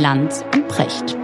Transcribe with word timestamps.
Lanz 0.00 0.42
und 0.54 0.66
Precht. 0.66 1.14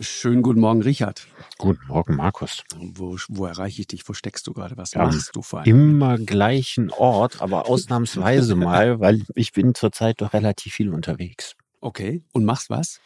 Schönen 0.00 0.42
guten 0.42 0.60
Morgen, 0.60 0.82
Richard. 0.82 1.26
Guten 1.58 1.84
Morgen, 1.88 2.14
Markus. 2.14 2.62
Wo, 2.76 3.16
wo 3.28 3.46
erreiche 3.46 3.80
ich 3.80 3.88
dich? 3.88 4.08
Wo 4.08 4.12
steckst 4.12 4.46
du 4.46 4.52
gerade? 4.52 4.76
Was 4.76 4.92
Ja, 4.94 5.02
machst 5.02 5.34
du 5.34 5.42
vor 5.42 5.58
allem? 5.58 5.68
Immer 5.68 6.18
gleichen 6.18 6.92
Ort, 6.92 7.42
aber 7.42 7.68
ausnahmsweise 7.68 8.54
mal, 8.54 9.00
weil 9.00 9.24
ich 9.34 9.52
bin 9.52 9.74
zurzeit 9.74 10.20
doch 10.20 10.34
relativ 10.34 10.74
viel 10.74 10.94
unterwegs. 10.94 11.56
Okay. 11.80 12.22
Und 12.32 12.44
machst 12.44 12.70
was? 12.70 13.00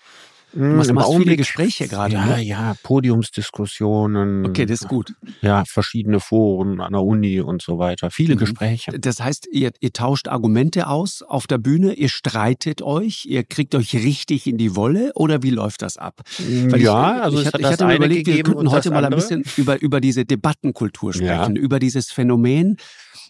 Hm, 0.54 0.76
machst- 0.76 0.90
im 0.90 0.94
machst 0.96 1.08
viele 1.08 1.16
Augenblick- 1.18 1.38
Gespräche 1.38 1.88
gerade, 1.88 2.14
Ja, 2.14 2.24
ne? 2.36 2.42
ja, 2.42 2.74
Podiumsdiskussionen. 2.82 4.46
Okay, 4.46 4.66
das 4.66 4.82
ist 4.82 4.88
gut. 4.88 5.14
Ja, 5.42 5.64
verschiedene 5.66 6.20
Foren 6.20 6.80
an 6.80 6.92
der 6.92 7.02
Uni 7.02 7.40
und 7.40 7.62
so 7.62 7.78
weiter. 7.78 8.10
Viele 8.10 8.34
Mhm. 8.34 8.38
Gespräche. 8.38 8.98
Das 8.98 9.20
heißt, 9.20 9.48
ihr, 9.50 9.72
ihr 9.80 9.92
tauscht 9.92 10.28
Argumente 10.28 10.86
aus 10.88 11.22
auf 11.22 11.46
der 11.46 11.58
Bühne, 11.58 11.94
ihr 11.94 12.08
streitet 12.08 12.82
euch, 12.82 13.26
ihr 13.26 13.42
kriegt 13.44 13.74
euch 13.74 13.94
richtig 13.94 14.46
in 14.46 14.56
die 14.58 14.76
Wolle 14.76 15.12
oder 15.14 15.42
wie 15.42 15.50
läuft 15.50 15.82
das 15.82 15.96
ab? 15.96 16.20
Weil 16.38 16.80
ja, 16.80 17.16
ich, 17.18 17.22
also 17.22 17.40
ich, 17.40 17.46
hat 17.46 17.58
ich 17.58 17.66
hatte 17.66 17.86
mir 17.86 17.96
überlegt, 17.96 18.26
wir 18.26 18.42
könnten 18.42 18.70
heute 18.70 18.90
mal 18.90 19.04
ein 19.04 19.10
bisschen 19.12 19.44
über, 19.56 19.80
über 19.80 20.00
diese 20.00 20.24
Debattenkultur 20.24 21.12
sprechen, 21.12 21.56
über 21.56 21.78
dieses 21.78 22.10
Phänomen, 22.10 22.76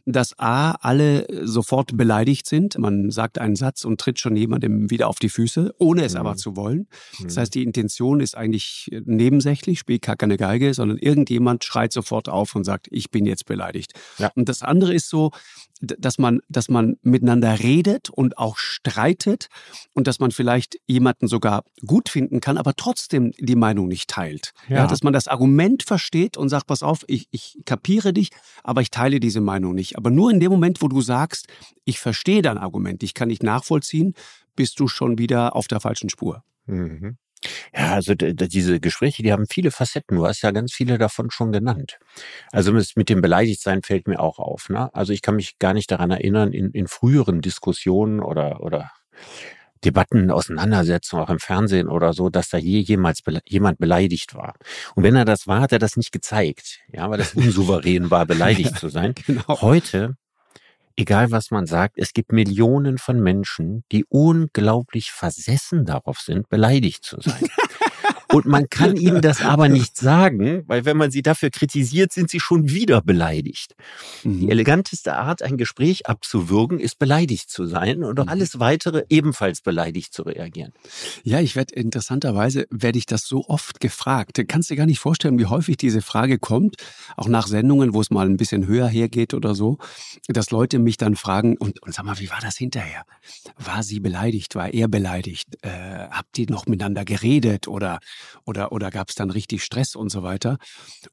dass 0.06 0.38
A, 0.38 0.72
alle 0.80 1.26
sofort 1.46 1.96
beleidigt 1.96 2.46
sind. 2.46 2.76
Man 2.78 3.10
sagt 3.10 3.38
einen 3.38 3.56
Satz 3.56 3.84
und 3.84 4.00
tritt 4.00 4.18
schon 4.20 4.36
jemandem 4.36 4.90
wieder 4.90 5.08
auf 5.08 5.18
die 5.18 5.28
Füße, 5.30 5.74
ohne 5.78 6.04
es 6.04 6.12
Mhm. 6.14 6.20
aber 6.20 6.36
zu 6.36 6.56
wollen. 6.56 6.88
Das 7.22 7.36
Mhm. 7.36 7.40
heißt, 7.40 7.54
die 7.54 7.62
Intention 7.62 8.20
ist 8.20 8.36
eigentlich 8.36 8.90
nebensächlich, 9.06 9.78
spielt 9.78 10.02
gar 10.02 10.16
keine 10.16 10.36
Geige, 10.36 10.74
sondern 10.74 10.98
irgendjemand 10.98 11.64
schreit 11.64 11.92
sofort 11.92 12.28
auf 12.28 12.54
und 12.54 12.64
sagt, 12.64 12.88
ich 12.90 13.10
bin 13.10 13.24
jetzt 13.24 13.46
beleidigt. 13.46 13.92
Ja. 14.18 14.30
Und 14.34 14.48
das 14.48 14.62
andere 14.62 14.92
ist 14.94 15.08
so, 15.08 15.30
dass 15.80 16.18
man, 16.18 16.40
dass 16.48 16.68
man 16.68 16.96
miteinander 17.02 17.58
redet 17.58 18.10
und 18.10 18.38
auch 18.38 18.56
streitet 18.56 19.48
und 19.92 20.06
dass 20.06 20.20
man 20.20 20.30
vielleicht 20.30 20.78
jemanden 20.86 21.26
sogar 21.26 21.64
gut 21.84 22.08
finden 22.08 22.40
kann, 22.40 22.58
aber 22.58 22.74
trotzdem 22.74 23.32
die 23.38 23.56
Meinung 23.56 23.88
nicht 23.88 24.08
teilt. 24.08 24.52
Ja. 24.68 24.76
Ja. 24.76 24.86
dass 24.86 25.02
man 25.02 25.12
das 25.12 25.28
Argument 25.28 25.82
versteht 25.82 26.36
und 26.36 26.48
sagt, 26.48 26.66
pass 26.66 26.82
auf, 26.82 27.04
ich, 27.08 27.28
ich 27.30 27.58
kapiere 27.64 28.12
dich, 28.12 28.30
aber 28.62 28.80
ich 28.80 28.90
teile 28.90 29.20
diese 29.20 29.40
Meinung 29.40 29.74
nicht. 29.74 29.96
Aber 29.96 30.10
nur 30.10 30.30
in 30.30 30.40
dem 30.40 30.50
Moment, 30.50 30.82
wo 30.82 30.88
du 30.88 31.00
sagst, 31.00 31.48
ich 31.84 31.98
verstehe 31.98 32.42
dein 32.42 32.58
Argument, 32.58 33.02
ich 33.02 33.14
kann 33.14 33.28
dich 33.28 33.42
nachvollziehen, 33.42 34.14
bist 34.56 34.78
du 34.80 34.88
schon 34.88 35.18
wieder 35.18 35.56
auf 35.56 35.68
der 35.68 35.80
falschen 35.80 36.08
Spur. 36.10 36.44
Mhm. 36.66 37.16
Ja, 37.74 37.94
also 37.94 38.14
diese 38.14 38.80
Gespräche, 38.80 39.22
die 39.22 39.32
haben 39.32 39.46
viele 39.48 39.70
Facetten. 39.70 40.16
Du 40.16 40.26
hast 40.26 40.42
ja 40.42 40.50
ganz 40.50 40.72
viele 40.72 40.98
davon 40.98 41.30
schon 41.30 41.52
genannt. 41.52 41.98
Also 42.52 42.72
mit 42.72 43.08
dem 43.08 43.20
Beleidigtsein 43.20 43.82
fällt 43.82 44.08
mir 44.08 44.20
auch 44.20 44.38
auf. 44.38 44.68
Ne? 44.68 44.94
Also 44.94 45.12
ich 45.12 45.22
kann 45.22 45.36
mich 45.36 45.58
gar 45.58 45.74
nicht 45.74 45.90
daran 45.90 46.10
erinnern, 46.10 46.52
in, 46.52 46.70
in 46.70 46.86
früheren 46.86 47.40
Diskussionen 47.40 48.20
oder, 48.20 48.60
oder 48.60 48.90
Debatten, 49.84 50.30
Auseinandersetzungen, 50.30 51.22
auch 51.22 51.30
im 51.30 51.38
Fernsehen 51.38 51.88
oder 51.88 52.12
so, 52.12 52.30
dass 52.30 52.48
da 52.48 52.58
je 52.58 52.80
jemals 52.80 53.22
bele 53.22 53.40
jemand 53.46 53.78
beleidigt 53.78 54.34
war. 54.34 54.54
Und 54.94 55.02
wenn 55.02 55.14
er 55.14 55.24
das 55.24 55.46
war, 55.46 55.60
hat 55.60 55.72
er 55.72 55.78
das 55.78 55.96
nicht 55.96 56.12
gezeigt. 56.12 56.80
Ja, 56.92 57.10
weil 57.10 57.18
das 57.18 57.34
unsouverän 57.34 58.10
war, 58.10 58.26
beleidigt 58.26 58.78
zu 58.78 58.88
sein. 58.88 59.14
Genau. 59.26 59.60
Heute, 59.60 60.16
egal 60.96 61.30
was 61.30 61.50
man 61.50 61.66
sagt, 61.66 61.98
es 61.98 62.12
gibt 62.12 62.32
Millionen 62.32 62.98
von 62.98 63.20
Menschen, 63.20 63.84
die 63.92 64.04
unglaublich 64.08 65.10
versessen 65.10 65.84
darauf 65.84 66.18
sind, 66.20 66.48
beleidigt 66.48 67.04
zu 67.04 67.20
sein. 67.20 67.48
Und 68.34 68.46
man 68.46 68.68
kann 68.68 68.96
ihnen 68.96 69.20
das 69.22 69.40
aber 69.42 69.68
nicht 69.68 69.96
sagen, 69.96 70.64
weil 70.66 70.84
wenn 70.84 70.96
man 70.96 71.10
sie 71.10 71.22
dafür 71.22 71.50
kritisiert, 71.50 72.12
sind 72.12 72.30
sie 72.30 72.40
schon 72.40 72.68
wieder 72.70 73.00
beleidigt. 73.02 73.74
Die 74.24 74.28
Mhm. 74.28 74.50
eleganteste 74.50 75.14
Art, 75.16 75.42
ein 75.42 75.56
Gespräch 75.56 76.06
abzuwürgen, 76.06 76.78
ist 76.80 76.98
beleidigt 76.98 77.50
zu 77.50 77.66
sein 77.66 78.02
und 78.04 78.18
auf 78.20 78.26
Mhm. 78.26 78.30
alles 78.32 78.58
weitere 78.60 79.04
ebenfalls 79.08 79.60
beleidigt 79.60 80.12
zu 80.12 80.22
reagieren. 80.22 80.72
Ja, 81.22 81.40
ich 81.40 81.56
werde 81.56 81.74
interessanterweise 81.74 82.66
werde 82.70 82.98
ich 82.98 83.06
das 83.06 83.26
so 83.26 83.44
oft 83.48 83.80
gefragt. 83.80 84.38
Du 84.38 84.44
kannst 84.44 84.70
dir 84.70 84.76
gar 84.76 84.86
nicht 84.86 84.98
vorstellen, 84.98 85.38
wie 85.38 85.46
häufig 85.46 85.76
diese 85.76 86.02
Frage 86.02 86.38
kommt, 86.38 86.76
auch 87.16 87.28
nach 87.28 87.46
Sendungen, 87.46 87.94
wo 87.94 88.00
es 88.00 88.10
mal 88.10 88.26
ein 88.26 88.36
bisschen 88.36 88.66
höher 88.66 88.88
hergeht 88.88 89.34
oder 89.34 89.54
so, 89.54 89.78
dass 90.28 90.50
Leute 90.50 90.78
mich 90.78 90.96
dann 90.96 91.16
fragen 91.16 91.56
und, 91.56 91.82
und 91.82 91.94
sag 91.94 92.04
mal, 92.04 92.18
wie 92.18 92.30
war 92.30 92.40
das 92.40 92.56
hinterher? 92.56 93.04
War 93.58 93.82
sie 93.82 94.00
beleidigt? 94.00 94.54
War 94.54 94.72
er 94.72 94.88
beleidigt? 94.88 95.48
Äh, 95.62 95.68
habt 96.10 96.38
ihr 96.38 96.46
noch 96.50 96.66
miteinander 96.66 97.04
geredet 97.04 97.68
oder 97.68 98.00
oder 98.44 98.72
oder 98.72 98.90
gab 98.90 99.08
es 99.08 99.14
dann 99.14 99.30
richtig 99.30 99.64
Stress 99.64 99.96
und 99.96 100.10
so 100.10 100.22
weiter? 100.22 100.58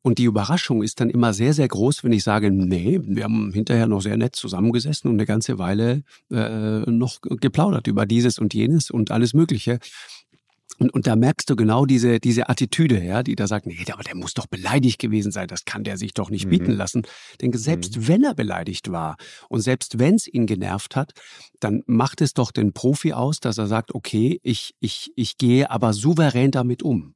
Und 0.01 0.17
die 0.17 0.25
Überraschung 0.25 0.83
ist 0.83 0.99
dann 0.99 1.09
immer 1.09 1.33
sehr 1.33 1.53
sehr 1.53 1.67
groß, 1.67 2.03
wenn 2.03 2.11
ich 2.11 2.23
sage, 2.23 2.51
nee, 2.51 2.99
wir 3.03 3.23
haben 3.23 3.51
hinterher 3.53 3.87
noch 3.87 4.01
sehr 4.01 4.17
nett 4.17 4.35
zusammengesessen 4.35 5.09
und 5.09 5.15
eine 5.15 5.25
ganze 5.25 5.57
Weile 5.57 6.03
äh, 6.31 6.79
noch 6.89 7.19
geplaudert 7.21 7.87
über 7.87 8.05
dieses 8.05 8.39
und 8.39 8.53
jenes 8.53 8.89
und 8.91 9.11
alles 9.11 9.33
Mögliche. 9.33 9.79
Und, 10.81 10.91
und 10.95 11.05
da 11.05 11.15
merkst 11.15 11.47
du 11.47 11.55
genau 11.55 11.85
diese, 11.85 12.19
diese 12.19 12.49
Attitüde, 12.49 13.03
ja, 13.03 13.21
die 13.21 13.35
da 13.35 13.45
sagt, 13.45 13.67
nee, 13.67 13.77
aber 13.91 14.01
der 14.01 14.15
muss 14.15 14.33
doch 14.33 14.47
beleidigt 14.47 14.97
gewesen 14.97 15.31
sein, 15.31 15.47
das 15.47 15.63
kann 15.63 15.83
der 15.83 15.95
sich 15.95 16.15
doch 16.15 16.31
nicht 16.31 16.45
Mhm. 16.45 16.49
bieten 16.49 16.71
lassen. 16.71 17.03
Ich 17.33 17.37
denke, 17.37 17.59
selbst 17.59 18.07
wenn 18.07 18.23
er 18.23 18.33
beleidigt 18.33 18.91
war 18.91 19.15
und 19.47 19.61
selbst 19.61 19.99
wenn 19.99 20.15
es 20.15 20.25
ihn 20.27 20.47
genervt 20.47 20.95
hat, 20.95 21.11
dann 21.59 21.83
macht 21.85 22.19
es 22.21 22.33
doch 22.33 22.51
den 22.51 22.73
Profi 22.73 23.13
aus, 23.13 23.39
dass 23.39 23.59
er 23.59 23.67
sagt, 23.67 23.93
okay, 23.93 24.39
ich, 24.41 24.73
ich, 24.79 25.11
ich 25.15 25.37
gehe 25.37 25.69
aber 25.69 25.93
souverän 25.93 26.49
damit 26.49 26.81
um. 26.81 27.13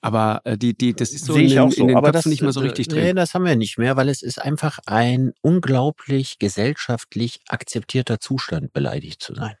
Aber 0.00 0.40
äh, 0.44 0.56
die, 0.56 0.76
die, 0.78 0.92
das 0.94 1.10
ist 1.10 1.24
so 1.24 1.32
Sehe 1.32 1.42
in 1.42 1.48
ich 1.48 1.54
den, 1.54 1.62
auch 1.62 1.72
so, 1.72 1.80
in 1.82 1.88
den 1.88 1.96
aber 1.96 2.12
Köpfen 2.12 2.30
das, 2.30 2.32
nicht 2.32 2.42
mehr 2.42 2.52
so 2.52 2.60
äh, 2.60 2.68
richtig 2.68 2.86
Nee, 2.88 3.00
drin. 3.00 3.16
das 3.16 3.34
haben 3.34 3.44
wir 3.46 3.56
nicht 3.56 3.78
mehr, 3.78 3.96
weil 3.96 4.08
es 4.08 4.22
ist 4.22 4.40
einfach 4.40 4.78
ein 4.86 5.32
unglaublich 5.42 6.38
gesellschaftlich 6.38 7.40
akzeptierter 7.48 8.20
Zustand, 8.20 8.72
beleidigt 8.72 9.22
zu 9.22 9.34
sein. 9.34 9.56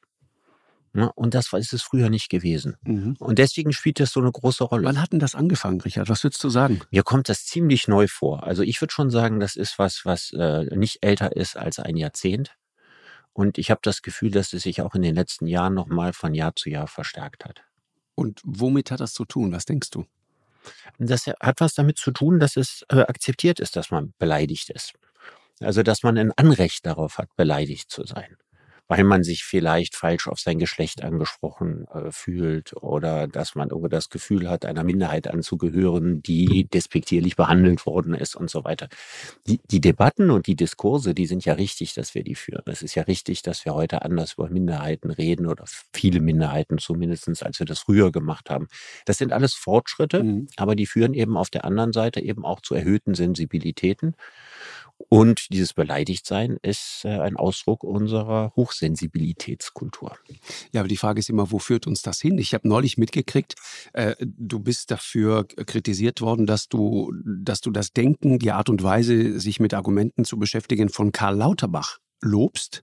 Ne? 0.98 1.12
Und 1.14 1.34
das 1.34 1.52
war- 1.52 1.60
ist 1.60 1.72
es 1.72 1.82
früher 1.82 2.10
nicht 2.10 2.28
gewesen. 2.28 2.76
Mhm. 2.82 3.14
Und 3.20 3.38
deswegen 3.38 3.72
spielt 3.72 4.00
das 4.00 4.10
so 4.10 4.18
eine 4.18 4.32
große 4.32 4.64
Rolle. 4.64 4.84
Wann 4.84 5.00
hat 5.00 5.12
denn 5.12 5.20
das 5.20 5.36
angefangen, 5.36 5.80
Richard? 5.80 6.08
Was 6.08 6.24
würdest 6.24 6.42
du 6.42 6.48
sagen? 6.50 6.80
Mir 6.90 7.04
kommt 7.04 7.28
das 7.28 7.46
ziemlich 7.46 7.86
neu 7.86 8.08
vor. 8.08 8.42
Also 8.42 8.62
ich 8.64 8.80
würde 8.80 8.92
schon 8.92 9.08
sagen, 9.10 9.38
das 9.38 9.54
ist 9.54 9.78
was, 9.78 10.04
was 10.04 10.32
äh, 10.32 10.64
nicht 10.76 10.98
älter 11.02 11.36
ist 11.36 11.56
als 11.56 11.78
ein 11.78 11.96
Jahrzehnt. 11.96 12.56
Und 13.32 13.58
ich 13.58 13.70
habe 13.70 13.78
das 13.84 14.02
Gefühl, 14.02 14.32
dass 14.32 14.52
es 14.52 14.64
sich 14.64 14.82
auch 14.82 14.96
in 14.96 15.02
den 15.02 15.14
letzten 15.14 15.46
Jahren 15.46 15.74
nochmal 15.74 16.12
von 16.12 16.34
Jahr 16.34 16.56
zu 16.56 16.68
Jahr 16.68 16.88
verstärkt 16.88 17.44
hat. 17.44 17.62
Und 18.16 18.40
womit 18.44 18.90
hat 18.90 18.98
das 18.98 19.12
zu 19.12 19.24
tun? 19.24 19.52
Was 19.52 19.66
denkst 19.66 19.90
du? 19.90 20.04
Das 20.98 21.28
hat 21.28 21.60
was 21.60 21.74
damit 21.74 21.98
zu 21.98 22.10
tun, 22.10 22.40
dass 22.40 22.56
es 22.56 22.84
äh, 22.88 23.02
akzeptiert 23.02 23.60
ist, 23.60 23.76
dass 23.76 23.92
man 23.92 24.14
beleidigt 24.18 24.70
ist. 24.70 24.94
Also, 25.60 25.84
dass 25.84 26.02
man 26.02 26.18
ein 26.18 26.32
Anrecht 26.32 26.84
darauf 26.86 27.18
hat, 27.18 27.28
beleidigt 27.36 27.88
zu 27.88 28.04
sein. 28.04 28.36
Weil 28.88 29.04
man 29.04 29.22
sich 29.22 29.44
vielleicht 29.44 29.96
falsch 29.96 30.28
auf 30.28 30.40
sein 30.40 30.58
Geschlecht 30.58 31.04
angesprochen 31.04 31.86
äh, 31.92 32.10
fühlt 32.10 32.74
oder 32.76 33.28
dass 33.28 33.54
man 33.54 33.68
irgendwie 33.70 33.90
das 33.90 34.08
Gefühl 34.08 34.48
hat, 34.48 34.64
einer 34.64 34.82
Minderheit 34.84 35.28
anzugehören, 35.28 36.22
die 36.22 36.66
despektierlich 36.72 37.36
behandelt 37.36 37.84
worden 37.86 38.14
ist 38.14 38.34
und 38.34 38.50
so 38.50 38.64
weiter. 38.64 38.88
Die, 39.46 39.60
die 39.70 39.80
Debatten 39.80 40.30
und 40.30 40.46
die 40.46 40.56
Diskurse, 40.56 41.14
die 41.14 41.26
sind 41.26 41.44
ja 41.44 41.54
richtig, 41.54 41.94
dass 41.94 42.14
wir 42.14 42.24
die 42.24 42.34
führen. 42.34 42.62
Es 42.66 42.82
ist 42.82 42.94
ja 42.94 43.02
richtig, 43.04 43.42
dass 43.42 43.64
wir 43.64 43.74
heute 43.74 44.02
anders 44.02 44.34
über 44.34 44.48
Minderheiten 44.48 45.10
reden 45.10 45.46
oder 45.46 45.64
viele 45.94 46.20
Minderheiten 46.20 46.78
zumindestens, 46.78 47.42
als 47.42 47.58
wir 47.58 47.66
das 47.66 47.80
früher 47.80 48.12
gemacht 48.12 48.50
haben. 48.50 48.68
Das 49.04 49.18
sind 49.18 49.32
alles 49.32 49.54
Fortschritte, 49.54 50.24
Mhm. 50.24 50.48
aber 50.56 50.74
die 50.76 50.86
führen 50.86 51.14
eben 51.14 51.36
auf 51.36 51.50
der 51.50 51.64
anderen 51.64 51.92
Seite 51.92 52.20
eben 52.20 52.44
auch 52.44 52.60
zu 52.60 52.74
erhöhten 52.74 53.14
Sensibilitäten. 53.14 54.14
Und 55.08 55.52
dieses 55.52 55.72
Beleidigtsein 55.72 56.58
ist 56.60 57.04
äh, 57.04 57.08
ein 57.08 57.36
Ausdruck 57.36 57.84
unserer 57.84 58.52
Hochsensibilitätskultur. 58.56 60.18
Ja, 60.72 60.80
aber 60.80 60.88
die 60.88 60.96
Frage 60.96 61.20
ist 61.20 61.30
immer, 61.30 61.50
wo 61.52 61.58
führt 61.58 61.86
uns 61.86 62.02
das 62.02 62.20
hin? 62.20 62.36
Ich 62.36 62.52
habe 62.52 62.68
neulich 62.68 62.98
mitgekriegt, 62.98 63.54
äh, 63.92 64.16
du 64.20 64.58
bist 64.58 64.90
dafür 64.90 65.46
kritisiert 65.46 66.20
worden, 66.20 66.46
dass 66.46 66.68
du, 66.68 67.12
dass 67.24 67.60
du 67.60 67.70
das 67.70 67.92
Denken, 67.92 68.38
die 68.38 68.50
Art 68.50 68.68
und 68.68 68.82
Weise, 68.82 69.38
sich 69.38 69.60
mit 69.60 69.72
Argumenten 69.72 70.24
zu 70.24 70.36
beschäftigen, 70.36 70.88
von 70.88 71.12
Karl 71.12 71.36
Lauterbach 71.36 71.98
lobst, 72.20 72.82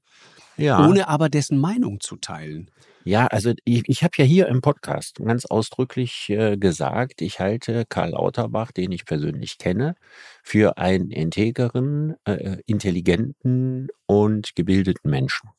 Ja, 0.57 0.87
ohne 0.87 1.09
aber 1.09 1.29
dessen 1.29 1.59
Meinung 1.59 1.99
zu 1.99 2.15
teilen. 2.15 2.71
Ja 3.05 3.27
also 3.27 3.53
ich, 3.63 3.83
ich 3.87 4.03
habe 4.03 4.13
ja 4.17 4.25
hier 4.25 4.47
im 4.47 4.61
Podcast 4.61 5.17
ganz 5.23 5.45
ausdrücklich 5.45 6.29
äh, 6.29 6.57
gesagt, 6.57 7.21
ich 7.21 7.39
halte 7.39 7.85
Karl 7.87 8.09
Lauterbach, 8.11 8.71
den 8.71 8.91
ich 8.91 9.05
persönlich 9.05 9.57
kenne, 9.57 9.95
für 10.43 10.77
einen 10.77 11.11
integeren, 11.11 12.15
äh, 12.25 12.57
intelligenten 12.65 13.87
und 14.05 14.55
gebildeten 14.55 15.09
Menschen. 15.09 15.49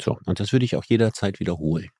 So, 0.00 0.18
und 0.24 0.40
das 0.40 0.52
würde 0.52 0.64
ich 0.64 0.76
auch 0.76 0.84
jederzeit 0.84 1.40
wiederholen. 1.40 1.90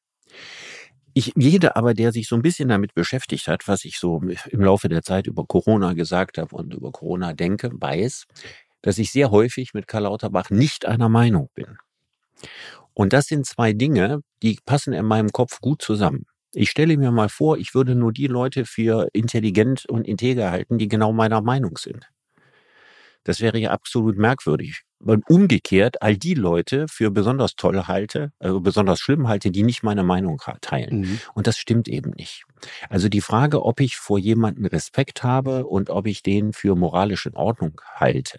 Ich, 1.12 1.32
jeder 1.36 1.76
aber, 1.76 1.94
der 1.94 2.10
sich 2.10 2.26
so 2.26 2.34
ein 2.34 2.42
bisschen 2.42 2.68
damit 2.68 2.94
beschäftigt 2.94 3.46
hat, 3.46 3.68
was 3.68 3.84
ich 3.84 3.98
so 3.98 4.20
im 4.50 4.60
Laufe 4.60 4.88
der 4.88 5.02
Zeit 5.02 5.28
über 5.28 5.44
Corona 5.46 5.92
gesagt 5.92 6.38
habe 6.38 6.56
und 6.56 6.74
über 6.74 6.90
Corona 6.90 7.34
denke, 7.34 7.70
weiß, 7.72 8.24
dass 8.82 8.98
ich 8.98 9.12
sehr 9.12 9.30
häufig 9.30 9.74
mit 9.74 9.86
Karl 9.86 10.02
Lauterbach 10.02 10.50
nicht 10.50 10.86
einer 10.86 11.08
Meinung 11.08 11.50
bin. 11.54 11.78
Und 12.94 13.12
das 13.12 13.26
sind 13.26 13.46
zwei 13.46 13.72
Dinge, 13.72 14.20
die 14.42 14.58
passen 14.64 14.92
in 14.92 15.04
meinem 15.04 15.30
Kopf 15.30 15.60
gut 15.60 15.82
zusammen. 15.82 16.24
Ich 16.52 16.70
stelle 16.70 16.96
mir 16.96 17.10
mal 17.10 17.28
vor, 17.28 17.58
ich 17.58 17.74
würde 17.74 17.96
nur 17.96 18.12
die 18.12 18.28
Leute 18.28 18.64
für 18.64 19.08
intelligent 19.12 19.86
und 19.86 20.06
integer 20.06 20.52
halten, 20.52 20.78
die 20.78 20.86
genau 20.86 21.12
meiner 21.12 21.40
Meinung 21.40 21.76
sind. 21.76 22.08
Das 23.24 23.40
wäre 23.40 23.58
ja 23.58 23.70
absolut 23.70 24.16
merkwürdig. 24.18 24.82
Und 24.98 25.28
umgekehrt 25.28 26.00
all 26.02 26.16
die 26.16 26.34
Leute 26.34 26.86
für 26.88 27.10
besonders 27.10 27.56
toll 27.56 27.86
halte, 27.86 28.32
also 28.38 28.60
besonders 28.60 29.00
schlimm 29.00 29.28
halte, 29.28 29.50
die 29.50 29.62
nicht 29.62 29.82
meine 29.82 30.04
Meinung 30.04 30.40
teilen. 30.60 31.00
Mhm. 31.00 31.20
Und 31.34 31.46
das 31.46 31.58
stimmt 31.58 31.88
eben 31.88 32.10
nicht. 32.10 32.44
Also 32.88 33.08
die 33.08 33.20
Frage, 33.20 33.64
ob 33.64 33.80
ich 33.80 33.96
vor 33.96 34.18
jemanden 34.18 34.64
Respekt 34.64 35.22
habe 35.22 35.66
und 35.66 35.90
ob 35.90 36.06
ich 36.06 36.22
den 36.22 36.52
für 36.52 36.74
moralisch 36.74 37.26
in 37.26 37.34
Ordnung 37.34 37.80
halte, 37.96 38.38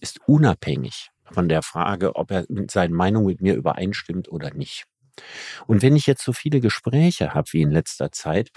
ist 0.00 0.18
unabhängig 0.26 1.11
von 1.32 1.48
der 1.48 1.62
Frage, 1.62 2.16
ob 2.16 2.30
er 2.30 2.44
mit 2.48 2.70
seinen 2.70 2.94
Meinungen 2.94 3.26
mit 3.26 3.40
mir 3.40 3.54
übereinstimmt 3.54 4.28
oder 4.28 4.52
nicht. 4.52 4.84
Und 5.66 5.82
wenn 5.82 5.96
ich 5.96 6.06
jetzt 6.06 6.24
so 6.24 6.32
viele 6.32 6.60
Gespräche 6.60 7.34
habe 7.34 7.48
wie 7.52 7.62
in 7.62 7.70
letzter 7.70 8.12
Zeit, 8.12 8.50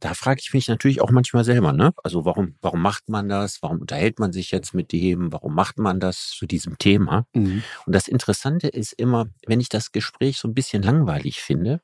da 0.00 0.14
frage 0.14 0.40
ich 0.42 0.52
mich 0.52 0.66
natürlich 0.66 1.00
auch 1.00 1.12
manchmal 1.12 1.44
selber, 1.44 1.72
ne? 1.72 1.92
Also 2.02 2.24
warum, 2.24 2.56
warum 2.60 2.82
macht 2.82 3.08
man 3.08 3.28
das? 3.28 3.62
Warum 3.62 3.78
unterhält 3.78 4.18
man 4.18 4.32
sich 4.32 4.50
jetzt 4.50 4.74
mit 4.74 4.90
dem? 4.90 5.32
Warum 5.32 5.54
macht 5.54 5.78
man 5.78 6.00
das 6.00 6.30
zu 6.30 6.46
diesem 6.46 6.76
Thema? 6.76 7.24
Mhm. 7.34 7.62
Und 7.86 7.94
das 7.94 8.08
Interessante 8.08 8.66
ist 8.66 8.92
immer, 8.94 9.26
wenn 9.46 9.60
ich 9.60 9.68
das 9.68 9.92
Gespräch 9.92 10.38
so 10.38 10.48
ein 10.48 10.54
bisschen 10.54 10.82
langweilig 10.82 11.40
finde, 11.40 11.80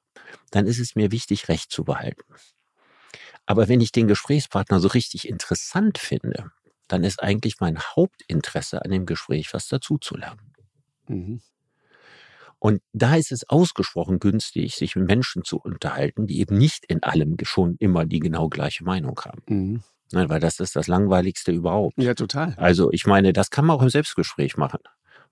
dann 0.50 0.66
ist 0.66 0.80
es 0.80 0.96
mir 0.96 1.12
wichtig, 1.12 1.48
Recht 1.48 1.70
zu 1.70 1.84
behalten. 1.84 2.24
Aber 3.46 3.68
wenn 3.68 3.80
ich 3.80 3.92
den 3.92 4.08
Gesprächspartner 4.08 4.80
so 4.80 4.88
richtig 4.88 5.28
interessant 5.28 5.98
finde, 5.98 6.50
dann 6.88 7.04
ist 7.04 7.22
eigentlich 7.22 7.60
mein 7.60 7.78
Hauptinteresse 7.78 8.84
an 8.84 8.90
dem 8.90 9.06
Gespräch, 9.06 9.52
was 9.52 9.68
dazuzulernen. 9.68 10.52
Mhm. 11.06 11.40
Und 12.58 12.82
da 12.92 13.14
ist 13.14 13.30
es 13.30 13.48
ausgesprochen 13.48 14.18
günstig, 14.18 14.74
sich 14.74 14.96
mit 14.96 15.06
Menschen 15.06 15.44
zu 15.44 15.58
unterhalten, 15.58 16.26
die 16.26 16.40
eben 16.40 16.58
nicht 16.58 16.84
in 16.86 17.02
allem 17.02 17.36
schon 17.42 17.76
immer 17.78 18.04
die 18.04 18.18
genau 18.18 18.48
gleiche 18.48 18.84
Meinung 18.84 19.20
haben. 19.24 19.42
Mhm. 19.48 19.82
Ne, 20.12 20.28
weil 20.28 20.40
das 20.40 20.58
ist 20.58 20.74
das 20.74 20.86
Langweiligste 20.86 21.52
überhaupt. 21.52 22.02
Ja, 22.02 22.14
total. 22.14 22.54
Also 22.56 22.90
ich 22.92 23.06
meine, 23.06 23.32
das 23.32 23.50
kann 23.50 23.66
man 23.66 23.76
auch 23.76 23.82
im 23.82 23.90
Selbstgespräch 23.90 24.56
machen. 24.56 24.80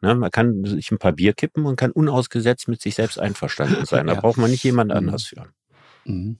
Ne, 0.02 0.14
man 0.14 0.30
kann 0.30 0.64
sich 0.64 0.90
ein 0.90 0.98
paar 0.98 1.12
Bier 1.12 1.32
kippen 1.32 1.64
und 1.64 1.76
kann 1.76 1.90
unausgesetzt 1.90 2.68
mit 2.68 2.82
sich 2.82 2.94
selbst 2.94 3.18
einverstanden 3.18 3.86
sein. 3.86 4.06
Da 4.06 4.14
ja. 4.14 4.20
braucht 4.20 4.36
man 4.36 4.50
nicht 4.50 4.62
jemand 4.62 4.90
mhm. 4.90 4.98
anders 4.98 5.24
für. 5.24 5.46
Mhm. 6.04 6.38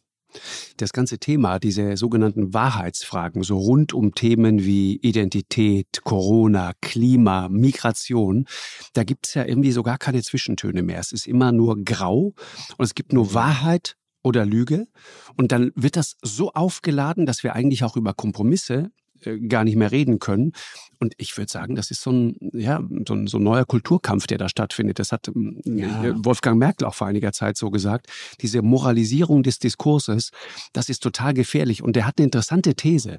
Das 0.77 0.93
ganze 0.93 1.19
Thema, 1.19 1.59
diese 1.59 1.97
sogenannten 1.97 2.55
Wahrheitsfragen, 2.55 3.43
so 3.43 3.59
rund 3.59 3.93
um 3.93 4.15
Themen 4.15 4.65
wie 4.65 4.97
Identität, 4.97 6.03
Corona, 6.05 6.73
Klima, 6.81 7.49
Migration, 7.49 8.47
da 8.93 9.05
gibt 9.05 9.27
es 9.27 9.35
ja 9.35 9.45
irgendwie 9.45 9.73
so 9.73 9.83
gar 9.83 9.99
keine 9.99 10.23
Zwischentöne 10.23 10.83
mehr. 10.83 11.01
Es 11.01 11.13
ist 11.13 11.27
immer 11.27 11.53
nur 11.53 11.83
grau 11.85 12.35
und 12.77 12.85
es 12.85 12.95
gibt 12.95 13.13
nur 13.13 13.27
mhm. 13.27 13.35
Wahrheit 13.35 13.97
oder 14.23 14.45
Lüge. 14.45 14.89
Und 15.37 15.53
dann 15.53 15.71
wird 15.77 15.97
das 15.97 16.17
so 16.21 16.53
aufgeladen, 16.53 17.27
dass 17.27 17.43
wir 17.45 17.55
eigentlich 17.55 17.85
auch 17.85 17.97
über 17.97 18.13
Kompromisse 18.13 18.91
äh, 19.23 19.39
gar 19.39 19.65
nicht 19.65 19.77
mehr 19.77 19.93
reden 19.93 20.19
können. 20.19 20.53
Und 20.99 21.15
ich 21.19 21.37
würde 21.37 21.51
sagen, 21.51 21.75
das 21.75 21.91
ist 21.91 22.03
so 22.03 22.11
ein, 22.11 22.37
ja, 22.53 22.83
so 23.07 23.15
ein, 23.15 23.27
so 23.27 23.39
ein 23.39 23.43
neuer 23.43 23.65
Kulturkampf, 23.65 24.27
der 24.27 24.39
da 24.39 24.49
stattfindet. 24.49 24.99
Das 24.99 25.13
hat 25.13 25.29
ähm, 25.29 25.61
ja. 25.65 26.15
Wolfgang 26.25 26.59
Merkel 26.59 26.87
auch 26.87 26.95
vor 26.95 27.07
einiger 27.07 27.33
Zeit 27.33 27.57
so 27.57 27.71
gesagt. 27.71 28.07
Diese 28.41 28.63
Moralisierung 28.63 29.43
des 29.43 29.59
Diskurses, 29.59 30.31
das 30.73 30.89
ist 30.89 31.03
total 31.03 31.35
gefährlich. 31.35 31.83
Und 31.83 31.97
er 31.97 32.07
hat 32.07 32.19
eine 32.19 32.25
interessante 32.25 32.75
These, 32.75 33.19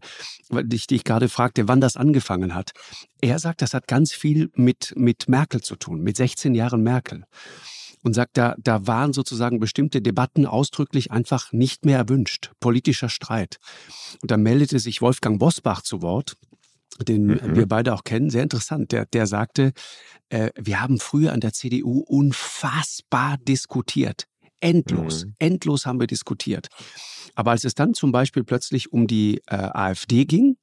die 0.52 0.76
ich, 0.76 0.88
die 0.88 0.96
ich 0.96 1.04
gerade 1.04 1.30
fragte, 1.30 1.68
wann 1.68 1.82
das 1.82 1.98
angefangen 1.98 2.56
hat. 2.56 2.72
Er 3.22 3.40
sagt, 3.40 3.62
das 3.62 3.74
hat 3.74 3.88
ganz 3.88 4.14
viel 4.14 4.50
mit, 4.56 4.94
mit 4.96 5.28
Merkel 5.30 5.62
zu 5.62 5.76
tun, 5.76 6.02
mit 6.02 6.18
16 6.18 6.56
Jahren 6.56 6.82
Merkel 6.84 7.26
und 8.08 8.14
sagt, 8.14 8.38
da, 8.38 8.56
da 8.58 8.88
waren 8.88 9.14
sozusagen 9.14 9.60
bestimmte 9.60 10.02
Debatten 10.02 10.46
ausdrücklich 10.46 11.12
einfach 11.12 11.52
nicht 11.52 11.86
mehr 11.86 11.98
erwünscht. 11.98 12.52
Politischer 12.60 13.10
Streit. 13.10 13.58
Und 14.22 14.32
da 14.32 14.38
meldete 14.38 14.80
sich 14.80 15.02
Wolfgang 15.02 15.40
Bosbach 15.40 15.82
zu 15.82 16.02
Wort, 16.02 16.38
den 17.06 17.28
mhm. 17.28 17.56
wir 17.56 17.68
beide 17.68 17.94
auch 17.94 18.04
kennen, 18.06 18.30
sehr 18.30 18.44
interessant. 18.44 18.92
Der, 18.94 19.06
der 19.06 19.28
sagte, 19.28 19.74
äh, 20.30 20.50
wir 20.58 20.82
haben 20.82 21.00
früher 21.00 21.34
an 21.34 21.42
der 21.42 21.52
CDU 21.52 22.00
unfassbar 22.00 23.38
diskutiert. 23.40 24.24
Endlos, 24.60 25.26
mhm. 25.26 25.36
endlos 25.38 25.86
haben 25.86 26.00
wir 26.00 26.08
diskutiert. 26.08 26.70
Aber 27.36 27.52
als 27.52 27.66
es 27.66 27.76
dann 27.76 27.94
zum 27.94 28.12
Beispiel 28.12 28.44
plötzlich 28.44 28.92
um 28.92 29.06
die 29.06 29.42
äh, 29.48 29.56
AfD 29.56 30.26
ging, 30.26 30.58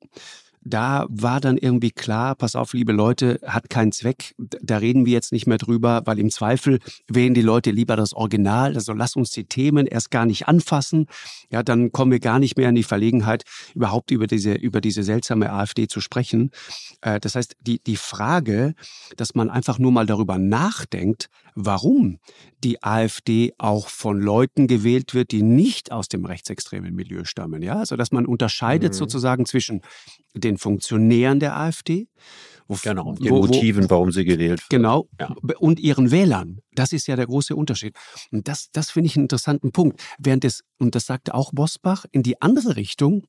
da 0.65 1.07
war 1.11 1.41
dann 1.41 1.59
irgendwie 1.59 1.91
klar, 1.91 2.35
pass 2.35 2.57
auf, 2.57 2.73
liebe 2.73 2.93
Leute, 2.93 3.39
hat 3.45 3.69
keinen 3.69 3.93
Zweck. 3.93 4.35
Da 4.39 4.79
reden 4.79 5.05
wir 5.05 5.13
jetzt 5.13 5.33
nicht 5.33 5.47
mehr 5.47 5.59
drüber, 5.59 6.03
weil 6.07 6.19
im 6.19 6.31
Zweifel 6.31 6.79
wählen 7.07 7.35
die 7.35 7.43
Leute 7.43 7.71
lieber 7.71 7.97
das 7.97 8.15
Original. 8.15 8.75
Also 8.75 8.93
lass 8.95 9.15
uns 9.15 9.31
die 9.31 9.45
Themen 9.45 9.87
erst 9.87 10.11
gar 10.11 10.25
nicht 10.25 10.49
anfassen. 10.49 11.07
Ja, 11.51 11.63
dann 11.63 11.93
kommen 11.93 12.13
wir 12.13 12.21
gar 12.21 12.39
nicht 12.39 12.57
mehr 12.57 12.71
in 12.71 12.75
die 12.75 12.83
Verlegenheit, 12.83 13.45
überhaupt 13.75 14.11
über 14.11 14.27
diese, 14.27 14.55
über 14.55 14.81
diese 14.81 15.03
seltsame 15.03 15.53
AfD 15.53 15.87
zu 15.87 16.01
sprechen. 16.01 16.51
Äh, 17.03 17.21
das 17.21 17.35
heißt, 17.35 17.57
die, 17.61 17.81
die 17.81 17.97
Frage, 17.97 18.75
dass 19.17 19.35
man 19.35 19.51
einfach 19.51 19.79
nur 19.79 19.93
mal 19.93 20.07
darüber 20.07 20.39
nachdenkt, 20.39 21.29
warum 21.55 22.19
die 22.65 22.83
AfD 22.83 23.53
auch 23.59 23.89
von 23.89 24.21
Leuten 24.21 24.67
gewählt 24.67 25.15
wird, 25.15 25.31
die 25.31 25.43
nicht 25.43 25.93
aus 25.93 26.09
dem 26.09 26.25
rechtsextremen 26.25 26.95
Milieu 26.95 27.25
stammen. 27.25 27.63
Ja, 27.63 27.79
also 27.79 27.97
dass 27.97 28.11
man 28.11 28.27
unterscheidet 28.27 28.95
mhm. 28.95 28.99
sozusagen 28.99 29.47
zwischen 29.47 29.83
den 30.35 30.54
Funktionären 30.59 31.41
der 31.41 31.57
AfD. 31.57 32.09
Wo, 32.67 32.79
genau, 32.83 33.15
den 33.15 33.31
wo, 33.31 33.41
Motiven, 33.41 33.91
warum 33.91 34.11
sie 34.11 34.25
gewählt 34.25 34.63
wird. 34.63 34.71
Genau, 34.71 35.09
ja. 35.21 35.35
und 35.59 35.79
ihren 35.79 36.11
Wählern. 36.11 36.61
Das 36.73 36.93
ist 36.93 37.07
ja 37.07 37.15
der 37.15 37.27
große 37.27 37.55
Unterschied. 37.55 37.95
Und 38.31 38.49
das, 38.49 38.71
das 38.73 38.91
finde 38.91 39.09
ich 39.09 39.17
einen 39.17 39.25
interessanten 39.25 39.71
Punkt. 39.71 40.03
Während 40.19 40.45
es, 40.47 40.63
und 40.79 40.95
das 40.95 41.05
sagte 41.05 41.35
auch 41.35 41.53
Bosbach, 41.53 42.07
in 42.11 42.23
die 42.23 42.41
andere 42.41 42.77
Richtung 42.77 43.27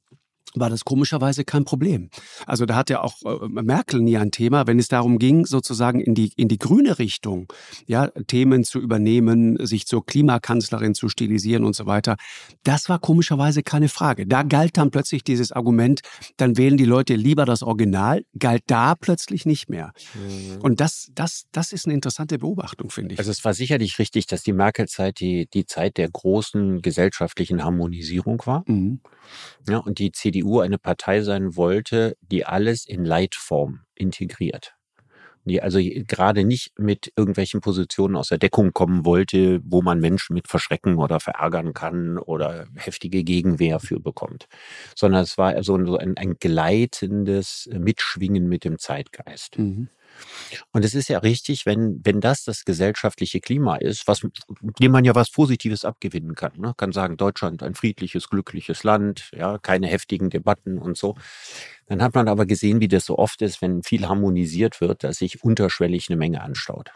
war 0.54 0.70
das 0.70 0.86
komischerweise 0.86 1.44
kein 1.44 1.66
Problem. 1.66 2.10
Also 2.46 2.66
da 2.66 2.76
hat 2.76 2.90
ja 2.90 3.02
auch 3.02 3.16
äh, 3.24 3.48
Merkel 3.48 4.02
nie 4.02 4.18
ein 4.18 4.32
Thema, 4.32 4.68
wenn 4.68 4.80
es 4.80 4.88
darum 4.88 5.20
ging, 5.20 5.46
sozusagen 5.46 6.00
in 6.00 6.16
die, 6.16 6.32
in 6.36 6.48
die 6.48 6.58
grüne 6.58 7.00
Richtung, 7.00 7.52
ja, 7.86 8.08
Themen 8.28 8.64
zu 8.64 8.80
übernehmen, 8.80 9.58
sich 9.66 9.86
zur 9.86 10.06
Klimakanzlerin 10.06 10.96
zu 10.96 11.10
stilisieren 11.10 11.64
und 11.64 11.76
so 11.76 11.86
weiter. 11.86 12.16
Das 12.64 12.90
war 12.90 13.00
komischerweise 13.00 13.64
keine 13.64 13.90
Frage. 13.90 14.26
Da 14.28 14.44
galt 14.44 14.78
dann 14.78 14.92
plötzlich 14.92 15.24
dieses 15.24 15.52
Argument, 15.52 16.02
dann 16.38 16.58
wählen 16.58 16.78
die 16.78 16.86
Leute 16.86 17.16
lieber 17.16 17.46
das 17.46 17.64
Original, 17.64 18.24
galt 18.38 18.64
da 18.68 18.96
plötzlich 18.96 19.46
nicht 19.46 19.70
mehr. 19.70 19.92
Mhm. 20.14 20.62
Und 20.62 20.80
das, 20.80 21.10
das, 21.14 21.46
das 21.52 21.72
ist 21.72 21.86
eine 21.86 21.94
interessante 21.94 22.40
Beobachtung, 22.40 22.90
finde 22.90 23.14
ich. 23.14 23.20
Also 23.20 23.32
es 23.32 23.44
war 23.44 23.54
sicherlich 23.54 24.00
richtig, 24.00 24.28
dass 24.28 24.44
die 24.44 24.54
Merkel-Zeit 24.54 25.20
die, 25.20 25.48
die 25.54 25.66
Zeit 25.66 25.98
der 25.98 26.10
großen 26.10 26.82
gesellschaftlichen 26.82 27.64
Harmonisierung 27.64 28.42
war. 28.46 28.64
Mhm. 28.68 29.02
Ja, 29.68 29.80
und 29.80 30.00
die 30.00 30.12
CDU 30.12 30.35
eine 30.64 30.78
Partei 30.78 31.22
sein 31.22 31.56
wollte, 31.56 32.18
die 32.22 32.46
alles 32.46 32.86
in 32.86 33.06
Leitform 33.06 33.82
integriert. 33.96 34.74
Die 35.48 35.62
also 35.62 35.80
gerade 35.80 36.44
nicht 36.44 36.72
mit 36.80 37.14
irgendwelchen 37.16 37.62
Positionen 37.62 38.16
aus 38.16 38.30
der 38.30 38.40
Deckung 38.40 38.74
kommen 38.74 39.06
wollte, 39.06 39.62
wo 39.64 39.84
man 39.84 40.00
Menschen 40.00 40.34
mit 40.34 40.48
verschrecken 40.48 40.98
oder 40.98 41.20
verärgern 41.20 41.74
kann 41.74 42.18
oder 42.18 42.66
heftige 42.76 43.24
Gegenwehr 43.24 43.80
für 43.80 44.00
bekommt, 44.00 44.48
sondern 44.96 45.22
es 45.22 45.38
war 45.38 45.62
so 45.64 45.76
ein, 45.76 46.18
ein 46.18 46.38
gleitendes 46.40 47.70
Mitschwingen 47.72 48.48
mit 48.48 48.64
dem 48.64 48.80
Zeitgeist. 48.80 49.60
Mhm. 49.60 49.90
Und 50.72 50.86
es 50.86 50.96
ist 50.96 51.10
ja 51.10 51.20
richtig, 51.20 51.66
wenn, 51.66 52.02
wenn 52.04 52.22
das 52.22 52.44
das 52.44 52.66
gesellschaftliche 52.66 53.40
Klima 53.40 53.76
ist, 53.76 54.08
was, 54.08 54.26
dem 54.80 54.92
man 54.92 55.06
ja 55.06 55.16
was 55.16 55.32
Positives 55.32 55.86
abgewinnen 55.86 56.36
kann. 56.36 56.54
Ne? 56.58 56.74
Kann 56.78 56.92
sagen, 56.92 57.18
Deutschland 57.18 57.64
ein 57.64 57.76
friedliches, 57.76 58.30
glückliches 58.30 58.84
Land, 58.84 59.32
ja, 59.34 59.58
keine 59.58 59.88
heftigen 59.88 60.30
Debatten 60.30 60.78
und 60.78 60.98
so. 60.98 61.16
Dann 61.88 62.02
hat 62.02 62.16
man 62.16 62.28
aber 62.28 62.46
gesehen, 62.46 62.80
wie 62.80 62.88
das 62.88 63.06
so 63.06 63.18
oft 63.18 63.42
ist, 63.42 63.62
wenn 63.62 63.84
viel 63.84 64.08
harmonisiert 64.08 64.82
wird, 64.82 65.04
dass 65.04 65.18
sich 65.18 65.44
unterschwellig 65.44 66.10
eine 66.10 66.18
Menge 66.18 66.42
anstaut. 66.42 66.92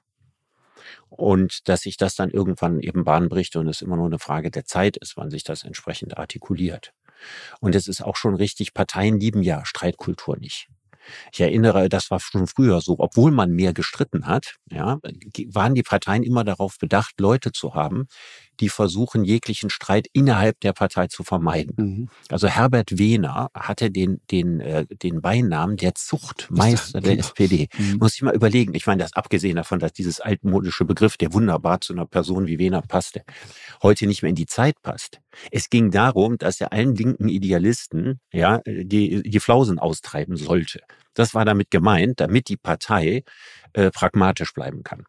Und 1.10 1.68
dass 1.68 1.82
sich 1.82 1.98
das 1.98 2.16
dann 2.16 2.30
irgendwann 2.30 2.80
eben 2.80 3.04
Bahn 3.04 3.30
bricht 3.30 3.56
und 3.56 3.68
es 3.68 3.82
immer 3.82 3.96
nur 3.96 4.06
eine 4.06 4.20
Frage 4.20 4.52
der 4.52 4.66
Zeit 4.66 4.98
ist, 4.98 5.18
wann 5.18 5.30
sich 5.30 5.44
das 5.44 5.64
entsprechend 5.64 6.18
artikuliert. 6.18 6.94
Und 7.60 7.76
es 7.76 7.88
ist 7.88 8.02
auch 8.02 8.16
schon 8.16 8.36
richtig, 8.36 8.74
Parteien 8.74 9.20
lieben 9.20 9.44
ja 9.44 9.66
Streitkultur 9.66 10.38
nicht. 10.38 10.70
Ich 11.34 11.40
erinnere, 11.42 11.90
das 11.90 12.12
war 12.12 12.20
schon 12.20 12.48
früher 12.48 12.82
so, 12.82 12.96
obwohl 13.00 13.32
man 13.32 13.52
mehr 13.52 13.74
gestritten 13.74 14.28
hat, 14.28 14.56
ja, 14.72 15.00
waren 15.54 15.76
die 15.76 15.84
Parteien 15.84 16.24
immer 16.24 16.44
darauf 16.44 16.78
bedacht, 16.80 17.20
Leute 17.20 17.52
zu 17.52 17.74
haben, 17.76 18.08
die 18.60 18.70
versuchen, 18.70 19.24
jeglichen 19.24 19.70
Streit 19.70 20.08
innerhalb 20.14 20.60
der 20.60 20.74
Partei 20.74 21.08
zu 21.08 21.24
vermeiden. 21.24 21.76
Mhm. 21.78 22.10
Also 22.30 22.48
Herbert 22.48 22.98
Wehner 22.98 23.50
hatte 23.54 23.92
den, 23.92 24.22
den, 24.32 24.60
äh, 24.60 24.86
den 24.86 25.22
Beinamen 25.22 25.78
der 25.78 25.96
Zuchtmeister 25.96 27.02
der 27.02 27.20
SPD. 27.20 27.68
Mhm. 27.78 27.98
Muss 28.00 28.16
ich 28.16 28.22
mal 28.22 28.36
überlegen. 28.36 28.74
Ich 28.74 28.88
meine, 28.88 29.04
das 29.04 29.14
abgesehen 29.14 29.56
davon, 29.56 29.80
dass 29.80 29.94
dieses 29.94 30.20
altmodische 30.20 30.86
Begriff, 30.86 31.18
der 31.18 31.34
wunderbar 31.34 31.82
zu 31.82 31.94
einer 31.94 32.06
Person 32.06 32.48
wie 32.48 32.60
Wehner 32.60 32.82
passte, 32.82 33.24
heute 33.82 34.08
nicht 34.08 34.22
mehr 34.22 34.30
in 34.30 34.36
die 34.36 34.46
Zeit 34.46 34.82
passt. 34.82 35.20
Es 35.52 35.70
ging 35.70 35.92
darum, 35.92 36.38
dass 36.38 36.60
er 36.60 36.74
allen 36.74 36.96
linken 36.96 37.30
Idealisten 37.30 38.20
ja, 38.32 38.62
die, 38.66 39.22
die 39.24 39.40
Flausen 39.40 39.80
austreiben 39.80 40.36
sollte. 40.36 40.82
Das 41.14 41.34
war 41.34 41.46
damit 41.46 41.72
gemeint, 41.72 42.20
damit 42.20 42.50
die 42.50 42.58
Partei 42.58 43.24
äh, 43.74 43.92
pragmatisch 43.92 44.54
bleiben 44.54 44.84
kann. 44.84 45.04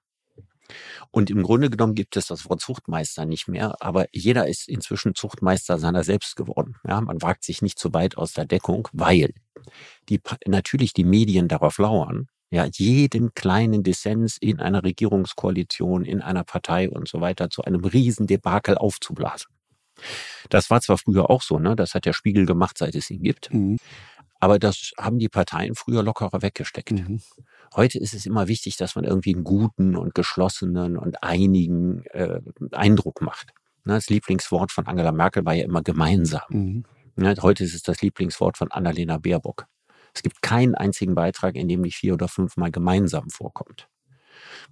Und 1.11 1.31
im 1.31 1.43
Grunde 1.43 1.71
genommen 1.71 1.95
gibt 1.95 2.17
es 2.17 2.27
das 2.27 2.49
Wort 2.49 2.61
Zuchtmeister 2.61 3.25
nicht 3.27 3.49
mehr, 3.49 3.77
aber 3.81 4.07
jeder 4.13 4.49
ist 4.49 4.69
inzwischen 4.69 5.15
Zuchtmeister 5.15 5.79
seiner 5.79 6.05
selbst 6.05 6.37
geworden. 6.37 6.77
Ja, 6.87 7.01
man 7.01 7.23
wagt 7.23 7.45
sich 7.45 7.63
nicht 7.63 7.79
so 7.79 7.93
weit 7.93 8.17
aus 8.17 8.33
der 8.33 8.47
Deckung, 8.47 8.89
weil 8.93 9.33
die, 10.09 10.21
natürlich 10.47 10.93
die 10.93 11.05
Medien 11.05 11.49
darauf 11.49 11.79
lauern, 11.79 12.29
ja, 12.51 12.67
jeden 12.73 13.33
kleinen 13.35 13.85
Dissens 13.85 14.37
in 14.41 14.59
einer 14.61 14.83
Regierungskoalition, 14.83 16.05
in 16.05 16.21
einer 16.21 16.43
Partei 16.43 16.91
und 16.91 17.09
so 17.09 17.21
weiter 17.21 17.49
zu 17.49 17.63
einem 17.63 17.85
Riesendebakel 17.85 18.77
aufzublasen. 18.77 19.53
Das 20.49 20.71
war 20.71 20.81
zwar 20.81 20.99
früher 20.99 21.31
auch 21.31 21.43
so, 21.43 21.59
ne? 21.59 21.77
Das 21.77 21.95
hat 21.95 22.07
der 22.07 22.13
Spiegel 22.13 22.47
gemacht, 22.47 22.79
seit 22.79 22.95
es 22.95 23.11
ihn 23.11 23.23
gibt. 23.23 23.53
Mhm. 23.53 23.79
Aber 24.41 24.59
das 24.59 24.93
haben 24.99 25.19
die 25.19 25.29
Parteien 25.29 25.75
früher 25.75 26.03
lockerer 26.03 26.43
weggesteckt. 26.43 26.93
Mhm. 26.93 27.21
Heute 27.75 27.99
ist 27.99 28.15
es 28.15 28.27
immer 28.27 28.49
wichtig, 28.49 28.77
dass 28.77 28.97
man 28.97 29.05
irgendwie 29.05 29.35
einen 29.35 29.45
guten 29.45 29.97
und 29.97 30.15
geschlossenen 30.15 30.97
und 30.97 31.23
einigen 31.23 32.05
äh, 32.07 32.41
Eindruck 32.73 33.21
macht. 33.21 33.53
Ne, 33.85 33.95
das 33.95 34.09
Lieblingswort 34.11 34.73
von 34.73 34.87
Angela 34.87 35.13
Merkel 35.13 35.45
war 35.45 35.55
ja 35.55 35.65
immer 35.65 35.83
gemeinsam. 35.83 36.43
Mhm. 36.49 36.85
Ne, 37.17 37.35
heute 37.41 37.65
ist 37.65 37.75
es 37.75 37.83
das 37.83 38.03
Lieblingswort 38.03 38.59
von 38.59 38.71
Annalena 38.71 39.19
Baerbock. 39.19 39.67
Es 40.15 40.23
gibt 40.23 40.43
keinen 40.43 40.75
einzigen 40.75 41.15
Beitrag, 41.15 41.55
in 41.55 41.69
dem 41.69 41.83
nicht 41.83 41.97
vier 41.97 42.15
oder 42.15 42.29
fünfmal 42.29 42.71
gemeinsam 42.71 43.31
vorkommt. 43.31 43.89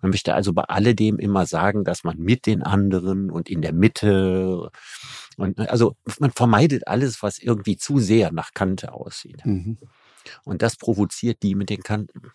Man 0.01 0.11
möchte 0.11 0.35
also 0.35 0.53
bei 0.53 0.63
alledem 0.63 1.19
immer 1.19 1.47
sagen, 1.47 1.85
dass 1.85 2.05
man 2.05 2.19
mit 2.19 2.47
den 2.47 2.63
anderen 2.63 3.31
und 3.31 3.49
in 3.49 3.63
der 3.63 3.73
Mitte 3.73 4.71
und 5.37 5.59
also 5.71 5.95
man 6.19 6.33
vermeidet 6.33 6.87
alles, 6.89 7.23
was 7.23 7.39
irgendwie 7.39 7.77
zu 7.77 7.99
sehr 7.99 8.33
nach 8.33 8.53
Kante 8.55 8.93
aussieht. 8.93 9.45
Mhm. 9.45 9.79
Und 10.45 10.63
das 10.63 10.77
provoziert 10.77 11.43
die 11.43 11.55
mit 11.55 11.71
den 11.71 11.83
Kanten. 11.83 12.33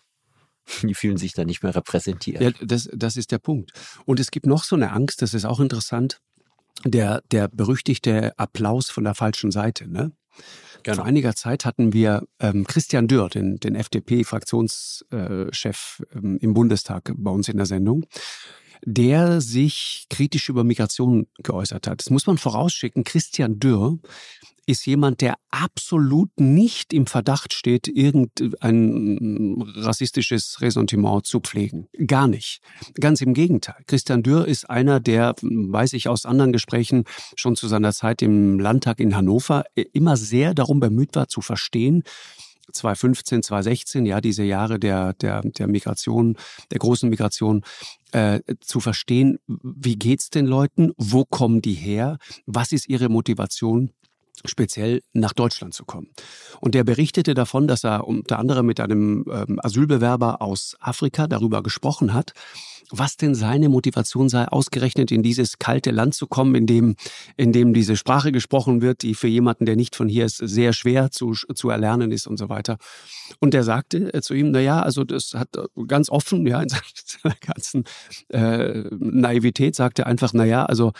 Die 0.82 0.94
fühlen 0.94 1.16
sich 1.16 1.32
da 1.32 1.44
nicht 1.44 1.62
mehr 1.62 1.74
repräsentiert. 1.74 2.40
Ja, 2.40 2.50
das, 2.62 2.88
das 2.92 3.16
ist 3.16 3.32
der 3.32 3.38
Punkt. 3.38 3.72
Und 4.04 4.20
es 4.20 4.30
gibt 4.30 4.46
noch 4.46 4.64
so 4.64 4.76
eine 4.76 4.92
Angst, 4.92 5.22
das 5.22 5.34
ist 5.34 5.44
auch 5.44 5.60
interessant, 5.60 6.20
der, 6.84 7.22
der 7.30 7.48
berüchtigte 7.48 8.38
Applaus 8.38 8.90
von 8.90 9.04
der 9.04 9.14
falschen 9.14 9.50
Seite. 9.50 9.88
Ne? 9.88 10.12
Genau. 10.82 10.96
Vor 10.96 11.06
einiger 11.06 11.34
Zeit 11.34 11.64
hatten 11.64 11.92
wir 11.92 12.24
ähm, 12.40 12.66
Christian 12.66 13.08
Dürr, 13.08 13.30
den, 13.30 13.56
den 13.56 13.74
FDP-Fraktionschef 13.74 16.02
ähm, 16.14 16.38
im 16.40 16.54
Bundestag 16.54 17.12
bei 17.16 17.30
uns 17.30 17.48
in 17.48 17.56
der 17.56 17.66
Sendung 17.66 18.04
der 18.84 19.40
sich 19.40 20.06
kritisch 20.10 20.48
über 20.48 20.64
Migration 20.64 21.26
geäußert 21.42 21.86
hat. 21.86 22.00
Das 22.00 22.10
muss 22.10 22.26
man 22.26 22.38
vorausschicken. 22.38 23.04
Christian 23.04 23.58
Dürr 23.58 23.98
ist 24.66 24.86
jemand, 24.86 25.20
der 25.20 25.34
absolut 25.50 26.30
nicht 26.40 26.92
im 26.92 27.06
Verdacht 27.06 27.52
steht, 27.52 27.88
irgendein 27.88 29.62
rassistisches 29.76 30.60
Ressentiment 30.60 31.26
zu 31.26 31.40
pflegen. 31.40 31.88
Gar 32.06 32.28
nicht. 32.28 32.60
Ganz 32.94 33.20
im 33.20 33.34
Gegenteil. 33.34 33.76
Christian 33.86 34.22
Dürr 34.22 34.46
ist 34.46 34.68
einer, 34.70 35.00
der, 35.00 35.34
weiß 35.42 35.92
ich 35.92 36.08
aus 36.08 36.24
anderen 36.26 36.52
Gesprächen, 36.52 37.04
schon 37.36 37.56
zu 37.56 37.68
seiner 37.68 37.92
Zeit 37.92 38.22
im 38.22 38.58
Landtag 38.58 39.00
in 39.00 39.16
Hannover 39.16 39.64
immer 39.92 40.16
sehr 40.16 40.54
darum 40.54 40.80
bemüht 40.80 41.14
war 41.14 41.28
zu 41.28 41.40
verstehen, 41.40 42.02
2015, 42.72 43.42
2016, 43.42 44.06
ja, 44.06 44.20
diese 44.20 44.42
Jahre 44.42 44.78
der, 44.78 45.12
der, 45.14 45.42
der 45.42 45.66
Migration, 45.66 46.36
der 46.70 46.78
großen 46.78 47.08
Migration, 47.08 47.62
äh, 48.12 48.40
zu 48.60 48.80
verstehen, 48.80 49.38
wie 49.46 49.96
geht's 49.96 50.30
den 50.30 50.46
Leuten, 50.46 50.92
wo 50.96 51.24
kommen 51.24 51.62
die 51.62 51.74
her, 51.74 52.18
was 52.46 52.72
ist 52.72 52.88
ihre 52.88 53.08
Motivation 53.08 53.90
speziell 54.44 55.02
nach 55.12 55.32
Deutschland 55.32 55.74
zu 55.74 55.84
kommen. 55.84 56.08
Und 56.60 56.74
der 56.74 56.84
berichtete 56.84 57.34
davon, 57.34 57.68
dass 57.68 57.84
er 57.84 58.06
unter 58.06 58.38
anderem 58.38 58.66
mit 58.66 58.80
einem 58.80 59.24
ähm, 59.30 59.60
Asylbewerber 59.62 60.42
aus 60.42 60.76
Afrika 60.80 61.26
darüber 61.26 61.62
gesprochen 61.62 62.12
hat, 62.12 62.32
was 62.90 63.16
denn 63.16 63.34
seine 63.34 63.68
Motivation 63.68 64.28
sei, 64.28 64.46
ausgerechnet 64.46 65.10
in 65.10 65.22
dieses 65.22 65.58
kalte 65.58 65.90
Land 65.90 66.14
zu 66.14 66.26
kommen, 66.26 66.54
in 66.54 66.66
dem, 66.66 66.96
in 67.36 67.52
dem 67.52 67.74
diese 67.74 67.96
Sprache 67.96 68.32
gesprochen 68.32 68.82
wird, 68.82 69.02
die 69.02 69.14
für 69.14 69.28
jemanden, 69.28 69.66
der 69.66 69.76
nicht 69.76 69.96
von 69.96 70.08
hier 70.08 70.24
ist, 70.24 70.36
sehr 70.36 70.72
schwer 70.72 71.10
zu, 71.10 71.32
zu 71.32 71.70
erlernen 71.70 72.12
ist 72.12 72.26
und 72.26 72.36
so 72.36 72.48
weiter. 72.48 72.78
Und 73.40 73.54
er 73.54 73.64
sagte 73.64 74.12
äh, 74.12 74.20
zu 74.20 74.34
ihm, 74.34 74.50
na 74.50 74.60
ja, 74.60 74.80
also 74.80 75.04
das 75.04 75.34
hat 75.34 75.56
äh, 75.56 75.66
ganz 75.86 76.10
offen, 76.10 76.46
ja, 76.46 76.60
in 76.62 76.68
seiner 76.68 77.36
ganzen 77.40 77.84
äh, 78.28 78.84
Naivität 78.90 79.74
sagte 79.74 80.02
er 80.02 80.06
einfach, 80.06 80.32
na 80.32 80.44
ja, 80.44 80.64
also 80.66 80.92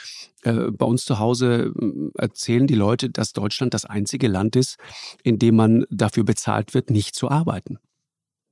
äh, 0.43 0.71
bei 0.71 0.87
uns 0.87 1.05
zu 1.05 1.19
Hause 1.19 1.73
äh, 1.81 2.11
erzählen 2.19 2.67
die 2.67 2.75
Leute, 2.75 3.11
dass 3.11 3.33
Deutschland 3.33 3.75
das 3.75 3.85
einzige 3.85 4.29
Land 4.29 4.57
ist, 4.57 4.76
in 5.23 5.38
dem 5.38 5.57
man 5.57 5.85
dafür 5.91 6.25
bezahlt 6.25 6.75
wird, 6.75 6.91
nicht 6.91 7.14
zu 7.14 7.31
arbeiten. 7.31 7.79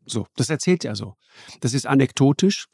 So, 0.04 0.26
das 0.36 0.50
erzählt 0.50 0.84
er 0.84 0.96
so. 0.96 1.14
Das 1.60 1.74
ist 1.74 1.86
anekdotisch, 1.86 2.66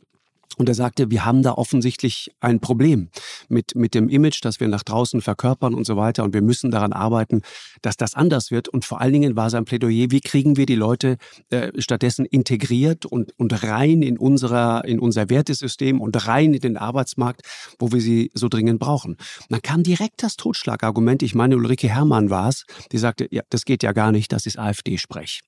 und 0.57 0.69
er 0.69 0.75
sagte, 0.75 1.11
wir 1.11 1.25
haben 1.25 1.43
da 1.43 1.53
offensichtlich 1.53 2.31
ein 2.41 2.61
Problem 2.61 3.11
mit, 3.49 3.75
mit 3.75 3.95
dem 3.95 4.09
Image, 4.09 4.41
das 4.43 4.61
wir 4.61 4.69
nach 4.69 4.83
draußen 4.83 5.21
verkörpern 5.21 5.75
und 5.75 5.87
so 5.87 5.97
weiter. 5.97 6.25
Und 6.25 6.35
wir 6.35 6.43
müssen 6.43 6.71
daran 6.71 6.93
arbeiten, 6.93 7.43
dass 7.83 7.97
das 7.97 8.15
anders 8.15 8.51
wird. 8.51 8.69
Und 8.69 8.85
vor 8.85 9.01
allen 9.01 9.13
Dingen 9.13 9.37
war 9.37 9.51
sein 9.51 9.65
Plädoyer, 9.65 10.11
wie 10.11 10.21
kriegen 10.21 10.57
wir 10.57 10.67
die 10.67 10.75
Leute 10.75 11.17
äh, 11.51 11.71
stattdessen 11.81 12.25
integriert 12.25 13.07
und, 13.07 13.39
und 13.39 13.63
rein 13.63 14.03
in, 14.03 14.19
unserer, 14.19 14.85
in 14.85 14.99
unser 14.99 15.31
Wertesystem 15.31 16.01
und 16.01 16.27
rein 16.27 16.55
in 16.55 16.61
den 16.61 16.77
Arbeitsmarkt, 16.77 17.43
wo 17.79 17.93
wir 17.93 18.01
sie 18.01 18.31
so 18.35 18.49
dringend 18.49 18.81
brauchen. 18.81 19.17
Dann 19.49 19.63
kam 19.63 19.83
direkt 19.83 20.23
das 20.23 20.37
Totschlagargument. 20.37 21.23
Ich 21.23 21.35
meine, 21.35 21.57
Ulrike 21.57 21.89
Herrmann 21.89 22.31
war 22.31 22.49
es, 22.49 22.65
die 22.91 22.99
sagte, 22.99 23.29
ja, 23.31 23.43
das 23.51 23.65
geht 23.65 23.83
ja 23.83 23.93
gar 23.93 24.13
nicht, 24.13 24.33
das 24.33 24.47
ist 24.47 24.59
AfD-Sprech. 24.59 25.41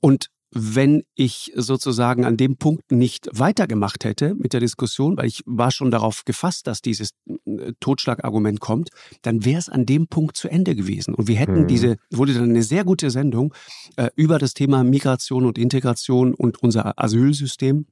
Und 0.00 0.30
wenn 0.50 1.02
ich 1.14 1.52
sozusagen 1.56 2.24
an 2.24 2.36
dem 2.36 2.56
Punkt 2.56 2.90
nicht 2.90 3.28
weitergemacht 3.32 4.04
hätte 4.04 4.34
mit 4.34 4.52
der 4.52 4.60
Diskussion, 4.60 5.16
weil 5.16 5.26
ich 5.26 5.42
war 5.44 5.70
schon 5.70 5.90
darauf 5.90 6.24
gefasst, 6.24 6.66
dass 6.66 6.80
dieses 6.80 7.10
äh, 7.26 7.72
Totschlagargument 7.80 8.60
kommt, 8.60 8.88
dann 9.22 9.44
wäre 9.44 9.58
es 9.58 9.68
an 9.68 9.84
dem 9.84 10.06
Punkt 10.08 10.36
zu 10.36 10.48
Ende 10.48 10.74
gewesen. 10.74 11.14
Und 11.14 11.28
wir 11.28 11.36
hätten 11.36 11.62
mhm. 11.62 11.66
diese, 11.68 11.96
wurde 12.10 12.32
dann 12.32 12.44
eine 12.50 12.62
sehr 12.62 12.84
gute 12.84 13.10
Sendung 13.10 13.52
äh, 13.96 14.08
über 14.16 14.38
das 14.38 14.54
Thema 14.54 14.84
Migration 14.84 15.44
und 15.44 15.58
Integration 15.58 16.34
und 16.34 16.62
unser 16.62 16.98
Asylsystem. 16.98 17.86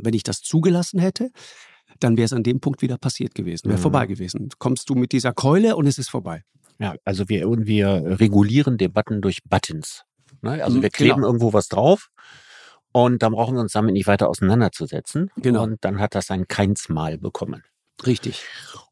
Wenn 0.00 0.14
ich 0.14 0.22
das 0.22 0.42
zugelassen 0.42 1.00
hätte, 1.00 1.30
dann 1.98 2.16
wäre 2.16 2.26
es 2.26 2.32
an 2.32 2.44
dem 2.44 2.60
Punkt 2.60 2.82
wieder 2.82 2.98
passiert 2.98 3.34
gewesen, 3.34 3.68
wäre 3.68 3.78
mhm. 3.78 3.82
vorbei 3.82 4.06
gewesen. 4.06 4.50
Kommst 4.58 4.88
du 4.88 4.94
mit 4.94 5.10
dieser 5.10 5.32
Keule 5.32 5.74
und 5.74 5.86
es 5.86 5.98
ist 5.98 6.10
vorbei. 6.10 6.44
Ja, 6.78 6.94
also 7.04 7.28
wir, 7.28 7.50
wir 7.50 8.20
regulieren 8.20 8.78
Debatten 8.78 9.20
durch 9.20 9.42
Buttons. 9.42 10.04
Ne? 10.42 10.62
Also 10.64 10.78
mhm, 10.78 10.82
wir 10.82 10.90
kleben 10.90 11.16
genau. 11.16 11.26
irgendwo 11.28 11.52
was 11.52 11.68
drauf 11.68 12.08
und 12.92 13.22
dann 13.22 13.32
brauchen 13.32 13.54
wir 13.54 13.60
uns 13.60 13.72
damit 13.72 13.92
nicht 13.92 14.06
weiter 14.06 14.28
auseinanderzusetzen. 14.28 15.30
Genau. 15.36 15.62
Und 15.62 15.84
dann 15.84 15.98
hat 16.00 16.14
das 16.14 16.30
ein 16.30 16.48
Keinsmal 16.48 17.18
bekommen. 17.18 17.64
Richtig. 18.06 18.44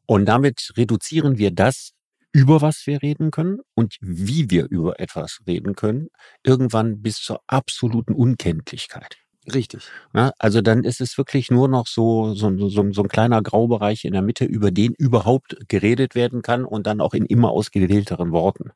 Und 0.05 0.25
damit 0.25 0.73
reduzieren 0.77 1.37
wir 1.37 1.51
das, 1.51 1.91
über 2.31 2.61
was 2.61 2.85
wir 2.85 3.01
reden 3.01 3.31
können 3.31 3.59
und 3.73 3.95
wie 3.99 4.49
wir 4.49 4.67
über 4.69 4.99
etwas 4.99 5.39
reden 5.47 5.75
können, 5.75 6.09
irgendwann 6.43 7.01
bis 7.01 7.17
zur 7.17 7.41
absoluten 7.47 8.13
Unkenntlichkeit. 8.13 9.17
Richtig. 9.53 9.87
Ja, 10.13 10.31
also 10.39 10.61
dann 10.61 10.83
ist 10.83 10.99
es 10.99 11.17
wirklich 11.17 11.49
nur 11.49 11.69
noch 11.69 11.87
so, 11.87 12.33
so, 12.33 12.69
so, 12.69 12.91
so 12.91 13.01
ein 13.01 13.07
kleiner 13.07 13.41
Graubereich 13.41 14.03
in 14.03 14.11
der 14.11 14.21
Mitte, 14.21 14.43
über 14.43 14.71
den 14.71 14.93
überhaupt 14.93 15.55
geredet 15.69 16.15
werden 16.15 16.41
kann 16.41 16.65
und 16.65 16.85
dann 16.85 16.99
auch 16.99 17.13
in 17.13 17.25
immer 17.25 17.51
ausgewählteren 17.51 18.31
Worten. 18.31 18.71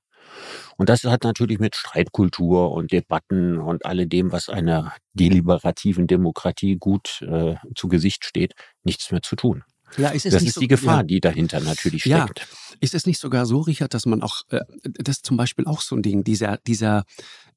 Und 0.78 0.90
das 0.90 1.04
hat 1.04 1.24
natürlich 1.24 1.60
mit 1.60 1.76
Streitkultur 1.76 2.72
und 2.72 2.92
Debatten 2.92 3.60
und 3.60 3.86
alledem, 3.86 4.32
was 4.32 4.50
einer 4.50 4.94
deliberativen 5.14 6.08
Demokratie 6.08 6.78
gut 6.78 7.22
äh, 7.22 7.56
zu 7.76 7.88
Gesicht 7.88 8.26
steht, 8.26 8.54
nichts 8.84 9.12
mehr 9.12 9.22
zu 9.22 9.36
tun. 9.36 9.64
Ja, 9.98 10.10
ist 10.10 10.26
es 10.26 10.34
das 10.34 10.44
ist 10.44 10.56
so, 10.56 10.62
die 10.62 10.68
Gefahr, 10.68 10.98
ja. 10.98 11.04
die 11.04 11.20
dahinter 11.20 11.60
natürlich 11.60 12.04
steckt. 12.04 12.40
Ja. 12.40 12.46
Ist 12.80 12.96
es 12.96 13.06
nicht 13.06 13.20
sogar 13.20 13.46
so, 13.46 13.60
Richard, 13.60 13.94
dass 13.94 14.06
man 14.06 14.24
auch, 14.24 14.44
äh, 14.50 14.62
das 14.84 15.18
ist 15.18 15.26
zum 15.26 15.38
Beispiel 15.38 15.66
auch 15.66 15.82
so 15.82 15.96
ein 15.96 16.02
Ding, 16.02 16.24
dieser, 16.24 16.58
dieser 16.66 17.04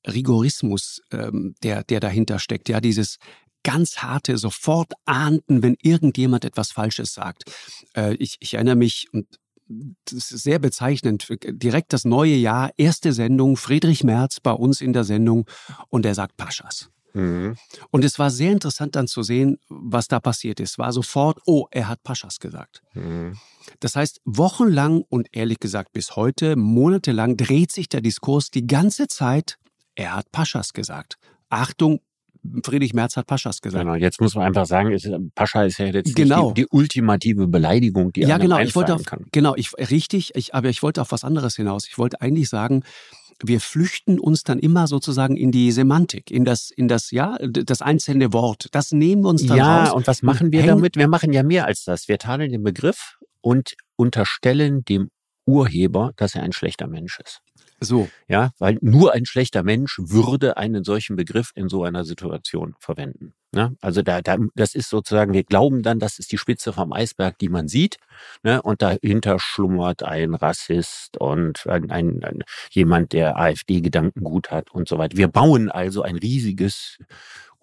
Rigorismus, 0.06 1.00
ähm, 1.12 1.54
der, 1.62 1.84
der 1.84 2.00
dahinter 2.00 2.38
steckt, 2.38 2.68
ja, 2.68 2.80
dieses 2.80 3.18
ganz 3.62 3.98
harte, 3.98 4.36
sofort 4.36 4.92
ahnden, 5.06 5.62
wenn 5.62 5.76
irgendjemand 5.80 6.44
etwas 6.44 6.70
Falsches 6.70 7.14
sagt. 7.14 7.44
Äh, 7.96 8.14
ich, 8.16 8.36
ich 8.40 8.54
erinnere 8.54 8.76
mich, 8.76 9.08
und 9.12 9.26
das 9.66 10.30
ist 10.30 10.42
sehr 10.42 10.58
bezeichnend. 10.58 11.26
Direkt 11.44 11.92
das 11.92 12.04
neue 12.04 12.34
Jahr, 12.34 12.70
erste 12.76 13.12
Sendung, 13.12 13.56
Friedrich 13.56 14.04
Merz 14.04 14.40
bei 14.40 14.52
uns 14.52 14.80
in 14.80 14.92
der 14.92 15.04
Sendung 15.04 15.46
und 15.88 16.04
er 16.06 16.14
sagt 16.14 16.36
Paschas. 16.36 16.90
Mhm. 17.14 17.56
Und 17.90 18.04
es 18.04 18.18
war 18.18 18.30
sehr 18.30 18.52
interessant 18.52 18.96
dann 18.96 19.06
zu 19.06 19.22
sehen, 19.22 19.58
was 19.68 20.08
da 20.08 20.20
passiert 20.20 20.60
ist. 20.60 20.78
War 20.78 20.92
sofort, 20.92 21.38
oh, 21.46 21.66
er 21.70 21.88
hat 21.88 22.02
Paschas 22.02 22.40
gesagt. 22.40 22.82
Mhm. 22.92 23.38
Das 23.80 23.96
heißt, 23.96 24.20
wochenlang 24.24 25.04
und 25.08 25.28
ehrlich 25.32 25.60
gesagt 25.60 25.92
bis 25.92 26.16
heute, 26.16 26.56
monatelang 26.56 27.36
dreht 27.36 27.72
sich 27.72 27.88
der 27.88 28.00
Diskurs 28.00 28.50
die 28.50 28.66
ganze 28.66 29.06
Zeit, 29.08 29.58
er 29.94 30.14
hat 30.16 30.32
Paschas 30.32 30.72
gesagt. 30.72 31.16
Achtung, 31.48 32.00
Friedrich 32.64 32.94
Merz 32.94 33.16
hat 33.16 33.26
Paschas 33.26 33.60
gesagt. 33.60 33.84
Genau, 33.84 33.94
jetzt 33.96 34.20
muss 34.20 34.34
man 34.34 34.44
einfach 34.44 34.66
sagen, 34.66 34.92
ist, 34.92 35.08
Pascha 35.34 35.64
ist 35.64 35.78
ja 35.78 35.86
jetzt 35.86 36.14
genau. 36.14 36.52
die, 36.52 36.62
die, 36.62 36.66
ultimative 36.70 37.46
Beleidigung, 37.46 38.12
die 38.12 38.20
ja, 38.20 38.38
genau, 38.38 38.58
ich 38.58 38.74
wollte 38.76 38.94
auf, 38.94 39.04
kann. 39.04 39.24
Genau, 39.32 39.54
ich, 39.56 39.72
richtig, 39.78 40.32
ich, 40.34 40.54
aber 40.54 40.68
ich 40.68 40.82
wollte 40.82 41.00
auf 41.00 41.12
was 41.12 41.24
anderes 41.24 41.56
hinaus. 41.56 41.86
Ich 41.88 41.98
wollte 41.98 42.20
eigentlich 42.20 42.48
sagen, 42.48 42.84
wir 43.42 43.60
flüchten 43.60 44.18
uns 44.18 44.44
dann 44.44 44.58
immer 44.58 44.86
sozusagen 44.86 45.36
in 45.36 45.50
die 45.50 45.72
Semantik, 45.72 46.30
in 46.30 46.44
das, 46.44 46.70
in 46.70 46.88
das, 46.88 47.10
ja, 47.10 47.36
das 47.40 47.82
einzelne 47.82 48.32
Wort. 48.32 48.68
Das 48.72 48.92
nehmen 48.92 49.22
wir 49.22 49.30
uns 49.30 49.46
dann 49.46 49.56
ja, 49.56 49.78
raus. 49.78 49.88
Ja, 49.88 49.94
und 49.94 50.06
was 50.06 50.22
machen 50.22 50.52
wir 50.52 50.64
damit? 50.64 50.96
Wir 50.96 51.08
machen 51.08 51.32
ja 51.32 51.42
mehr 51.42 51.66
als 51.66 51.84
das. 51.84 52.08
Wir 52.08 52.18
tadeln 52.18 52.52
den 52.52 52.62
Begriff 52.62 53.16
und 53.40 53.74
unterstellen 53.96 54.84
dem 54.84 55.10
Urheber, 55.46 56.12
dass 56.16 56.34
er 56.34 56.42
ein 56.42 56.52
schlechter 56.52 56.86
Mensch 56.86 57.20
ist. 57.20 57.40
So. 57.80 58.08
Ja, 58.28 58.52
weil 58.58 58.78
nur 58.80 59.12
ein 59.12 59.26
schlechter 59.26 59.62
Mensch 59.62 59.98
würde 59.98 60.56
einen 60.56 60.84
solchen 60.84 61.16
Begriff 61.16 61.50
in 61.54 61.68
so 61.68 61.84
einer 61.84 62.04
Situation 62.04 62.74
verwenden. 62.78 63.34
Ne? 63.52 63.76
Also 63.80 64.02
da, 64.02 64.20
da, 64.22 64.36
das 64.54 64.74
ist 64.74 64.88
sozusagen, 64.88 65.32
wir 65.32 65.44
glauben 65.44 65.82
dann, 65.82 65.98
das 65.98 66.18
ist 66.18 66.32
die 66.32 66.38
Spitze 66.38 66.72
vom 66.72 66.92
Eisberg, 66.92 67.38
die 67.38 67.48
man 67.48 67.68
sieht. 67.68 67.98
Ne? 68.42 68.62
Und 68.62 68.82
dahinter 68.82 69.38
schlummert 69.38 70.02
ein 70.02 70.34
Rassist 70.34 71.18
und 71.18 71.66
ein, 71.66 71.90
ein, 71.90 72.24
ein 72.24 72.42
jemand, 72.70 73.12
der 73.12 73.38
AfD-Gedankengut 73.38 74.50
hat 74.50 74.70
und 74.72 74.88
so 74.88 74.98
weiter. 74.98 75.16
Wir 75.16 75.28
bauen 75.28 75.70
also 75.70 76.02
ein 76.02 76.16
riesiges 76.16 76.98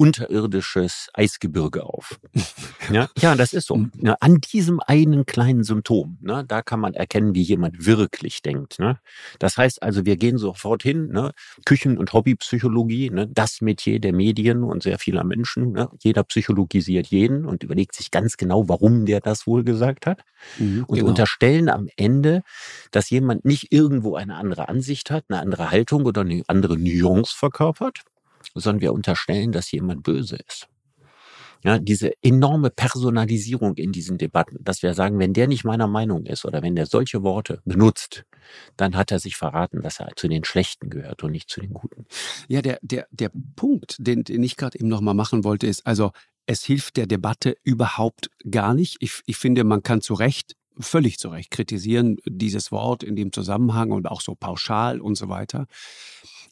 unterirdisches 0.01 1.09
Eisgebirge 1.13 1.83
auf. 1.83 2.19
ja, 2.91 3.07
ja, 3.19 3.35
das 3.35 3.53
ist 3.53 3.67
so. 3.67 3.75
Mhm. 3.75 3.91
Ja, 4.01 4.17
an 4.19 4.37
diesem 4.37 4.79
einen 4.79 5.27
kleinen 5.27 5.63
Symptom, 5.63 6.17
ne, 6.21 6.43
da 6.47 6.63
kann 6.63 6.79
man 6.79 6.95
erkennen, 6.95 7.35
wie 7.35 7.43
jemand 7.43 7.85
wirklich 7.85 8.41
denkt. 8.41 8.79
Ne? 8.79 8.97
Das 9.37 9.57
heißt 9.57 9.83
also, 9.83 10.03
wir 10.03 10.17
gehen 10.17 10.39
sofort 10.39 10.81
hin, 10.81 11.09
ne, 11.09 11.33
Küchen- 11.65 11.99
und 11.99 12.13
Hobbypsychologie, 12.13 13.11
ne, 13.11 13.27
das 13.27 13.61
Metier 13.61 13.99
der 13.99 14.11
Medien 14.11 14.63
und 14.63 14.81
sehr 14.81 14.97
vieler 14.97 15.23
Menschen. 15.23 15.73
Ne? 15.73 15.87
Jeder 15.99 16.23
psychologisiert 16.23 17.05
jeden 17.05 17.45
und 17.45 17.61
überlegt 17.61 17.93
sich 17.93 18.09
ganz 18.09 18.37
genau, 18.37 18.67
warum 18.67 19.05
der 19.05 19.19
das 19.19 19.45
wohl 19.45 19.63
gesagt 19.63 20.07
hat. 20.07 20.23
Mhm, 20.57 20.85
und 20.87 20.95
genau. 20.95 21.09
unterstellen 21.09 21.69
am 21.69 21.87
Ende, 21.95 22.41
dass 22.89 23.11
jemand 23.11 23.45
nicht 23.45 23.71
irgendwo 23.71 24.15
eine 24.15 24.33
andere 24.33 24.67
Ansicht 24.67 25.11
hat, 25.11 25.25
eine 25.29 25.39
andere 25.39 25.69
Haltung 25.69 26.05
oder 26.05 26.21
eine 26.21 26.41
andere 26.47 26.75
Nuance 26.75 27.35
verkörpert, 27.37 28.01
sondern 28.55 28.81
wir 28.81 28.93
unterstellen, 28.93 29.51
dass 29.51 29.71
jemand 29.71 30.03
böse 30.03 30.37
ist. 30.47 30.67
Ja, 31.63 31.77
diese 31.77 32.11
enorme 32.23 32.71
Personalisierung 32.71 33.75
in 33.75 33.91
diesen 33.91 34.17
Debatten, 34.17 34.57
dass 34.61 34.81
wir 34.81 34.95
sagen, 34.95 35.19
wenn 35.19 35.33
der 35.33 35.47
nicht 35.47 35.63
meiner 35.63 35.87
Meinung 35.87 36.25
ist 36.25 36.43
oder 36.43 36.63
wenn 36.63 36.75
der 36.75 36.87
solche 36.87 37.21
Worte 37.21 37.61
benutzt, 37.65 38.23
dann 38.77 38.95
hat 38.95 39.11
er 39.11 39.19
sich 39.19 39.37
verraten, 39.37 39.81
dass 39.81 39.99
er 39.99 40.09
zu 40.15 40.27
den 40.27 40.43
Schlechten 40.43 40.89
gehört 40.89 41.23
und 41.23 41.31
nicht 41.31 41.51
zu 41.51 41.61
den 41.61 41.73
Guten. 41.73 42.07
Ja, 42.47 42.63
der, 42.63 42.79
der, 42.81 43.07
der 43.11 43.31
Punkt, 43.55 43.97
den, 43.99 44.23
den 44.23 44.41
ich 44.41 44.57
gerade 44.57 44.79
eben 44.79 44.87
nochmal 44.87 45.13
machen 45.13 45.43
wollte, 45.43 45.67
ist, 45.67 45.85
also 45.85 46.11
es 46.47 46.63
hilft 46.63 46.97
der 46.97 47.05
Debatte 47.05 47.55
überhaupt 47.63 48.31
gar 48.49 48.73
nicht. 48.73 48.97
Ich, 48.99 49.21
ich 49.27 49.37
finde, 49.37 49.63
man 49.63 49.83
kann 49.83 50.01
zu 50.01 50.15
Recht 50.15 50.55
völlig 50.79 51.19
zu 51.19 51.29
Recht 51.29 51.51
kritisieren, 51.51 52.17
dieses 52.25 52.71
Wort 52.71 53.03
in 53.03 53.15
dem 53.15 53.31
Zusammenhang 53.31 53.91
und 53.91 54.07
auch 54.07 54.21
so 54.21 54.35
pauschal 54.35 54.99
und 54.99 55.15
so 55.15 55.29
weiter. 55.29 55.67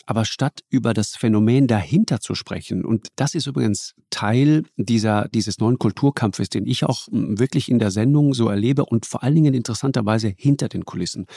Aber 0.09 0.25
statt 0.25 0.61
über 0.71 0.95
das 0.95 1.15
Phänomen 1.15 1.67
dahinter 1.67 2.19
zu 2.19 2.33
sprechen, 2.33 2.83
und 2.83 3.09
das 3.15 3.35
ist 3.35 3.45
übrigens 3.45 3.93
Teil 4.09 4.63
dieser, 4.75 5.27
dieses 5.27 5.59
neuen 5.59 5.77
Kulturkampfes, 5.77 6.49
den 6.49 6.65
ich 6.65 6.83
auch 6.83 7.05
hm, 7.05 7.37
wirklich 7.37 7.69
in 7.69 7.77
der 7.77 7.91
Sendung 7.91 8.33
so 8.33 8.49
erlebe 8.49 8.85
und 8.85 9.05
vor 9.05 9.21
allen 9.21 9.35
Dingen 9.35 9.53
interessanterweise 9.53 10.33
hinter 10.35 10.67
den 10.67 10.83
Kulissen. 10.83 11.27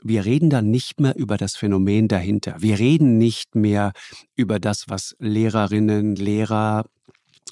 Wir 0.00 0.24
reden 0.24 0.48
dann 0.48 0.70
nicht 0.70 1.00
mehr 1.00 1.16
über 1.16 1.36
das 1.36 1.56
Phänomen 1.56 2.06
dahinter. 2.06 2.54
Wir 2.60 2.78
reden 2.78 3.18
nicht 3.18 3.56
mehr 3.56 3.90
über 4.36 4.60
das, 4.60 4.84
was 4.86 5.16
Lehrerinnen, 5.18 6.14
Lehrer, 6.14 6.84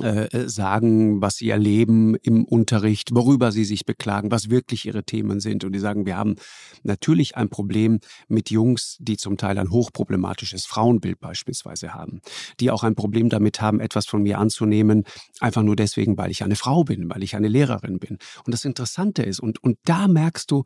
äh, 0.00 0.48
sagen, 0.48 1.20
was 1.20 1.36
sie 1.36 1.50
erleben 1.50 2.14
im 2.16 2.44
Unterricht, 2.44 3.10
worüber 3.12 3.52
sie 3.52 3.64
sich 3.64 3.84
beklagen, 3.86 4.30
was 4.30 4.50
wirklich 4.50 4.86
ihre 4.86 5.04
Themen 5.04 5.40
sind. 5.40 5.64
Und 5.64 5.72
die 5.72 5.78
sagen, 5.78 6.06
wir 6.06 6.16
haben 6.16 6.36
natürlich 6.82 7.36
ein 7.36 7.48
Problem 7.48 8.00
mit 8.28 8.50
Jungs, 8.50 8.96
die 9.00 9.16
zum 9.16 9.36
Teil 9.36 9.58
ein 9.58 9.70
hochproblematisches 9.70 10.66
Frauenbild 10.66 11.20
beispielsweise 11.20 11.94
haben, 11.94 12.20
die 12.60 12.70
auch 12.70 12.82
ein 12.82 12.94
Problem 12.94 13.28
damit 13.28 13.60
haben, 13.60 13.80
etwas 13.80 14.06
von 14.06 14.22
mir 14.22 14.38
anzunehmen, 14.38 15.04
einfach 15.40 15.62
nur 15.62 15.76
deswegen, 15.76 16.16
weil 16.18 16.30
ich 16.30 16.42
eine 16.44 16.56
Frau 16.56 16.84
bin, 16.84 17.08
weil 17.10 17.22
ich 17.22 17.36
eine 17.36 17.48
Lehrerin 17.48 17.98
bin. 17.98 18.18
Und 18.44 18.52
das 18.52 18.64
Interessante 18.64 19.22
ist, 19.22 19.40
und, 19.40 19.62
und 19.62 19.78
da 19.84 20.08
merkst 20.08 20.50
du, 20.50 20.64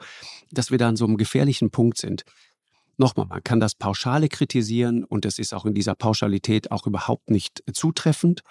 dass 0.51 0.71
wir 0.71 0.79
da 0.79 0.89
an 0.89 0.97
so 0.97 1.05
einem 1.05 1.17
gefährlichen 1.17 1.71
Punkt 1.71 1.99
sind. 1.99 2.25
Nochmal, 3.01 3.27
man 3.27 3.43
kann 3.43 3.61
das 3.61 3.75
Pauschale 3.75 4.29
kritisieren 4.29 5.05
und 5.05 5.25
es 5.25 5.39
ist 5.39 5.55
auch 5.55 5.65
in 5.65 5.73
dieser 5.73 5.95
Pauschalität 5.95 6.71
auch 6.71 6.87
überhaupt 6.87 7.31
nicht 7.31 7.63
zutreffend. 7.73 8.43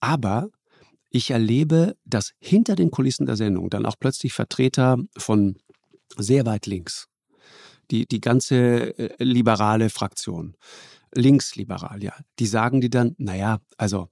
Aber 0.00 0.48
ich 1.10 1.30
erlebe, 1.30 1.96
dass 2.04 2.32
hinter 2.38 2.76
den 2.76 2.90
Kulissen 2.90 3.26
der 3.26 3.36
Sendung 3.36 3.70
dann 3.70 3.86
auch 3.86 3.96
plötzlich 3.98 4.32
Vertreter 4.32 4.98
von 5.16 5.56
sehr 6.16 6.46
weit 6.46 6.66
links, 6.66 7.08
die, 7.90 8.06
die 8.06 8.20
ganze 8.20 8.98
äh, 8.98 9.24
liberale 9.24 9.90
Fraktion, 9.90 10.56
linksliberal, 11.14 12.02
ja, 12.02 12.14
die 12.38 12.46
sagen 12.46 12.80
die 12.80 12.90
dann, 12.90 13.14
naja, 13.18 13.58
also 13.76 14.08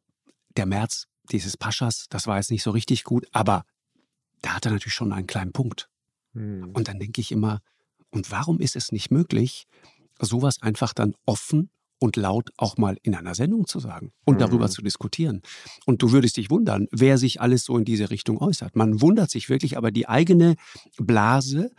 der 0.57 0.67
März 0.67 1.07
dieses 1.31 1.57
Paschas, 1.57 2.07
das 2.09 2.27
war 2.27 2.37
jetzt 2.37 2.51
nicht 2.51 2.63
so 2.63 2.71
richtig 2.71 3.05
gut, 3.05 3.27
aber 3.33 3.65
da 4.43 4.55
hat 4.55 4.67
er 4.67 4.73
natürlich 4.73 4.95
schon 4.95 5.13
einen 5.13 5.27
kleinen 5.27 5.53
Punkt. 5.53 5.89
Hm. 6.33 6.71
Und 6.73 6.89
dann 6.89 6.99
denke 6.99 7.21
ich 7.21 7.33
immer, 7.33 7.61
und 8.11 8.31
warum 8.31 8.61
ist 8.61 8.77
es 8.77 8.93
nicht 8.93 9.11
möglich, 9.11 9.67
sowas 10.21 10.63
einfach 10.63 10.95
dann 10.95 11.15
offen 11.27 11.71
und 11.99 12.17
laut 12.17 12.51
auch 12.57 12.77
mal 12.77 12.97
in 13.03 13.15
einer 13.15 13.35
Sendung 13.35 13.67
zu 13.67 13.81
sagen 13.81 14.13
und 14.25 14.41
darüber 14.41 14.67
mhm. 14.67 14.71
zu 14.71 14.83
diskutieren. 14.83 15.43
Und 15.87 16.03
du 16.03 16.13
würdest 16.13 16.37
dich 16.37 16.51
wundern, 16.51 16.87
wer 16.91 17.19
sich 17.19 17.41
alles 17.41 17.65
so 17.65 17.77
in 17.79 17.85
diese 17.85 18.11
Richtung 18.11 18.39
äußert. 18.39 18.77
Man 18.77 19.01
wundert 19.01 19.31
sich 19.31 19.49
wirklich, 19.49 19.77
aber 19.77 19.91
die 19.91 20.09
eigene 20.09 20.57
Blase 20.99 21.71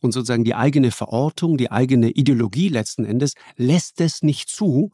und 0.00 0.12
sozusagen 0.12 0.44
die 0.44 0.54
eigene 0.54 0.90
Verortung, 0.90 1.56
die 1.56 1.70
eigene 1.70 2.10
Ideologie 2.10 2.68
letzten 2.68 3.04
Endes 3.04 3.34
lässt 3.56 4.00
es 4.00 4.22
nicht 4.22 4.48
zu, 4.48 4.90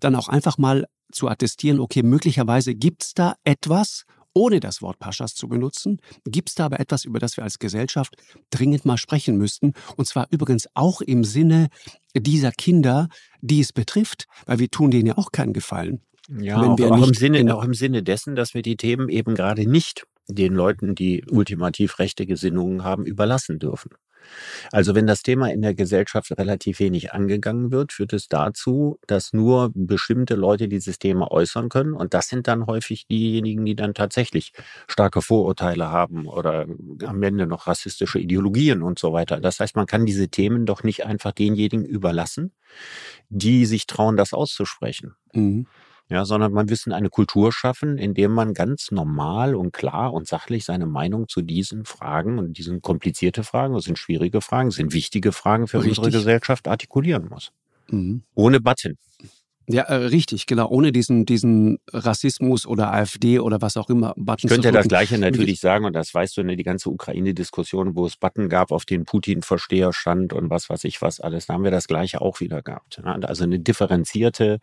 dann 0.00 0.14
auch 0.14 0.28
einfach 0.28 0.58
mal 0.58 0.86
zu 1.10 1.28
attestieren, 1.28 1.80
okay, 1.80 2.02
möglicherweise 2.02 2.74
gibt 2.74 3.04
es 3.04 3.14
da 3.14 3.34
etwas, 3.44 4.04
ohne 4.34 4.60
das 4.60 4.82
Wort 4.82 4.98
Paschas 4.98 5.34
zu 5.34 5.48
benutzen, 5.48 6.00
gibt 6.24 6.48
es 6.50 6.54
da 6.54 6.66
aber 6.66 6.80
etwas, 6.80 7.04
über 7.04 7.18
das 7.18 7.36
wir 7.36 7.44
als 7.44 7.58
Gesellschaft 7.58 8.14
dringend 8.50 8.84
mal 8.84 8.98
sprechen 8.98 9.36
müssten. 9.36 9.72
Und 9.96 10.06
zwar 10.06 10.26
übrigens 10.30 10.68
auch 10.74 11.00
im 11.00 11.24
Sinne 11.24 11.68
dieser 12.14 12.52
Kinder, 12.52 13.08
die 13.40 13.60
es 13.60 13.72
betrifft, 13.72 14.26
weil 14.46 14.58
wir 14.58 14.70
tun 14.70 14.90
denen 14.90 15.06
ja 15.06 15.18
auch 15.18 15.32
keinen 15.32 15.52
Gefallen. 15.52 16.00
Ja, 16.28 16.62
auch, 16.62 16.80
auch, 16.80 17.06
im 17.06 17.14
Sinne, 17.14 17.54
auch 17.54 17.64
im 17.64 17.74
Sinne 17.74 18.02
dessen, 18.02 18.36
dass 18.36 18.54
wir 18.54 18.62
die 18.62 18.76
Themen 18.76 19.08
eben 19.08 19.34
gerade 19.34 19.68
nicht 19.68 20.04
den 20.28 20.54
Leuten, 20.54 20.94
die 20.94 21.24
ultimativ 21.28 21.98
rechte 21.98 22.26
Gesinnungen 22.26 22.84
haben, 22.84 23.04
überlassen 23.04 23.58
dürfen. 23.58 23.90
Also 24.70 24.94
wenn 24.94 25.06
das 25.06 25.22
Thema 25.22 25.50
in 25.50 25.62
der 25.62 25.74
Gesellschaft 25.74 26.30
relativ 26.38 26.80
wenig 26.80 27.12
angegangen 27.12 27.70
wird, 27.70 27.92
führt 27.92 28.12
es 28.12 28.28
dazu, 28.28 28.98
dass 29.06 29.32
nur 29.32 29.70
bestimmte 29.74 30.34
Leute 30.34 30.68
dieses 30.68 30.98
Thema 30.98 31.30
äußern 31.30 31.68
können. 31.68 31.94
Und 31.94 32.14
das 32.14 32.28
sind 32.28 32.48
dann 32.48 32.66
häufig 32.66 33.06
diejenigen, 33.06 33.64
die 33.64 33.76
dann 33.76 33.94
tatsächlich 33.94 34.52
starke 34.88 35.22
Vorurteile 35.22 35.90
haben 35.90 36.26
oder 36.26 36.66
am 37.04 37.22
Ende 37.22 37.46
noch 37.46 37.66
rassistische 37.66 38.18
Ideologien 38.18 38.82
und 38.82 38.98
so 38.98 39.12
weiter. 39.12 39.40
Das 39.40 39.60
heißt, 39.60 39.76
man 39.76 39.86
kann 39.86 40.06
diese 40.06 40.28
Themen 40.28 40.66
doch 40.66 40.82
nicht 40.82 41.04
einfach 41.04 41.32
denjenigen 41.32 41.84
überlassen, 41.84 42.52
die 43.28 43.66
sich 43.66 43.86
trauen, 43.86 44.16
das 44.16 44.32
auszusprechen. 44.32 45.14
Mhm 45.32 45.66
ja, 46.12 46.26
sondern 46.26 46.52
man 46.52 46.66
müssen 46.66 46.92
eine 46.92 47.08
Kultur 47.08 47.52
schaffen, 47.52 47.96
in 47.96 48.12
der 48.12 48.28
man 48.28 48.52
ganz 48.52 48.90
normal 48.90 49.54
und 49.54 49.72
klar 49.72 50.12
und 50.12 50.28
sachlich 50.28 50.66
seine 50.66 50.84
Meinung 50.84 51.26
zu 51.26 51.40
diesen 51.40 51.86
Fragen 51.86 52.38
und 52.38 52.58
diesen 52.58 52.82
komplizierte 52.82 53.44
Fragen, 53.44 53.72
das 53.72 53.84
sind 53.84 53.98
schwierige 53.98 54.42
Fragen, 54.42 54.68
das 54.68 54.76
sind 54.76 54.92
wichtige 54.92 55.32
Fragen 55.32 55.68
für 55.68 55.78
Richtig. 55.78 55.98
unsere 55.98 56.10
Gesellschaft 56.10 56.68
artikulieren 56.68 57.28
muss. 57.30 57.50
Mhm. 57.88 58.24
Ohne 58.34 58.60
Button. 58.60 58.98
Ja, 59.68 59.84
äh, 59.84 59.94
richtig, 59.94 60.46
genau. 60.46 60.68
Ohne 60.68 60.90
diesen, 60.90 61.24
diesen 61.24 61.78
Rassismus 61.92 62.66
oder 62.66 62.92
AfD 62.92 63.38
oder 63.38 63.62
was 63.62 63.76
auch 63.76 63.88
immer. 63.88 64.12
Button 64.16 64.46
ich 64.46 64.50
könnte 64.50 64.68
ja 64.68 64.72
das 64.72 64.88
Gleiche 64.88 65.18
natürlich 65.18 65.60
sagen, 65.60 65.84
und 65.84 65.92
das 65.92 66.12
weißt 66.12 66.36
du, 66.36 66.42
ne, 66.42 66.56
die 66.56 66.64
ganze 66.64 66.90
Ukraine-Diskussion, 66.90 67.94
wo 67.94 68.06
es 68.06 68.16
Button 68.16 68.48
gab, 68.48 68.72
auf 68.72 68.84
denen 68.84 69.04
Putin-Versteher 69.04 69.92
stand 69.92 70.32
und 70.32 70.50
was 70.50 70.68
weiß 70.68 70.84
ich 70.84 71.00
was 71.00 71.20
alles, 71.20 71.46
da 71.46 71.54
haben 71.54 71.64
wir 71.64 71.70
das 71.70 71.86
Gleiche 71.86 72.20
auch 72.20 72.40
wieder 72.40 72.62
gehabt. 72.62 73.00
Ne? 73.04 73.28
Also 73.28 73.44
eine 73.44 73.60
differenzierte 73.60 74.58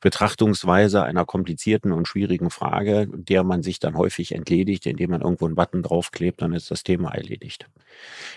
Betrachtungsweise 0.00 1.02
einer 1.02 1.24
komplizierten 1.24 1.92
und 1.92 2.06
schwierigen 2.06 2.50
Frage, 2.50 3.08
der 3.12 3.42
man 3.42 3.62
sich 3.62 3.80
dann 3.80 3.96
häufig 3.96 4.32
entledigt, 4.32 4.86
indem 4.86 5.10
man 5.10 5.22
irgendwo 5.22 5.46
einen 5.46 5.56
Button 5.56 5.82
draufklebt, 5.82 6.40
dann 6.42 6.52
ist 6.52 6.70
das 6.70 6.84
Thema 6.84 7.12
erledigt. 7.12 7.68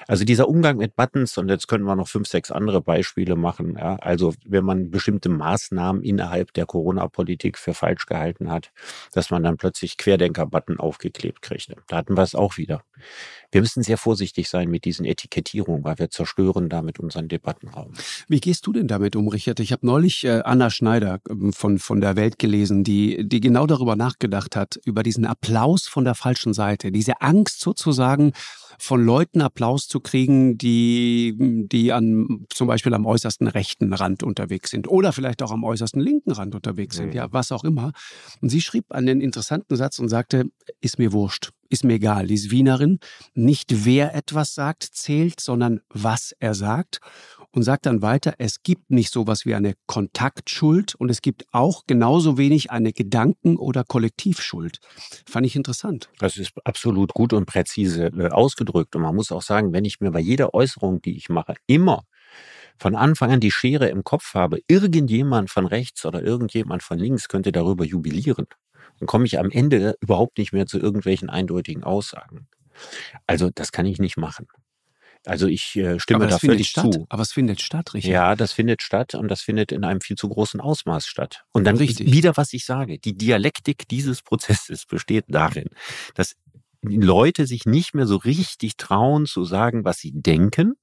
Also 0.08 0.24
dieser 0.24 0.48
Umgang 0.48 0.78
mit 0.78 0.96
Buttons, 0.96 1.38
und 1.38 1.50
jetzt 1.50 1.68
können 1.68 1.84
wir 1.84 1.96
noch 1.96 2.08
fünf, 2.08 2.28
sechs 2.28 2.52
andere 2.52 2.82
Beispiele 2.82 3.36
machen. 3.36 3.76
Ja? 3.78 3.96
Also 3.98 4.34
wenn 4.46 4.64
man 4.64 4.90
bestimmte 4.90 5.30
Maßnahmen 5.30 6.04
innerhalb 6.08 6.54
der 6.54 6.66
Corona-Politik 6.66 7.58
für 7.58 7.74
falsch 7.74 8.06
gehalten 8.06 8.50
hat, 8.50 8.72
dass 9.14 9.30
man 9.30 9.44
dann 9.44 9.58
plötzlich 9.58 9.98
Querdenker-Button 9.98 10.80
aufgeklebt 10.80 11.42
kriegt. 11.42 11.58
Da 11.88 11.98
hatten 11.98 12.16
wir 12.16 12.24
es 12.24 12.36
auch 12.36 12.58
wieder. 12.58 12.84
Wir 13.52 13.62
müssen 13.62 13.84
sehr 13.84 13.98
vorsichtig 13.98 14.50
sein 14.50 14.70
mit 14.70 14.86
diesen 14.86 15.06
Etikettierungen, 15.06 15.84
weil 15.84 15.98
wir 15.98 16.10
zerstören 16.10 16.70
damit 16.70 17.00
unseren 17.00 17.28
Debattenraum. 17.28 17.94
Wie 18.28 18.40
gehst 18.40 18.68
du 18.68 18.74
denn 18.74 18.88
damit 18.88 19.16
um, 19.16 19.28
Richard? 19.28 19.60
Ich 19.60 19.72
habe 19.72 19.86
neulich 19.86 20.24
äh, 20.24 20.42
Anna 20.44 20.70
Schneider 20.70 21.20
ähm, 21.30 21.54
von, 21.54 21.80
von 21.80 22.02
der 22.02 22.16
Welt 22.16 22.40
gelesen, 22.40 22.84
die, 22.84 23.28
die 23.28 23.40
genau 23.40 23.66
darüber 23.66 23.96
nachgedacht 23.96 24.56
hat, 24.56 24.80
über 24.86 25.04
diesen 25.04 25.26
Applaus 25.26 25.88
von 25.88 26.04
der 26.04 26.16
falschen 26.16 26.54
Seite, 26.54 26.92
diese 26.92 27.22
Angst 27.22 27.62
sozusagen 27.62 28.34
von 28.80 29.04
Leuten 29.04 29.42
Applaus 29.42 29.88
zu 29.88 30.00
kriegen, 30.00 30.58
die, 30.58 31.66
die 31.68 31.92
an, 31.94 32.46
zum 32.50 32.68
Beispiel 32.68 32.94
am 32.94 33.06
äußersten 33.06 33.48
rechten 33.48 33.94
Rand 33.94 34.24
unterwegs 34.24 34.70
sind 34.70 34.88
oder 34.88 35.14
vielleicht 35.14 35.42
auch 35.42 35.52
am 35.52 35.64
äußersten 35.64 35.97
linken 36.00 36.32
Rand 36.32 36.56
unterwegs 36.56 36.96
sind, 36.96 37.08
mhm. 37.08 37.14
ja, 37.14 37.28
was 37.32 37.52
auch 37.52 37.64
immer. 37.64 37.92
Und 38.42 38.50
sie 38.50 38.62
schrieb 38.62 38.92
einen 38.92 39.22
interessanten 39.22 39.76
Satz 39.76 40.00
und 40.00 40.10
sagte, 40.10 40.46
ist 40.82 41.00
mir 41.00 41.14
wurscht, 41.14 41.52
ist 41.70 41.84
mir 41.84 41.96
egal. 41.96 42.28
Die 42.28 42.36
ist 42.36 42.52
Wienerin. 42.52 43.00
Nicht 43.34 43.86
wer 43.86 44.16
etwas 44.16 44.54
sagt, 44.54 44.84
zählt, 44.84 45.40
sondern 45.40 45.82
was 45.90 46.34
er 46.40 46.54
sagt 46.54 47.00
und 47.52 47.64
sagt 47.64 47.86
dann 47.86 48.02
weiter, 48.02 48.36
es 48.38 48.62
gibt 48.62 48.92
nicht 48.92 49.12
sowas 49.12 49.46
wie 49.46 49.56
eine 49.56 49.74
Kontaktschuld 49.88 50.96
und 50.96 51.10
es 51.10 51.22
gibt 51.22 51.46
auch 51.52 51.84
genauso 51.88 52.38
wenig 52.38 52.72
eine 52.72 52.94
Gedanken- 52.94 53.58
oder 53.58 53.84
Kollektivschuld. 53.84 54.80
Fand 55.28 55.46
ich 55.46 55.56
interessant. 55.56 56.10
Das 56.20 56.38
ist 56.38 56.52
absolut 56.64 57.14
gut 57.14 57.34
und 57.34 57.46
präzise 57.46 58.08
äh, 58.08 58.30
ausgedrückt. 58.30 58.96
Und 58.96 59.02
man 59.02 59.16
muss 59.16 59.32
auch 59.32 59.42
sagen, 59.42 59.74
wenn 59.74 59.86
ich 59.86 60.00
mir 60.00 60.12
bei 60.12 60.20
jeder 60.20 60.54
Äußerung, 60.54 61.02
die 61.02 61.18
ich 61.18 61.30
mache, 61.30 61.56
immer 61.66 62.04
von 62.80 62.96
Anfang 62.96 63.32
an 63.32 63.40
die 63.40 63.52
Schere 63.52 63.90
im 63.90 64.04
Kopf 64.04 64.34
habe, 64.34 64.60
irgendjemand 64.68 65.50
von 65.50 65.66
rechts 65.66 66.06
oder 66.06 66.22
irgendjemand 66.22 66.84
von 66.84 67.00
links 67.00 67.28
könnte 67.28 67.52
darüber 67.52 67.86
jubilieren, 67.86 68.48
dann 69.00 69.08
komme 69.08 69.26
ich 69.26 69.40
am 69.40 69.50
Ende 69.50 69.96
überhaupt 70.02 70.38
nicht 70.38 70.54
mehr 70.54 70.66
zu 70.66 70.80
irgendwelchen 70.80 71.30
eindeutigen 71.30 71.84
Aussagen. 71.84 72.48
Also 73.26 73.50
das 73.54 73.72
kann 73.72 73.86
ich 73.86 74.00
nicht 74.00 74.18
machen. 74.18 74.48
Also 75.26 75.48
ich 75.48 75.76
äh, 75.76 76.00
stimme 76.00 76.24
Aber 76.24 76.32
da 76.32 76.40
völlig 76.40 76.70
statt. 76.70 76.94
zu. 76.94 77.06
Aber 77.10 77.22
es 77.22 77.34
findet 77.34 77.62
statt, 77.62 77.94
richtig? 77.94 78.12
Ja, 78.12 78.36
das 78.36 78.54
findet 78.54 78.82
statt 78.82 79.14
und 79.14 79.28
das 79.28 79.42
findet 79.42 79.72
in 79.72 79.84
einem 79.84 80.00
viel 80.00 80.16
zu 80.16 80.30
großen 80.30 80.62
Ausmaß 80.62 81.06
statt. 81.06 81.44
Und 81.52 81.66
dann 81.66 81.78
richtig. 81.78 82.12
wieder, 82.12 82.38
was 82.38 82.54
ich 82.54 82.66
sage, 82.66 82.98
die 83.00 83.18
Dialektik 83.18 83.88
dieses 83.90 84.22
Prozesses 84.22 84.86
besteht 84.86 85.26
darin, 85.28 85.70
dass 86.16 86.36
die 86.82 86.98
Leute 86.98 87.46
sich 87.46 87.66
nicht 87.66 87.94
mehr 87.94 88.08
so 88.08 88.16
richtig 88.18 88.78
trauen 88.78 89.26
zu 89.26 89.44
sagen, 89.44 89.84
was 89.84 89.98
sie 89.98 90.14
denken, 90.14 90.76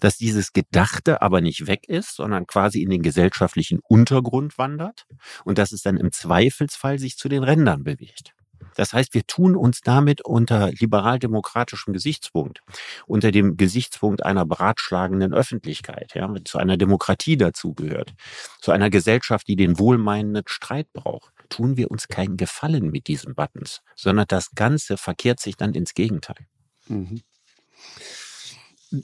dass 0.00 0.16
dieses 0.16 0.52
Gedachte 0.52 1.22
aber 1.22 1.40
nicht 1.40 1.66
weg 1.66 1.88
ist, 1.88 2.16
sondern 2.16 2.46
quasi 2.46 2.82
in 2.82 2.90
den 2.90 3.02
gesellschaftlichen 3.02 3.80
Untergrund 3.88 4.58
wandert 4.58 5.06
und 5.44 5.58
dass 5.58 5.72
es 5.72 5.82
dann 5.82 5.96
im 5.96 6.12
Zweifelsfall 6.12 6.98
sich 6.98 7.16
zu 7.16 7.28
den 7.28 7.42
Rändern 7.42 7.84
bewegt. 7.84 8.34
Das 8.74 8.92
heißt, 8.92 9.14
wir 9.14 9.26
tun 9.26 9.56
uns 9.56 9.80
damit 9.80 10.22
unter 10.22 10.70
liberal-demokratischem 10.72 11.92
Gesichtspunkt, 11.92 12.62
unter 13.06 13.30
dem 13.30 13.56
Gesichtspunkt 13.56 14.24
einer 14.24 14.46
beratschlagenden 14.46 15.34
Öffentlichkeit, 15.34 16.14
ja, 16.14 16.32
zu 16.44 16.58
einer 16.58 16.76
Demokratie 16.76 17.36
dazugehört, 17.36 18.14
zu 18.60 18.72
einer 18.72 18.90
Gesellschaft, 18.90 19.48
die 19.48 19.56
den 19.56 19.78
wohlmeinenden 19.78 20.44
Streit 20.46 20.92
braucht, 20.92 21.32
tun 21.48 21.76
wir 21.76 21.90
uns 21.90 22.08
keinen 22.08 22.36
Gefallen 22.36 22.90
mit 22.90 23.08
diesen 23.08 23.34
Buttons, 23.34 23.82
sondern 23.94 24.26
das 24.28 24.52
Ganze 24.54 24.96
verkehrt 24.96 25.40
sich 25.40 25.56
dann 25.56 25.74
ins 25.74 25.94
Gegenteil. 25.94 26.46
Mhm. 26.88 27.20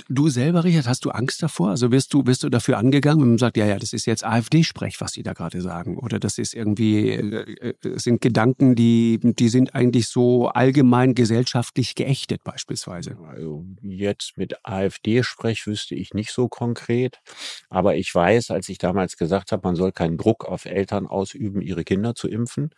Du 0.09 0.29
selber, 0.29 0.65
Richard, 0.65 0.87
hast 0.87 1.05
du 1.05 1.11
Angst 1.11 1.43
davor? 1.43 1.71
Also 1.71 1.91
wirst 1.91 2.13
du, 2.13 2.27
wirst 2.27 2.43
du 2.43 2.49
dafür 2.49 2.79
angegangen, 2.79 3.23
wenn 3.23 3.29
man 3.31 3.39
sagt, 3.39 3.57
ja, 3.57 3.67
ja, 3.67 3.79
das 3.79 3.93
ist 3.93 4.07
jetzt 4.07 4.25
AfD-Sprech, 4.25 5.01
was 5.01 5.13
Sie 5.13 5.23
da 5.23 5.33
gerade 5.33 5.61
sagen? 5.61 5.97
Oder 5.97 6.19
das 6.19 6.39
ist 6.39 6.55
irgendwie, 6.55 7.11
äh, 7.11 7.75
äh, 7.83 7.99
sind 7.99 8.21
Gedanken, 8.21 8.75
die, 8.75 9.19
die 9.23 9.49
sind 9.49 9.75
eigentlich 9.75 10.09
so 10.09 10.49
allgemein 10.49 11.15
gesellschaftlich 11.15 11.95
geächtet 11.95 12.45
beispielsweise? 12.45 13.17
Also 13.27 13.65
jetzt 13.83 14.37
mit 14.37 14.57
AfD-Sprech 14.63 15.67
wüsste 15.67 15.95
ich 15.95 16.13
nicht 16.13 16.33
so 16.33 16.49
konkret. 16.49 17.21
Aber 17.71 17.97
ich 17.97 18.15
weiß, 18.15 18.51
als 18.51 18.69
ich 18.69 18.79
damals 18.79 19.17
gesagt 19.17 19.53
habe, 19.53 19.67
man 19.67 19.77
soll 19.77 19.93
keinen 19.93 20.19
Druck 20.19 20.45
auf 20.45 20.67
Eltern 20.67 21.07
ausüben, 21.07 21.63
ihre 21.63 21.85
Kinder 21.85 22.15
zu 22.15 22.29
impfen, 22.29 22.71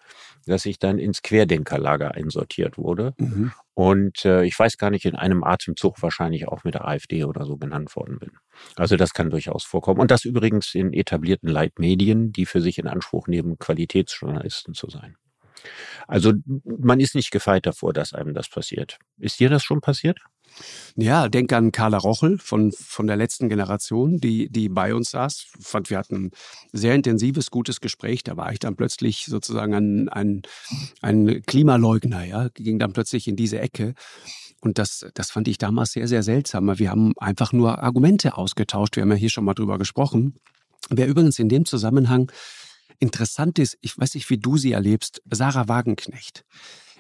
dass 0.46 0.64
ich 0.64 0.78
dann 0.78 0.98
ins 0.98 1.22
Querdenkerlager 1.22 2.14
einsortiert 2.14 2.78
wurde. 2.78 3.14
Mhm. 3.18 3.52
Und 3.74 4.24
äh, 4.24 4.44
ich 4.44 4.58
weiß 4.58 4.76
gar 4.76 4.90
nicht, 4.90 5.04
in 5.04 5.14
einem 5.16 5.44
Atemzug 5.44 6.02
wahrscheinlich 6.02 6.48
auch 6.48 6.64
mit 6.64 6.74
der 6.74 6.86
AfD 6.86 7.24
oder 7.24 7.44
so 7.44 7.56
genannt 7.56 7.94
worden 7.96 8.18
bin. 8.18 8.32
Also 8.76 8.96
das 8.96 9.14
kann 9.14 9.30
durchaus 9.30 9.64
vorkommen. 9.64 10.00
Und 10.00 10.10
das 10.10 10.24
übrigens 10.24 10.74
in 10.74 10.92
etablierten 10.92 11.48
Leitmedien, 11.48 12.32
die 12.32 12.46
für 12.46 12.60
sich 12.60 12.78
in 12.78 12.88
Anspruch 12.88 13.26
nehmen, 13.28 13.58
Qualitätsjournalisten 13.58 14.74
zu 14.74 14.90
sein. 14.90 15.16
Also 16.08 16.32
man 16.64 17.00
ist 17.00 17.14
nicht 17.14 17.30
gefeit 17.30 17.66
davor, 17.66 17.92
dass 17.92 18.12
einem 18.12 18.34
das 18.34 18.48
passiert. 18.48 18.98
Ist 19.18 19.40
dir 19.40 19.48
das 19.48 19.62
schon 19.62 19.80
passiert? 19.80 20.18
Ja, 20.96 21.28
denk 21.28 21.52
an 21.52 21.72
Carla 21.72 21.98
Rochel 21.98 22.38
von, 22.38 22.72
von 22.72 23.06
der 23.06 23.16
letzten 23.16 23.48
Generation, 23.48 24.18
die, 24.18 24.48
die 24.50 24.68
bei 24.68 24.94
uns 24.94 25.10
saß. 25.10 25.46
Fand, 25.60 25.90
wir 25.90 25.98
hatten 25.98 26.26
ein 26.26 26.30
sehr 26.72 26.94
intensives, 26.94 27.50
gutes 27.50 27.80
Gespräch. 27.80 28.22
Da 28.24 28.36
war 28.36 28.52
ich 28.52 28.58
dann 28.58 28.76
plötzlich 28.76 29.26
sozusagen 29.26 29.74
ein, 29.74 30.08
ein, 30.08 30.42
ein 31.00 31.42
Klimaleugner, 31.46 32.24
ja, 32.24 32.48
ging 32.54 32.78
dann 32.78 32.92
plötzlich 32.92 33.28
in 33.28 33.36
diese 33.36 33.60
Ecke. 33.60 33.94
Und 34.60 34.78
das, 34.78 35.06
das 35.14 35.30
fand 35.30 35.48
ich 35.48 35.58
damals 35.58 35.92
sehr, 35.92 36.06
sehr 36.06 36.22
seltsam. 36.22 36.78
Wir 36.78 36.90
haben 36.90 37.14
einfach 37.18 37.52
nur 37.52 37.82
Argumente 37.82 38.36
ausgetauscht. 38.36 38.96
Wir 38.96 39.02
haben 39.02 39.10
ja 39.10 39.16
hier 39.16 39.30
schon 39.30 39.44
mal 39.44 39.54
drüber 39.54 39.78
gesprochen. 39.78 40.34
Wer 40.90 41.06
übrigens 41.06 41.38
in 41.38 41.48
dem 41.48 41.64
Zusammenhang 41.64 42.30
interessant 42.98 43.58
ist, 43.58 43.78
ich 43.80 43.96
weiß 43.98 44.14
nicht, 44.14 44.28
wie 44.28 44.38
du 44.38 44.58
sie 44.58 44.72
erlebst, 44.72 45.22
Sarah 45.30 45.68
Wagenknecht. 45.68 46.44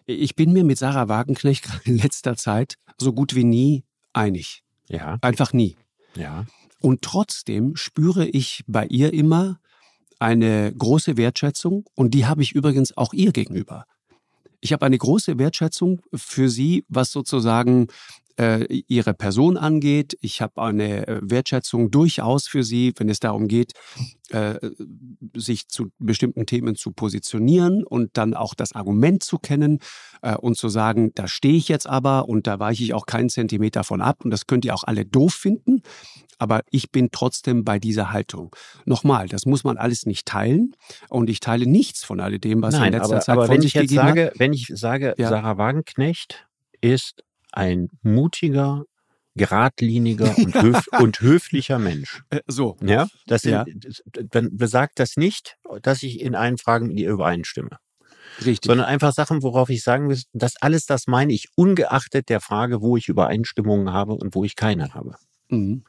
Ich 0.06 0.34
bin 0.34 0.52
mir 0.52 0.64
mit 0.64 0.78
Sarah 0.78 1.08
Wagenknecht 1.08 1.68
in 1.84 1.98
letzter 1.98 2.36
Zeit 2.36 2.76
so 2.98 3.12
gut 3.12 3.34
wie 3.34 3.44
nie 3.44 3.84
einig. 4.12 4.62
Ja. 4.88 5.18
Einfach 5.20 5.52
nie. 5.52 5.76
Ja. 6.16 6.46
Und 6.80 7.02
trotzdem 7.02 7.76
spüre 7.76 8.26
ich 8.26 8.64
bei 8.66 8.86
ihr 8.86 9.12
immer 9.12 9.60
eine 10.18 10.72
große 10.72 11.16
Wertschätzung 11.16 11.88
und 11.94 12.12
die 12.12 12.26
habe 12.26 12.42
ich 12.42 12.52
übrigens 12.52 12.96
auch 12.96 13.12
ihr 13.12 13.32
gegenüber. 13.32 13.86
Ich 14.60 14.72
habe 14.72 14.84
eine 14.84 14.98
große 14.98 15.38
Wertschätzung 15.38 16.02
für 16.14 16.50
sie, 16.50 16.84
was 16.88 17.10
sozusagen 17.10 17.86
äh, 18.40 18.82
ihre 18.88 19.12
Person 19.12 19.58
angeht. 19.58 20.16
Ich 20.22 20.40
habe 20.40 20.62
eine 20.62 21.06
äh, 21.06 21.20
Wertschätzung 21.22 21.90
durchaus 21.90 22.48
für 22.48 22.62
sie, 22.62 22.94
wenn 22.96 23.10
es 23.10 23.20
darum 23.20 23.48
geht, 23.48 23.72
äh, 24.30 24.54
sich 25.36 25.68
zu 25.68 25.90
bestimmten 25.98 26.46
Themen 26.46 26.74
zu 26.74 26.92
positionieren 26.92 27.84
und 27.84 28.16
dann 28.16 28.32
auch 28.32 28.54
das 28.54 28.72
Argument 28.72 29.22
zu 29.22 29.38
kennen 29.38 29.80
äh, 30.22 30.36
und 30.36 30.56
zu 30.56 30.70
sagen, 30.70 31.12
da 31.14 31.28
stehe 31.28 31.54
ich 31.54 31.68
jetzt 31.68 31.86
aber 31.86 32.28
und 32.28 32.46
da 32.46 32.58
weiche 32.58 32.82
ich 32.82 32.94
auch 32.94 33.04
keinen 33.04 33.28
Zentimeter 33.28 33.84
von 33.84 34.00
ab 34.00 34.24
und 34.24 34.30
das 34.30 34.46
könnt 34.46 34.64
ihr 34.64 34.74
auch 34.74 34.84
alle 34.84 35.04
doof 35.04 35.34
finden. 35.34 35.82
Aber 36.38 36.62
ich 36.70 36.90
bin 36.90 37.10
trotzdem 37.12 37.64
bei 37.64 37.78
dieser 37.78 38.12
Haltung. 38.12 38.56
Nochmal, 38.86 39.28
das 39.28 39.44
muss 39.44 39.62
man 39.62 39.76
alles 39.76 40.06
nicht 40.06 40.26
teilen. 40.26 40.74
Und 41.10 41.28
ich 41.28 41.40
teile 41.40 41.66
nichts 41.66 42.02
von 42.02 42.18
alledem, 42.18 42.62
was 42.62 42.76
Nein, 42.76 42.94
in 42.94 42.98
letzter 42.98 43.16
aber, 43.16 43.20
Zeit 43.20 43.32
aber 43.34 43.46
von 43.46 43.54
wenn 43.54 43.60
sich 43.60 43.74
ich 43.74 43.82
jetzt 43.82 43.92
sage, 43.92 44.26
hat. 44.28 44.38
Wenn 44.38 44.54
ich 44.54 44.72
sage, 44.74 45.14
ja. 45.18 45.28
Sarah 45.28 45.58
Wagenknecht 45.58 46.46
ist 46.80 47.22
ein 47.52 47.88
mutiger, 48.02 48.84
geradliniger 49.34 50.34
und, 50.38 50.54
höf 50.54 50.86
und 50.98 51.20
höflicher 51.20 51.78
Mensch. 51.78 52.22
Äh, 52.30 52.40
so. 52.46 52.76
Ja, 52.82 53.08
das 53.26 53.44
ja. 53.44 53.64
dann 54.12 54.56
besagt 54.56 54.98
das 54.98 55.16
nicht, 55.16 55.56
dass 55.82 56.02
ich 56.02 56.20
in 56.20 56.34
allen 56.34 56.58
Fragen 56.58 56.88
mit 56.88 56.98
ihr 56.98 57.10
übereinstimme. 57.10 57.78
Richtig. 58.38 58.68
Sondern 58.68 58.86
einfach 58.86 59.12
Sachen, 59.12 59.42
worauf 59.42 59.70
ich 59.70 59.82
sagen 59.82 60.08
will, 60.08 60.20
das 60.32 60.54
alles, 60.60 60.86
das 60.86 61.06
meine 61.06 61.32
ich, 61.32 61.48
ungeachtet 61.56 62.28
der 62.28 62.40
Frage, 62.40 62.80
wo 62.80 62.96
ich 62.96 63.08
Übereinstimmungen 63.08 63.92
habe 63.92 64.12
und 64.12 64.34
wo 64.34 64.44
ich 64.44 64.56
keine 64.56 64.94
habe. 64.94 65.16
Mhm. 65.48 65.84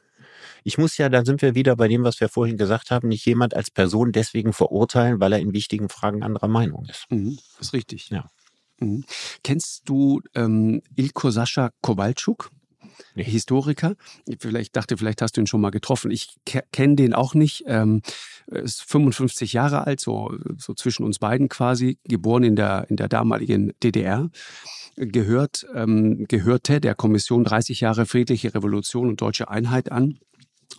Ich 0.64 0.78
muss 0.78 0.96
ja, 0.96 1.08
da 1.08 1.24
sind 1.24 1.42
wir 1.42 1.54
wieder 1.54 1.76
bei 1.76 1.88
dem, 1.88 2.04
was 2.04 2.20
wir 2.20 2.28
vorhin 2.28 2.56
gesagt 2.56 2.90
haben, 2.90 3.08
nicht 3.08 3.24
jemand 3.26 3.54
als 3.54 3.70
Person 3.70 4.12
deswegen 4.12 4.52
verurteilen, 4.52 5.20
weil 5.20 5.32
er 5.32 5.38
in 5.38 5.52
wichtigen 5.52 5.88
Fragen 5.88 6.22
anderer 6.22 6.48
Meinung 6.48 6.86
ist. 6.86 7.06
Mhm. 7.10 7.38
Das 7.58 7.68
ist 7.68 7.72
richtig. 7.72 8.10
Ja. 8.10 8.28
Mhm. 8.82 9.04
Kennst 9.42 9.88
du 9.88 10.20
ähm, 10.34 10.82
Ilko 10.96 11.30
Sascha 11.30 11.70
Kowalczuk? 11.80 12.50
Nee. 13.14 13.24
Historiker. 13.24 13.94
Vielleicht 14.38 14.76
dachte, 14.76 14.96
vielleicht 14.96 15.22
hast 15.22 15.36
du 15.36 15.40
ihn 15.40 15.46
schon 15.46 15.60
mal 15.60 15.70
getroffen. 15.70 16.10
Ich 16.10 16.36
kenne 16.44 16.96
den 16.96 17.14
auch 17.14 17.34
nicht. 17.34 17.64
Ähm, 17.66 18.02
ist 18.46 18.82
55 18.82 19.52
Jahre 19.52 19.86
alt, 19.86 20.00
so, 20.00 20.34
so 20.56 20.74
zwischen 20.74 21.04
uns 21.04 21.18
beiden 21.18 21.48
quasi, 21.48 21.98
geboren 22.04 22.42
in 22.42 22.56
der, 22.56 22.86
in 22.88 22.96
der 22.96 23.08
damaligen 23.08 23.72
DDR. 23.82 24.30
Gehört, 24.96 25.66
ähm, 25.74 26.26
gehörte 26.28 26.80
der 26.80 26.94
Kommission 26.94 27.44
30 27.44 27.80
Jahre 27.80 28.06
friedliche 28.06 28.54
Revolution 28.54 29.08
und 29.08 29.20
deutsche 29.20 29.48
Einheit 29.48 29.90
an. 29.90 30.18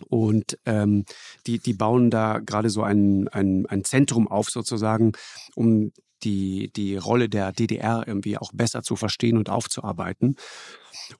Und 0.08 0.58
ähm, 0.66 1.04
die, 1.46 1.58
die 1.58 1.74
bauen 1.74 2.10
da 2.10 2.40
gerade 2.40 2.68
so 2.68 2.82
ein, 2.82 3.28
ein, 3.28 3.66
ein 3.66 3.84
Zentrum 3.84 4.28
auf, 4.28 4.50
sozusagen, 4.50 5.12
um 5.54 5.92
die, 6.24 6.72
die 6.74 6.96
Rolle 6.96 7.28
der 7.28 7.52
DDR 7.52 8.04
irgendwie 8.06 8.38
auch 8.38 8.52
besser 8.52 8.82
zu 8.82 8.96
verstehen 8.96 9.36
und 9.36 9.50
aufzuarbeiten. 9.50 10.36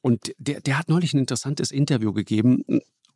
Und 0.00 0.34
der, 0.38 0.60
der 0.60 0.78
hat 0.78 0.88
neulich 0.88 1.14
ein 1.14 1.18
interessantes 1.18 1.70
Interview 1.70 2.12
gegeben 2.12 2.64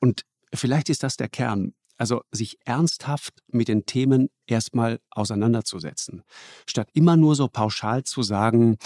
und 0.01 0.25
vielleicht 0.55 0.89
ist 0.89 1.03
das 1.03 1.17
der 1.17 1.29
Kern. 1.29 1.75
Also 1.97 2.23
sich 2.31 2.59
ernsthaft 2.65 3.43
mit 3.49 3.67
den 3.67 3.85
Themen 3.85 4.31
erstmal 4.47 5.01
auseinanderzusetzen, 5.11 6.23
statt 6.65 6.89
immer 6.93 7.17
nur 7.17 7.35
so 7.35 7.49
pauschal 7.49 8.05
zu 8.05 8.23
sagen, 8.23 8.79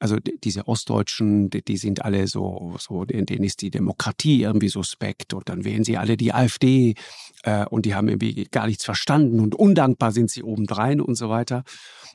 also 0.00 0.16
diese 0.16 0.66
Ostdeutschen, 0.66 1.50
die, 1.50 1.62
die, 1.62 1.76
sind 1.76 2.04
alle 2.04 2.26
so, 2.26 2.74
so 2.78 3.04
denen 3.04 3.44
ist 3.44 3.60
die 3.60 3.70
Demokratie 3.70 4.42
irgendwie 4.42 4.68
suspekt 4.68 5.34
und 5.34 5.48
dann 5.48 5.64
wählen 5.64 5.84
sie 5.84 5.98
alle 5.98 6.16
die 6.16 6.32
AfD 6.32 6.94
äh, 7.42 7.66
und 7.66 7.84
die 7.84 7.94
haben 7.94 8.08
irgendwie 8.08 8.48
gar 8.50 8.66
nichts 8.66 8.84
verstanden 8.84 9.40
und 9.40 9.54
undankbar 9.54 10.12
sind 10.12 10.30
sie 10.30 10.42
obendrein 10.42 11.00
und 11.00 11.14
so 11.14 11.28
weiter. 11.28 11.64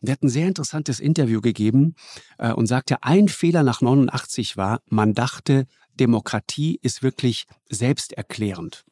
Der 0.01 0.13
hat 0.13 0.23
ein 0.23 0.29
sehr 0.29 0.47
interessantes 0.47 0.99
Interview 0.99 1.41
gegeben 1.41 1.95
äh, 2.39 2.51
und 2.51 2.65
sagte, 2.65 3.03
ein 3.03 3.27
Fehler 3.27 3.63
nach 3.63 3.81
89 3.81 4.57
war, 4.57 4.81
man 4.89 5.13
dachte, 5.13 5.67
Demokratie 5.99 6.79
ist 6.81 7.03
wirklich 7.03 7.45
selbsterklärend. 7.69 8.83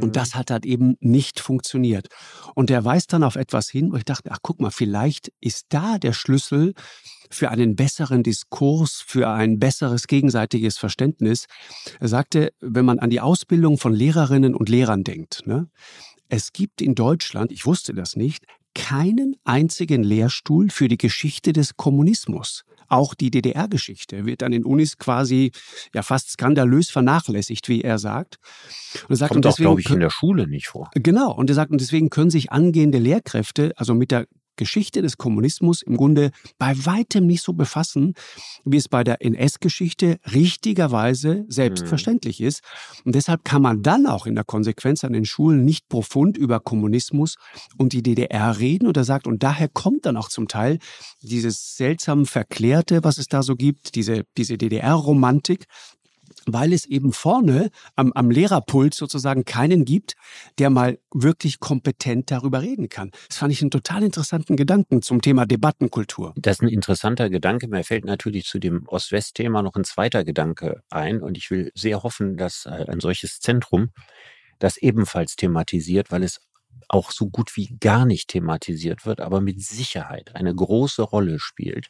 Und 0.00 0.08
Mhm. 0.08 0.12
das 0.12 0.34
hat 0.34 0.50
halt 0.50 0.66
eben 0.66 0.96
nicht 1.00 1.40
funktioniert. 1.40 2.08
Und 2.54 2.70
er 2.70 2.84
weist 2.84 3.12
dann 3.12 3.22
auf 3.22 3.36
etwas 3.36 3.68
hin, 3.68 3.92
wo 3.92 3.96
ich 3.96 4.04
dachte, 4.04 4.30
ach 4.32 4.38
guck 4.42 4.60
mal, 4.60 4.70
vielleicht 4.70 5.32
ist 5.40 5.66
da 5.68 5.98
der 5.98 6.12
Schlüssel 6.12 6.74
für 7.30 7.50
einen 7.50 7.76
besseren 7.76 8.22
Diskurs, 8.22 9.02
für 9.06 9.28
ein 9.28 9.58
besseres 9.58 10.06
gegenseitiges 10.06 10.78
Verständnis. 10.78 11.46
Er 12.00 12.08
sagte, 12.08 12.52
wenn 12.60 12.84
man 12.84 12.98
an 12.98 13.10
die 13.10 13.20
Ausbildung 13.20 13.78
von 13.78 13.92
Lehrerinnen 13.92 14.54
und 14.54 14.68
Lehrern 14.68 15.04
denkt, 15.04 15.42
ne, 15.46 15.68
es 16.28 16.52
gibt 16.52 16.80
in 16.80 16.94
Deutschland, 16.94 17.52
ich 17.52 17.66
wusste 17.66 17.92
das 17.94 18.16
nicht, 18.16 18.44
keinen 18.74 19.36
einzigen 19.44 20.02
Lehrstuhl 20.02 20.70
für 20.70 20.88
die 20.88 20.98
Geschichte 20.98 21.52
des 21.52 21.76
Kommunismus. 21.76 22.64
Auch 22.88 23.14
die 23.14 23.30
DDR-Geschichte 23.30 24.26
wird 24.26 24.42
an 24.42 24.52
den 24.52 24.64
Unis 24.64 24.98
quasi 24.98 25.52
ja 25.94 26.02
fast 26.02 26.30
skandalös 26.30 26.90
vernachlässigt, 26.90 27.68
wie 27.68 27.80
er 27.80 27.98
sagt. 27.98 28.38
Und 29.04 29.10
er 29.10 29.16
sagt, 29.16 29.32
Kommt 29.32 29.46
und 29.46 29.52
auch, 29.52 29.56
glaube 29.56 29.80
ich, 29.80 29.90
in 29.90 30.00
der 30.00 30.10
Schule 30.10 30.46
nicht 30.46 30.68
vor. 30.68 30.90
Genau, 30.94 31.32
und 31.32 31.48
er 31.50 31.54
sagt, 31.54 31.70
und 31.70 31.80
deswegen 31.80 32.10
können 32.10 32.30
sich 32.30 32.52
angehende 32.52 32.98
Lehrkräfte, 32.98 33.72
also 33.76 33.94
mit 33.94 34.10
der 34.10 34.26
Geschichte 34.56 35.02
des 35.02 35.18
Kommunismus 35.18 35.82
im 35.82 35.96
Grunde 35.96 36.30
bei 36.58 36.74
weitem 36.84 37.26
nicht 37.26 37.42
so 37.42 37.52
befassen, 37.52 38.14
wie 38.64 38.76
es 38.76 38.88
bei 38.88 39.04
der 39.04 39.22
NS-Geschichte 39.24 40.18
richtigerweise 40.32 41.44
selbstverständlich 41.48 42.40
ist. 42.40 42.60
Und 43.04 43.14
deshalb 43.14 43.44
kann 43.44 43.62
man 43.62 43.82
dann 43.82 44.06
auch 44.06 44.26
in 44.26 44.34
der 44.34 44.44
Konsequenz 44.44 45.04
an 45.04 45.12
den 45.12 45.24
Schulen 45.24 45.64
nicht 45.64 45.88
profund 45.88 46.36
über 46.36 46.60
Kommunismus 46.60 47.36
und 47.76 47.92
die 47.92 48.02
DDR 48.02 48.58
reden. 48.58 48.86
Und 48.86 48.96
er 48.96 49.04
sagt, 49.04 49.26
und 49.26 49.42
daher 49.42 49.68
kommt 49.68 50.06
dann 50.06 50.16
auch 50.16 50.28
zum 50.28 50.48
Teil 50.48 50.78
dieses 51.20 51.76
seltsam 51.76 52.26
Verklärte, 52.26 53.04
was 53.04 53.18
es 53.18 53.28
da 53.28 53.42
so 53.42 53.56
gibt, 53.56 53.94
diese, 53.94 54.24
diese 54.36 54.58
DDR-Romantik, 54.58 55.66
weil 56.46 56.72
es 56.72 56.86
eben 56.86 57.12
vorne 57.12 57.70
am, 57.96 58.12
am 58.12 58.30
Lehrerpult 58.30 58.94
sozusagen 58.94 59.44
keinen 59.44 59.84
gibt, 59.84 60.14
der 60.58 60.70
mal 60.70 60.98
wirklich 61.12 61.60
kompetent 61.60 62.30
darüber 62.30 62.62
reden 62.62 62.88
kann. 62.88 63.10
Das 63.28 63.38
fand 63.38 63.52
ich 63.52 63.60
einen 63.60 63.70
total 63.70 64.02
interessanten 64.02 64.56
Gedanken 64.56 65.02
zum 65.02 65.20
Thema 65.20 65.46
Debattenkultur. 65.46 66.34
Das 66.36 66.58
ist 66.58 66.62
ein 66.62 66.68
interessanter 66.68 67.30
Gedanke. 67.30 67.68
Mir 67.68 67.84
fällt 67.84 68.04
natürlich 68.04 68.46
zu 68.46 68.58
dem 68.58 68.86
Ost-West-Thema 68.86 69.62
noch 69.62 69.74
ein 69.74 69.84
zweiter 69.84 70.24
Gedanke 70.24 70.82
ein. 70.90 71.22
Und 71.22 71.36
ich 71.36 71.50
will 71.50 71.70
sehr 71.74 72.02
hoffen, 72.02 72.36
dass 72.36 72.66
äh, 72.66 72.84
ein 72.88 73.00
solches 73.00 73.40
Zentrum 73.40 73.90
das 74.58 74.76
ebenfalls 74.76 75.36
thematisiert, 75.36 76.10
weil 76.10 76.22
es 76.22 76.40
auch 76.88 77.10
so 77.10 77.28
gut 77.28 77.56
wie 77.56 77.76
gar 77.80 78.04
nicht 78.04 78.28
thematisiert 78.28 79.06
wird, 79.06 79.20
aber 79.20 79.40
mit 79.40 79.60
Sicherheit 79.60 80.34
eine 80.34 80.54
große 80.54 81.02
Rolle 81.02 81.38
spielt 81.38 81.88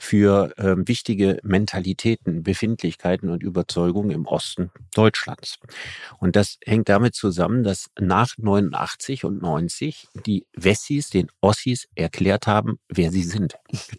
für 0.00 0.54
ähm, 0.56 0.88
wichtige 0.88 1.38
Mentalitäten, 1.42 2.42
Befindlichkeiten 2.42 3.28
und 3.28 3.42
Überzeugungen 3.42 4.10
im 4.10 4.26
Osten 4.26 4.70
Deutschlands. 4.94 5.58
Und 6.18 6.36
das 6.36 6.56
hängt 6.64 6.88
damit 6.88 7.14
zusammen, 7.14 7.62
dass 7.62 7.90
nach 8.00 8.30
89 8.38 9.24
und 9.24 9.42
90 9.42 10.08
die 10.26 10.46
Wessis 10.54 11.10
den 11.10 11.28
Ossis 11.42 11.86
erklärt 11.94 12.46
haben, 12.46 12.78
wer 12.88 13.12
sie 13.12 13.22
sind. 13.22 13.56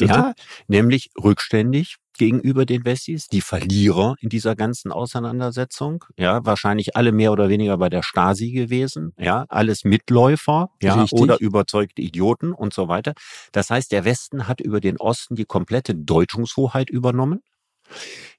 Ja, 0.00 0.34
nämlich 0.68 1.10
rückständig 1.22 1.96
gegenüber 2.22 2.66
den 2.66 2.84
Wessis, 2.84 3.26
die 3.26 3.40
Verlierer 3.40 4.14
in 4.20 4.28
dieser 4.28 4.54
ganzen 4.54 4.92
Auseinandersetzung, 4.92 6.04
ja, 6.16 6.46
wahrscheinlich 6.46 6.94
alle 6.94 7.10
mehr 7.10 7.32
oder 7.32 7.48
weniger 7.48 7.76
bei 7.78 7.88
der 7.88 8.04
Stasi 8.04 8.52
gewesen, 8.52 9.12
ja, 9.18 9.44
alles 9.48 9.82
Mitläufer, 9.82 10.70
ja, 10.80 10.94
Richtig. 10.94 11.20
oder 11.20 11.40
überzeugte 11.40 12.00
Idioten 12.00 12.52
und 12.52 12.72
so 12.72 12.86
weiter. 12.86 13.14
Das 13.50 13.70
heißt, 13.70 13.90
der 13.90 14.04
Westen 14.04 14.46
hat 14.46 14.60
über 14.60 14.80
den 14.80 14.98
Osten 14.98 15.34
die 15.34 15.46
komplette 15.46 15.96
Deutungshoheit 15.96 16.90
übernommen. 16.90 17.42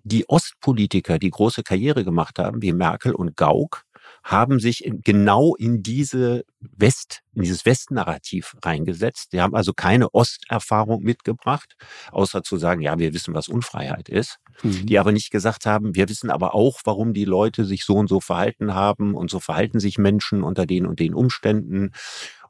Die 0.04 0.30
Ostpolitiker, 0.30 1.20
die 1.20 1.30
große 1.30 1.62
Karriere 1.62 2.06
gemacht 2.06 2.40
haben, 2.40 2.62
wie 2.62 2.72
Merkel 2.72 3.14
und 3.14 3.36
Gauck, 3.36 3.84
haben 4.24 4.60
sich 4.60 4.90
genau 5.04 5.54
in 5.56 5.84
diese 5.84 6.46
West, 6.62 7.22
in 7.36 7.42
dieses 7.42 7.66
Westnarrativ 7.66 8.56
reingesetzt. 8.64 9.34
Die 9.34 9.42
haben 9.42 9.54
also 9.54 9.74
keine 9.74 10.10
Osterfahrung 10.12 11.04
mitgebracht, 11.04 11.76
außer 12.12 12.42
zu 12.42 12.58
sagen, 12.58 12.82
ja, 12.82 12.98
wir 12.98 13.14
wissen, 13.14 13.34
was 13.34 13.50
Unfreiheit 13.50 14.08
ist. 14.08 14.40
Mhm. 14.62 14.86
Die 14.86 14.98
aber 14.98 15.12
nicht 15.12 15.30
gesagt 15.32 15.66
haben, 15.66 15.96
wir 15.96 16.08
wissen 16.08 16.30
aber 16.30 16.56
auch, 16.56 16.80
warum 16.86 17.14
die 17.14 17.26
Leute 17.26 17.66
sich 17.66 17.84
so 17.84 17.96
und 17.96 18.08
so 18.08 18.22
verhalten 18.22 18.74
haben 18.74 19.14
und 19.16 19.30
so 19.30 19.40
verhalten 19.40 19.80
sich 19.80 19.98
Menschen 19.98 20.44
unter 20.44 20.66
den 20.66 20.86
und 20.86 21.00
den 21.00 21.14
Umständen. 21.14 21.92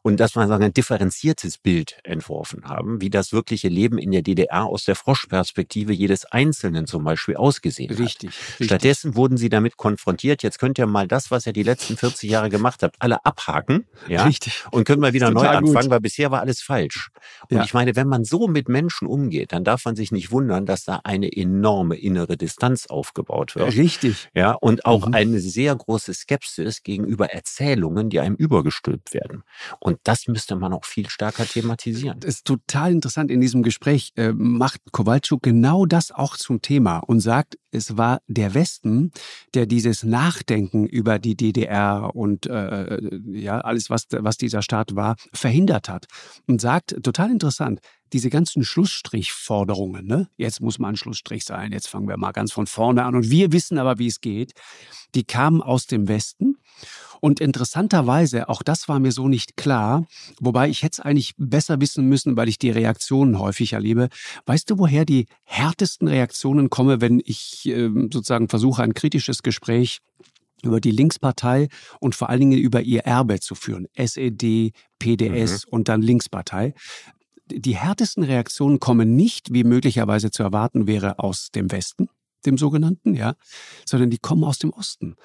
Und 0.04 0.20
dass 0.20 0.36
man 0.36 0.48
sagen, 0.48 0.64
ein 0.64 0.74
differenziertes 0.74 1.58
Bild 1.58 1.98
entworfen 2.04 2.66
haben, 2.66 3.02
wie 3.02 3.10
das 3.10 3.34
wirkliche 3.34 3.70
Leben 3.70 3.98
in 3.98 4.12
der 4.12 4.22
DDR 4.22 4.66
aus 4.66 4.84
der 4.86 4.96
Froschperspektive 4.96 5.94
jedes 5.94 6.26
Einzelnen 6.26 6.86
zum 6.88 7.04
Beispiel 7.04 7.36
ausgesehen 7.38 7.90
hat. 7.90 8.00
Richtig. 8.00 8.30
richtig. 8.32 8.66
Stattdessen 8.68 9.16
wurden 9.16 9.38
sie 9.38 9.50
damit 9.50 9.78
konfrontiert. 9.78 10.44
Jetzt 10.44 10.60
könnt 10.60 10.78
ihr 10.78 10.86
mal 10.88 11.08
das, 11.08 11.32
was 11.32 11.48
ihr 11.48 11.54
die 11.54 11.64
letzten 11.64 11.98
40 11.98 12.30
Jahre 12.30 12.50
gemacht 12.50 12.84
habt, 12.84 12.98
alle 13.00 13.26
abhaken. 13.26 13.86
Ja. 14.08 14.24
Richtig. 14.26 14.66
Und 14.72 14.84
können 14.86 15.00
mal 15.02 15.14
wieder 15.14 15.32
neu 15.32 15.40
Total 15.42 15.62
gut. 15.62 15.70
anfangen, 15.70 15.90
weil 15.90 16.02
bisher 16.02 16.30
war 16.32 16.42
alles 16.42 16.62
falsch. 16.62 17.10
Und 17.50 17.58
Ja. 17.58 17.64
ich 17.64 17.74
meine, 17.74 17.96
wenn 17.96 18.08
man 18.08 18.26
so 18.26 18.48
mit 18.48 18.68
Menschen 18.70 19.08
umgeht, 19.08 19.54
dann 19.54 19.64
darf 19.64 19.86
man 19.86 19.96
sich 19.96 20.12
nicht 20.12 20.32
wundern, 20.32 20.66
dass 20.66 20.84
da 20.84 21.00
eine 21.06 21.32
enorme 21.36 21.96
innere 21.96 22.36
Distanz 22.38 22.88
aufgebaut 22.88 23.56
wird. 23.56 23.74
Richtig. 23.78 24.30
Ja, 24.36 24.52
und 24.52 24.86
auch 24.86 25.08
Mhm. 25.08 25.14
eine 25.14 25.40
sehr 25.40 25.74
große 25.76 26.14
Skepsis 26.14 26.84
gegenüber 26.84 27.32
Erzählungen, 27.32 28.10
die 28.10 28.20
einem 28.20 28.36
übergestülpt 28.36 29.14
werden. 29.14 29.44
Und 29.80 29.93
das 30.04 30.28
müsste 30.28 30.56
man 30.56 30.74
auch 30.74 30.86
viel 30.86 31.10
stärker 31.10 31.46
thematisieren. 31.46 32.20
Das 32.20 32.36
ist 32.36 32.46
total 32.46 32.92
interessant. 32.92 33.32
In 33.32 33.42
diesem 33.42 33.64
Gespräch 33.64 34.12
äh, 34.16 34.34
macht 34.34 34.82
Kowalczuk 34.92 35.44
genau 35.44 35.86
das 35.86 36.12
auch 36.12 36.38
zum 36.38 36.62
Thema 36.62 37.00
und 37.00 37.20
sagt, 37.20 37.58
es 37.72 37.98
war 37.98 38.22
der 38.28 38.54
Westen, 38.54 39.12
der 39.54 39.66
dieses 39.66 40.04
Nachdenken 40.04 40.86
über 40.86 41.20
die 41.20 41.36
DDR 41.36 42.12
und 42.14 42.46
äh, 42.46 43.00
ja 43.32 43.60
alles, 43.62 43.90
was, 43.90 44.06
was 44.12 44.38
dieser 44.38 44.62
Staat 44.62 44.96
war, 44.96 45.16
verhindert 45.34 45.90
hat. 45.90 46.06
Und 46.48 46.62
sagt, 46.62 46.96
total 47.04 47.32
interessant, 47.32 47.80
diese 48.14 48.30
ganzen 48.30 48.64
Schlussstrichforderungen, 48.64 50.06
ne? 50.06 50.30
jetzt 50.38 50.62
muss 50.62 50.80
mal 50.80 50.90
ein 50.90 50.96
Schlussstrich 50.96 51.44
sein, 51.44 51.72
jetzt 51.72 51.88
fangen 51.88 52.08
wir 52.08 52.18
mal 52.18 52.32
ganz 52.32 52.52
von 52.52 52.68
vorne 52.68 53.04
an 53.04 53.16
und 53.16 53.30
wir 53.30 53.52
wissen 53.52 53.78
aber, 53.78 54.00
wie 54.00 54.08
es 54.08 54.22
geht, 54.22 54.54
die 55.16 55.24
kamen 55.24 55.62
aus 55.62 55.88
dem 55.88 56.08
Westen. 56.08 56.58
Und 57.20 57.40
interessanterweise, 57.40 58.50
auch 58.50 58.64
das 58.64 58.90
war 58.90 59.00
mir 59.00 59.14
so 59.14 59.30
nicht 59.30 59.56
klar, 59.56 60.06
wobei 60.42 60.68
ich 60.68 60.84
hätte 60.84 60.96
es 60.96 61.00
eigentlich 61.00 61.34
besser 61.38 61.80
wissen 61.80 62.10
müssen, 62.10 62.36
weil 62.36 62.50
ich 62.50 62.60
die 62.60 62.70
Reaktionen 62.70 63.40
häufig 63.40 63.74
erlebe. 63.74 64.10
Weißt 64.46 64.70
du, 64.70 64.78
woher 64.78 65.06
die 65.06 65.28
härtesten 65.44 66.10
Reaktionen 66.10 66.70
kommen, 66.70 67.00
wenn 67.00 67.22
ich 67.24 67.66
ähm, 67.66 68.10
sozusagen 68.12 68.50
versuche, 68.50 68.84
ein 68.84 68.94
kritisches 68.94 69.42
Gespräch 69.42 70.00
über 70.64 70.82
die 70.82 70.92
Linkspartei 70.92 71.70
und 72.00 72.16
vor 72.16 72.30
allen 72.30 72.40
Dingen 72.40 72.58
über 72.58 72.82
ihr 72.82 73.02
Erbe 73.02 73.40
zu 73.40 73.56
führen. 73.56 73.88
SED, 73.96 74.72
PDS 75.00 75.66
und 75.66 75.88
dann 75.90 76.02
Linkspartei. 76.02 76.74
Die 77.48 77.76
härtesten 77.76 78.24
Reaktionen 78.24 78.80
kommen 78.80 79.16
nicht, 79.16 79.54
wie 79.54 79.64
möglicherweise 79.64 80.32
zu 80.32 80.44
erwarten 80.44 80.88
wäre, 80.88 81.20
aus 81.20 81.50
dem 81.52 81.72
Westen, 81.72 82.08
dem 82.46 82.58
sogenannten, 82.58 83.16
ja, 83.16 83.36
sondern 83.86 84.10
die 84.10 84.18
kommen 84.18 84.46
aus 84.46 84.60
dem 84.60 84.72
Osten. 84.72 85.16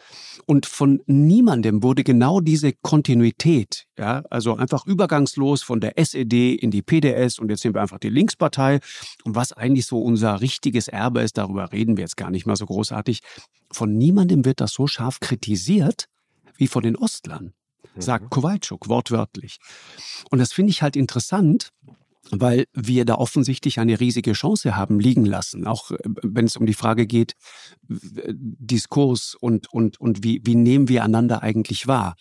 Und 0.44 0.66
von 0.66 1.00
niemandem 1.06 1.82
wurde 1.82 2.02
genau 2.02 2.40
diese 2.40 2.72
Kontinuität, 2.72 3.86
ja, 3.96 4.24
also 4.30 4.56
einfach 4.56 4.84
übergangslos 4.86 5.62
von 5.62 5.80
der 5.80 5.96
SED 5.96 6.54
in 6.54 6.72
die 6.72 6.82
PDS 6.82 7.38
und 7.38 7.50
jetzt 7.50 7.62
sind 7.62 7.74
wir 7.74 7.82
einfach 7.82 7.98
die 7.98 8.10
Linkspartei. 8.10 8.80
Und 9.24 9.36
was 9.36 9.52
eigentlich 9.52 9.86
so 9.86 10.00
unser 10.00 10.40
richtiges 10.40 10.88
Erbe 10.88 11.22
ist, 11.22 11.38
darüber 11.38 11.72
reden 11.72 11.96
wir 11.96 12.02
jetzt 12.02 12.16
gar 12.16 12.30
nicht 12.30 12.46
mal 12.46 12.56
so 12.56 12.66
großartig. 12.66 13.20
Von 13.70 13.96
niemandem 13.96 14.44
wird 14.44 14.60
das 14.60 14.72
so 14.72 14.88
scharf 14.88 15.20
kritisiert 15.20 16.08
wie 16.56 16.66
von 16.66 16.82
den 16.82 16.96
Ostlern, 16.96 17.52
sagt 17.96 18.30
Kowalczuk 18.30 18.88
wortwörtlich. 18.88 19.58
Und 20.30 20.40
das 20.40 20.52
finde 20.52 20.70
ich 20.70 20.82
halt 20.82 20.96
interessant, 20.96 21.70
weil 22.30 22.66
wir 22.72 23.04
da 23.04 23.14
offensichtlich 23.14 23.78
eine 23.78 24.00
riesige 24.00 24.32
Chance 24.32 24.76
haben 24.76 25.00
liegen 25.00 25.24
lassen, 25.24 25.66
auch 25.66 25.90
äh, 25.90 25.98
wenn 26.22 26.44
es 26.46 26.56
um 26.56 26.66
die 26.66 26.74
Frage 26.74 27.06
geht, 27.06 27.32
w- 27.86 28.32
Diskurs 28.34 29.34
und, 29.40 29.72
und, 29.72 30.00
und 30.00 30.22
wie, 30.24 30.40
wie 30.44 30.54
nehmen 30.54 30.88
wir 30.88 31.04
einander 31.04 31.42
eigentlich 31.42 31.86
wahr. 31.86 32.14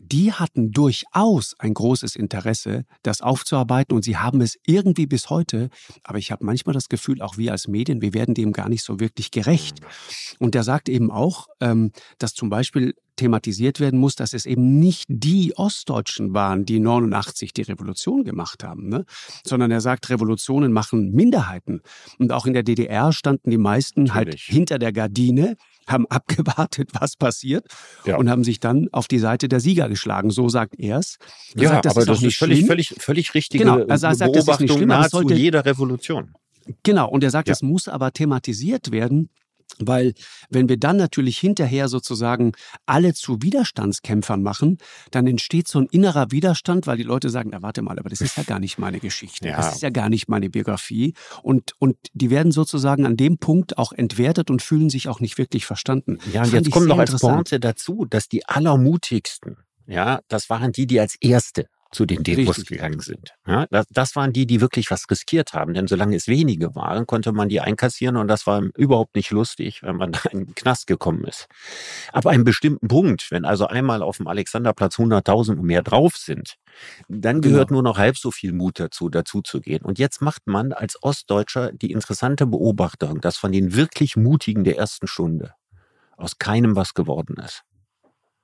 Die 0.00 0.32
hatten 0.32 0.72
durchaus 0.72 1.54
ein 1.58 1.72
großes 1.74 2.16
Interesse, 2.16 2.84
das 3.02 3.22
aufzuarbeiten 3.22 3.96
und 3.96 4.04
sie 4.04 4.18
haben 4.18 4.40
es 4.42 4.56
irgendwie 4.66 5.06
bis 5.06 5.30
heute, 5.30 5.70
aber 6.04 6.18
ich 6.18 6.30
habe 6.30 6.44
manchmal 6.44 6.74
das 6.74 6.88
Gefühl, 6.88 7.22
auch 7.22 7.38
wir 7.38 7.52
als 7.52 7.66
Medien, 7.66 8.02
wir 8.02 8.12
werden 8.12 8.34
dem 8.34 8.52
gar 8.52 8.68
nicht 8.68 8.84
so 8.84 9.00
wirklich 9.00 9.30
gerecht. 9.30 9.80
Und 10.38 10.54
der 10.54 10.64
sagt 10.64 10.88
eben 10.88 11.10
auch, 11.10 11.46
ähm, 11.60 11.92
dass 12.18 12.34
zum 12.34 12.50
Beispiel 12.50 12.94
thematisiert 13.16 13.80
werden 13.80 13.98
muss, 13.98 14.14
dass 14.14 14.32
es 14.32 14.46
eben 14.46 14.78
nicht 14.78 15.04
die 15.08 15.54
Ostdeutschen 15.56 16.34
waren, 16.34 16.64
die 16.64 16.78
89 16.80 17.52
die 17.52 17.62
Revolution 17.62 18.24
gemacht 18.24 18.62
haben, 18.62 18.88
ne? 18.88 19.04
sondern 19.44 19.70
er 19.70 19.80
sagt, 19.80 20.08
Revolutionen 20.10 20.72
machen 20.72 21.12
Minderheiten. 21.12 21.80
Und 22.18 22.32
auch 22.32 22.46
in 22.46 22.52
der 22.52 22.62
DDR 22.62 23.12
standen 23.12 23.50
die 23.50 23.58
meisten 23.58 24.14
halt 24.14 24.28
Natürlich. 24.28 24.44
hinter 24.44 24.78
der 24.78 24.92
Gardine, 24.92 25.56
haben 25.88 26.06
abgewartet, 26.10 26.90
was 27.00 27.16
passiert 27.16 27.66
Ja. 28.04 28.16
und 28.16 28.28
haben 28.28 28.42
sich 28.44 28.58
dann 28.60 28.88
auf 28.92 29.06
die 29.08 29.18
Seite 29.20 29.48
der 29.48 29.60
Sieger 29.60 29.88
geschlagen. 29.88 30.30
So 30.30 30.48
sagt 30.48 30.74
er 30.78 30.98
es. 30.98 31.16
Er 31.54 31.62
Ja, 31.62 31.68
sagt, 31.70 31.86
aber 31.86 32.02
auch 32.02 32.06
das 32.06 32.20
nicht 32.20 32.32
ist 32.32 32.38
völlig, 32.38 32.58
schlimm. 32.58 32.66
völlig, 32.68 32.94
völlig 32.98 33.34
richtige 33.34 33.64
Genau, 33.64 33.84
also 33.86 34.06
er 34.06 34.14
sagt, 34.16 34.34
das 34.34 34.42
ist 34.42 34.60
nicht 34.60 34.68
Beobachtung 34.68 34.76
schlimm, 34.78 34.88
nahezu 34.88 35.16
sollte- 35.18 35.34
jeder 35.34 35.64
Revolution. 35.64 36.32
Genau, 36.82 37.08
und 37.08 37.22
er 37.22 37.30
sagt, 37.30 37.46
Ja. 37.48 37.52
es 37.52 37.62
muss 37.62 37.86
aber 37.86 38.12
thematisiert 38.12 38.90
werden, 38.90 39.30
Weil 39.78 40.14
wenn 40.48 40.68
wir 40.68 40.78
dann 40.78 40.96
natürlich 40.96 41.38
hinterher 41.38 41.88
sozusagen 41.88 42.52
alle 42.86 43.14
zu 43.14 43.42
Widerstandskämpfern 43.42 44.42
machen, 44.42 44.78
dann 45.10 45.26
entsteht 45.26 45.68
so 45.68 45.80
ein 45.80 45.86
innerer 45.90 46.30
Widerstand, 46.30 46.86
weil 46.86 46.96
die 46.96 47.02
Leute 47.02 47.28
sagen, 47.30 47.50
na 47.52 47.62
warte 47.62 47.82
mal, 47.82 47.98
aber 47.98 48.08
das 48.08 48.20
ist 48.20 48.36
ja 48.36 48.42
gar 48.42 48.58
nicht 48.58 48.78
meine 48.78 49.00
Geschichte, 49.00 49.48
ja. 49.48 49.56
das 49.56 49.76
ist 49.76 49.82
ja 49.82 49.90
gar 49.90 50.08
nicht 50.08 50.28
meine 50.28 50.48
Biografie. 50.48 51.14
Und, 51.42 51.72
und 51.78 51.96
die 52.14 52.30
werden 52.30 52.52
sozusagen 52.52 53.04
an 53.06 53.16
dem 53.16 53.38
Punkt 53.38 53.76
auch 53.78 53.92
entwertet 53.92 54.50
und 54.50 54.62
fühlen 54.62 54.88
sich 54.88 55.08
auch 55.08 55.20
nicht 55.20 55.38
wirklich 55.38 55.66
verstanden. 55.66 56.18
Ja, 56.32 56.42
und 56.42 56.52
jetzt 56.52 56.70
kommt 56.70 56.86
noch 56.86 56.98
als 56.98 57.18
Pointe 57.20 57.60
dazu, 57.60 58.06
dass 58.08 58.28
die 58.28 58.46
allermutigsten, 58.46 59.58
ja, 59.86 60.20
das 60.28 60.48
waren 60.48 60.72
die, 60.72 60.86
die 60.86 61.00
als 61.00 61.16
Erste 61.20 61.68
zu 61.92 62.04
den 62.04 62.22
Demos 62.22 62.58
Richtig. 62.58 62.66
gegangen 62.68 63.00
sind. 63.00 63.34
Ja, 63.46 63.66
das, 63.70 63.86
das, 63.90 64.16
waren 64.16 64.32
die, 64.32 64.46
die 64.46 64.60
wirklich 64.60 64.90
was 64.90 65.04
riskiert 65.10 65.52
haben. 65.52 65.74
Denn 65.74 65.86
solange 65.86 66.16
es 66.16 66.26
wenige 66.28 66.74
waren, 66.74 67.06
konnte 67.06 67.32
man 67.32 67.48
die 67.48 67.60
einkassieren 67.60 68.16
und 68.16 68.28
das 68.28 68.46
war 68.46 68.62
überhaupt 68.76 69.14
nicht 69.14 69.30
lustig, 69.30 69.82
wenn 69.82 69.96
man 69.96 70.12
da 70.12 70.20
in 70.30 70.46
den 70.46 70.54
Knast 70.54 70.86
gekommen 70.86 71.24
ist. 71.24 71.46
Ab 72.12 72.26
einem 72.26 72.44
bestimmten 72.44 72.88
Punkt, 72.88 73.30
wenn 73.30 73.44
also 73.44 73.66
einmal 73.66 74.02
auf 74.02 74.18
dem 74.18 74.26
Alexanderplatz 74.26 74.96
100.000 74.96 75.58
und 75.58 75.62
mehr 75.62 75.82
drauf 75.82 76.16
sind, 76.16 76.56
dann 77.08 77.40
gehört 77.40 77.68
genau. 77.68 77.82
nur 77.82 77.90
noch 77.90 77.98
halb 77.98 78.18
so 78.18 78.30
viel 78.30 78.52
Mut 78.52 78.78
dazu, 78.80 79.08
dazu 79.08 79.42
zu 79.42 79.60
gehen. 79.60 79.82
Und 79.82 79.98
jetzt 79.98 80.20
macht 80.20 80.46
man 80.46 80.72
als 80.72 81.02
Ostdeutscher 81.02 81.72
die 81.72 81.92
interessante 81.92 82.46
Beobachtung, 82.46 83.20
dass 83.20 83.36
von 83.36 83.52
den 83.52 83.74
wirklich 83.74 84.16
Mutigen 84.16 84.64
der 84.64 84.76
ersten 84.76 85.06
Stunde 85.06 85.54
aus 86.16 86.38
keinem 86.38 86.76
was 86.76 86.94
geworden 86.94 87.36
ist. 87.42 87.62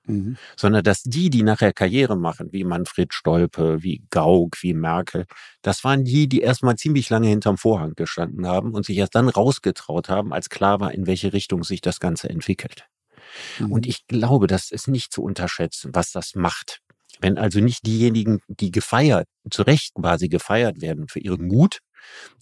Mhm. 0.07 0.37
Sondern 0.57 0.83
dass 0.83 1.03
die, 1.03 1.31
die 1.31 1.43
nachher 1.43 1.73
Karriere 1.73 2.17
machen, 2.17 2.49
wie 2.53 2.65
Manfred 2.65 3.15
Stolpe, 3.15 3.83
wie 3.83 4.03
Gauck, 4.11 4.63
wie 4.63 4.75
Merkel, 4.75 5.27
das 5.63 5.85
waren 5.85 6.05
die, 6.05 6.29
die 6.29 6.41
erstmal 6.41 6.77
ziemlich 6.77 7.09
lange 7.11 7.29
hinterm 7.29 7.57
Vorhang 7.57 7.95
gestanden 7.95 8.47
haben 8.47 8.75
und 8.75 8.85
sich 8.85 8.97
erst 8.97 9.15
dann 9.15 9.29
rausgetraut 9.29 10.09
haben, 10.09 10.33
als 10.33 10.49
klar 10.49 10.81
war, 10.81 10.93
in 10.93 11.07
welche 11.07 11.33
Richtung 11.33 11.63
sich 11.63 11.81
das 11.81 12.01
Ganze 12.01 12.29
entwickelt. 12.29 12.87
Mhm. 13.59 13.73
Und 13.73 13.87
ich 13.87 14.07
glaube, 14.07 14.47
das 14.47 14.71
ist 14.71 14.89
nicht 14.89 15.13
zu 15.13 15.23
unterschätzen, 15.23 15.91
was 15.95 16.11
das 16.11 16.35
macht. 16.35 16.81
Wenn 17.21 17.39
also 17.39 17.61
nicht 17.61 17.87
diejenigen, 17.87 18.41
die 18.49 18.71
gefeiert, 18.71 19.29
zu 19.51 19.63
Recht 19.63 19.95
quasi 19.95 20.29
gefeiert 20.29 20.81
werden 20.81 21.09
für 21.09 21.21
ihren 21.21 21.47
Mut, 21.47 21.79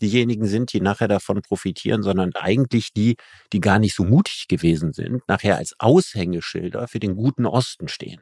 diejenigen 0.01 0.46
sind, 0.46 0.73
die 0.73 0.81
nachher 0.81 1.09
davon 1.09 1.42
profitieren, 1.42 2.03
sondern 2.03 2.35
eigentlich 2.35 2.92
die, 2.92 3.16
die 3.53 3.61
gar 3.61 3.79
nicht 3.79 3.94
so 3.94 4.05
mutig 4.05 4.46
gewesen 4.49 4.92
sind, 4.92 5.27
nachher 5.29 5.57
als 5.57 5.75
Aushängeschilder 5.79 6.88
für 6.88 7.01
den 7.01 7.16
guten 7.16 7.46
Osten 7.46 7.88
stehen. 7.88 8.20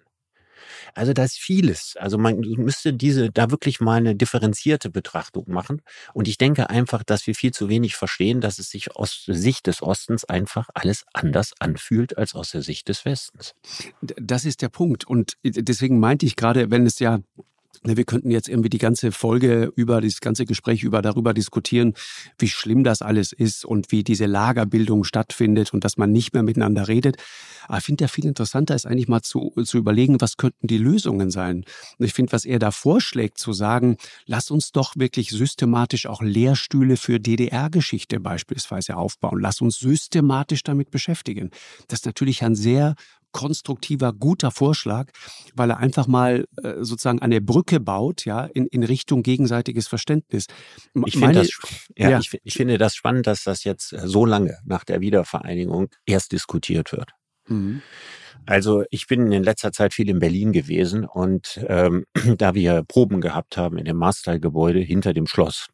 Also 0.94 1.12
da 1.12 1.24
ist 1.24 1.38
vieles. 1.38 1.96
Also 1.98 2.18
man 2.18 2.38
müsste 2.40 2.92
diese 2.92 3.30
da 3.30 3.50
wirklich 3.50 3.80
mal 3.80 3.96
eine 3.98 4.14
differenzierte 4.14 4.90
Betrachtung 4.90 5.44
machen. 5.48 5.82
Und 6.12 6.28
ich 6.28 6.38
denke 6.38 6.70
einfach, 6.70 7.02
dass 7.02 7.26
wir 7.26 7.34
viel 7.34 7.52
zu 7.52 7.68
wenig 7.68 7.96
verstehen, 7.96 8.40
dass 8.40 8.58
es 8.58 8.70
sich 8.70 8.96
aus 8.96 9.24
Sicht 9.26 9.66
des 9.66 9.82
Ostens 9.82 10.24
einfach 10.24 10.68
alles 10.74 11.04
anders 11.12 11.52
anfühlt 11.58 12.16
als 12.18 12.34
aus 12.34 12.50
der 12.50 12.62
Sicht 12.62 12.88
des 12.88 13.04
Westens. 13.04 13.54
Das 14.00 14.44
ist 14.44 14.62
der 14.62 14.68
Punkt. 14.68 15.06
Und 15.06 15.34
deswegen 15.44 16.00
meinte 16.00 16.26
ich 16.26 16.36
gerade, 16.36 16.70
wenn 16.70 16.86
es 16.86 16.98
ja 16.98 17.20
Ne, 17.84 17.96
wir 17.96 18.04
könnten 18.04 18.30
jetzt 18.30 18.48
irgendwie 18.48 18.68
die 18.68 18.78
ganze 18.78 19.12
Folge 19.12 19.72
über, 19.76 20.00
das 20.00 20.20
ganze 20.20 20.44
Gespräch 20.44 20.82
über 20.82 21.02
darüber 21.02 21.34
diskutieren, 21.34 21.94
wie 22.38 22.48
schlimm 22.48 22.84
das 22.84 23.02
alles 23.02 23.32
ist 23.32 23.64
und 23.64 23.92
wie 23.92 24.02
diese 24.02 24.26
Lagerbildung 24.26 25.04
stattfindet 25.04 25.72
und 25.72 25.84
dass 25.84 25.96
man 25.96 26.10
nicht 26.10 26.32
mehr 26.34 26.42
miteinander 26.42 26.88
redet. 26.88 27.16
Aber 27.68 27.78
ich 27.78 27.84
finde 27.84 28.04
ja 28.04 28.08
viel 28.08 28.24
interessanter 28.24 28.74
ist 28.74 28.86
eigentlich 28.86 29.08
mal 29.08 29.22
zu, 29.22 29.52
zu 29.64 29.78
überlegen, 29.78 30.20
was 30.20 30.36
könnten 30.36 30.66
die 30.66 30.78
Lösungen 30.78 31.30
sein. 31.30 31.64
Und 31.98 32.06
ich 32.06 32.14
finde, 32.14 32.32
was 32.32 32.44
er 32.44 32.58
da 32.58 32.70
vorschlägt, 32.70 33.38
zu 33.38 33.52
sagen, 33.52 33.96
lass 34.26 34.50
uns 34.50 34.72
doch 34.72 34.94
wirklich 34.96 35.30
systematisch 35.30 36.06
auch 36.06 36.22
Lehrstühle 36.22 36.96
für 36.96 37.20
DDR-Geschichte 37.20 38.20
beispielsweise 38.20 38.96
aufbauen. 38.96 39.40
Lass 39.40 39.60
uns 39.60 39.78
systematisch 39.78 40.62
damit 40.62 40.90
beschäftigen. 40.90 41.50
Das 41.88 42.00
ist 42.00 42.06
natürlich 42.06 42.42
ein 42.42 42.54
sehr 42.54 42.94
konstruktiver, 43.32 44.12
guter 44.12 44.50
Vorschlag, 44.50 45.10
weil 45.54 45.70
er 45.70 45.78
einfach 45.78 46.06
mal 46.06 46.46
äh, 46.62 46.74
sozusagen 46.80 47.20
eine 47.20 47.40
Brücke 47.40 47.80
baut, 47.80 48.24
ja, 48.24 48.44
in, 48.44 48.66
in 48.66 48.82
Richtung 48.82 49.22
gegenseitiges 49.22 49.88
Verständnis. 49.88 50.46
Ich, 51.06 51.14
finde 51.14 51.34
das, 51.34 51.50
ja, 51.96 52.10
ja. 52.10 52.18
Ich, 52.18 52.38
ich, 52.42 52.54
finde 52.54 52.78
das 52.78 52.94
spannend, 52.94 53.26
dass 53.26 53.44
das 53.44 53.64
jetzt 53.64 53.92
äh, 53.92 54.06
so 54.06 54.24
lange 54.24 54.58
nach 54.64 54.84
der 54.84 55.00
Wiedervereinigung 55.00 55.88
erst 56.06 56.32
diskutiert 56.32 56.92
wird. 56.92 57.10
Mhm. 57.48 57.82
Also 58.46 58.84
ich 58.90 59.06
bin 59.06 59.30
in 59.32 59.42
letzter 59.42 59.72
Zeit 59.72 59.92
viel 59.92 60.08
in 60.08 60.20
Berlin 60.20 60.52
gewesen 60.52 61.04
und 61.04 61.60
ähm, 61.68 62.04
da 62.38 62.54
wir 62.54 62.82
Proben 62.86 63.20
gehabt 63.20 63.56
haben 63.56 63.78
in 63.78 63.84
dem 63.84 63.96
Marstal-Gebäude 63.96 64.80
hinter 64.80 65.12
dem 65.12 65.26
Schloss, 65.26 65.66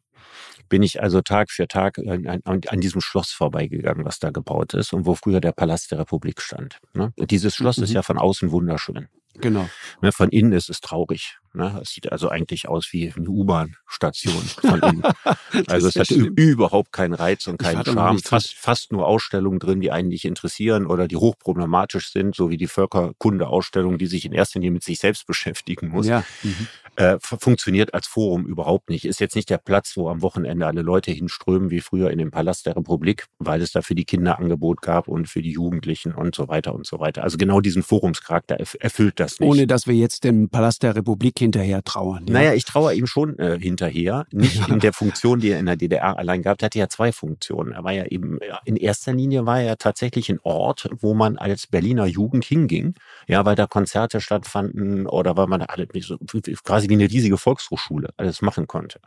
bin 0.69 0.83
ich 0.83 1.01
also 1.01 1.21
Tag 1.21 1.51
für 1.51 1.67
Tag 1.67 1.99
an, 1.99 2.41
an, 2.45 2.79
diesem 2.81 3.01
Schloss 3.01 3.31
vorbeigegangen, 3.31 4.05
was 4.05 4.19
da 4.19 4.31
gebaut 4.31 4.73
ist 4.73 4.93
und 4.93 5.05
wo 5.05 5.15
früher 5.15 5.41
der 5.41 5.51
Palast 5.51 5.91
der 5.91 5.99
Republik 5.99 6.41
stand. 6.41 6.79
Ne? 6.93 7.13
Dieses 7.17 7.55
Schloss 7.55 7.77
mhm. 7.77 7.83
ist 7.83 7.93
ja 7.93 8.01
von 8.01 8.17
außen 8.17 8.51
wunderschön. 8.51 9.07
Genau. 9.39 9.69
Ne, 10.01 10.11
von 10.11 10.29
innen 10.29 10.53
ist 10.53 10.69
es 10.69 10.79
traurig. 10.79 11.37
Ne? 11.53 11.79
Es 11.81 11.89
sieht 11.89 12.11
also 12.11 12.29
eigentlich 12.29 12.67
aus 12.67 12.89
wie 12.91 13.11
eine 13.11 13.27
U-Bahn-Station 13.27 14.33
von 14.33 14.79
innen. 14.81 15.03
also 15.67 15.87
es 15.87 15.95
hat 15.95 16.07
stimmt. 16.07 16.39
überhaupt 16.39 16.91
keinen 16.91 17.13
Reiz 17.13 17.47
und 17.47 17.57
keinen 17.57 17.83
Charme. 17.85 18.19
Fast, 18.19 18.53
fast 18.53 18.91
nur 18.91 19.05
Ausstellungen 19.05 19.59
drin, 19.59 19.81
die 19.81 19.91
einen 19.91 20.07
nicht 20.07 20.25
interessieren 20.25 20.85
oder 20.85 21.07
die 21.07 21.17
hochproblematisch 21.17 22.11
sind, 22.11 22.35
so 22.35 22.49
wie 22.49 22.57
die 22.57 22.67
Völkerkunde-Ausstellung, 22.67 23.97
die 23.97 24.07
sich 24.07 24.25
in 24.25 24.31
erster 24.31 24.59
Linie 24.59 24.71
mit 24.71 24.83
sich 24.83 24.99
selbst 24.99 25.27
beschäftigen 25.27 25.89
muss. 25.89 26.07
Ja. 26.07 26.23
Mhm 26.43 26.67
äh, 26.95 27.17
funktioniert 27.21 27.93
als 27.93 28.07
Forum 28.07 28.45
überhaupt 28.45 28.89
nicht. 28.89 29.05
Ist 29.05 29.19
jetzt 29.19 29.35
nicht 29.35 29.49
der 29.49 29.57
Platz, 29.57 29.95
wo 29.95 30.09
am 30.09 30.21
Wochenende 30.21 30.65
alle 30.65 30.81
Leute 30.81 31.11
hinströmen, 31.11 31.69
wie 31.69 31.81
früher 31.81 32.11
in 32.11 32.17
dem 32.17 32.31
Palast 32.31 32.65
der 32.65 32.75
Republik, 32.75 33.25
weil 33.39 33.61
es 33.61 33.71
da 33.71 33.81
für 33.81 33.95
die 33.95 34.05
Kinder 34.05 34.39
Angebot 34.39 34.81
gab 34.81 35.07
und 35.07 35.27
für 35.27 35.41
die 35.41 35.51
Jugendlichen 35.51 36.13
und 36.13 36.35
so 36.35 36.47
weiter 36.47 36.73
und 36.73 36.85
so 36.85 36.99
weiter. 36.99 37.23
Also 37.23 37.37
genau 37.37 37.61
diesen 37.61 37.83
Forumscharakter 37.83 38.57
erfüllt 38.79 39.19
das 39.19 39.39
nicht. 39.39 39.49
Ohne 39.49 39.67
dass 39.67 39.87
wir 39.87 39.95
jetzt 39.95 40.23
dem 40.23 40.49
Palast 40.49 40.83
der 40.83 40.95
Republik 40.95 41.39
hinterher 41.39 41.83
trauern. 41.83 42.25
Ja? 42.27 42.33
Naja, 42.33 42.53
ich 42.53 42.65
trauere 42.65 42.93
ihm 42.93 43.07
schon 43.07 43.37
äh, 43.39 43.59
hinterher. 43.59 44.25
Nicht 44.31 44.67
in 44.69 44.79
der 44.79 44.93
Funktion, 44.93 45.39
die 45.39 45.49
er 45.49 45.59
in 45.59 45.65
der 45.65 45.75
DDR 45.75 46.17
allein 46.17 46.41
gab. 46.41 46.61
Er 46.61 46.65
hatte 46.65 46.79
ja 46.79 46.89
zwei 46.89 47.11
Funktionen. 47.11 47.73
Er 47.73 47.83
war 47.83 47.91
ja 47.91 48.05
eben, 48.05 48.39
in 48.65 48.75
erster 48.75 49.13
Linie 49.13 49.45
war 49.45 49.61
er 49.61 49.77
tatsächlich 49.77 50.29
ein 50.29 50.39
Ort, 50.43 50.89
wo 50.99 51.13
man 51.13 51.37
als 51.37 51.67
Berliner 51.67 52.05
Jugend 52.05 52.45
hinging. 52.45 52.95
Ja, 53.27 53.45
weil 53.45 53.55
da 53.55 53.67
Konzerte 53.67 54.21
stattfanden 54.21 55.07
oder 55.07 55.37
weil 55.37 55.47
man 55.47 55.59
da 55.61 55.65
alle 55.67 55.87
so, 55.99 56.17
quasi 56.63 56.84
quasi 56.85 56.89
wie 56.89 57.03
eine 57.03 57.11
riesige 57.11 57.37
Volkshochschule 57.37 58.09
alles 58.17 58.41
machen 58.41 58.67
konnte. 58.67 58.99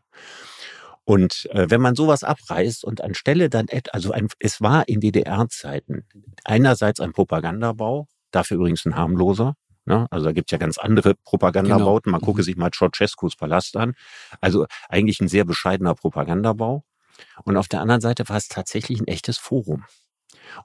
Und 1.05 1.49
äh, 1.53 1.71
wenn 1.71 1.81
man 1.81 1.95
sowas 1.95 2.23
abreißt 2.23 2.85
und 2.85 3.01
anstelle 3.01 3.49
dann, 3.49 3.67
also 3.93 4.13
ein, 4.13 4.29
es 4.41 4.61
war 4.61 4.89
in 4.89 5.01
DDR-Zeiten 5.01 6.05
einerseits 6.45 7.01
ein 7.01 7.13
Propagandabau, 7.13 8.09
dafür 8.31 8.59
übrigens 8.59 8.85
ein 8.85 8.97
harmloser, 8.97 9.55
Ne? 9.87 10.07
Also 10.11 10.27
da 10.27 10.33
gibt 10.33 10.51
es 10.51 10.53
ja 10.53 10.59
ganz 10.59 10.77
andere 10.77 11.15
Propagandabauten. 11.25 12.13
Man 12.13 12.21
gucke 12.21 12.43
mhm. 12.43 12.45
sich 12.45 12.57
mal 12.59 12.71
Ceausescus 12.71 13.37
Palast 13.37 13.75
an. 13.75 13.95
Also 14.43 14.67
eigentlich 14.91 15.19
ein 15.19 15.29
sehr 15.29 15.47
bescheidener 15.47 15.95
Propagandabau. 15.95 16.85
Und 17.45 17.57
auf 17.57 17.69
der 17.69 17.81
anderen 17.81 18.03
Seite 18.03 18.29
war 18.29 18.37
es 18.37 18.49
tatsächlich 18.49 19.01
ein 19.01 19.07
echtes 19.07 19.39
Forum. 19.39 19.87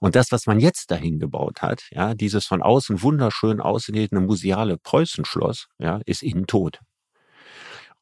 Und 0.02 0.18
das, 0.18 0.34
was 0.34 0.46
man 0.46 0.60
jetzt 0.60 0.92
dahin 0.92 1.20
gebaut 1.20 1.62
hat, 1.62 1.84
ja, 1.92 2.16
dieses 2.16 2.46
von 2.46 2.62
außen 2.62 3.02
wunderschön 3.02 3.62
ausgelegte 3.62 4.20
museale 4.20 4.78
Preußenschloss, 4.78 5.68
ja, 5.80 6.02
ist 6.06 6.22
innen 6.22 6.46
tot. 6.46 6.82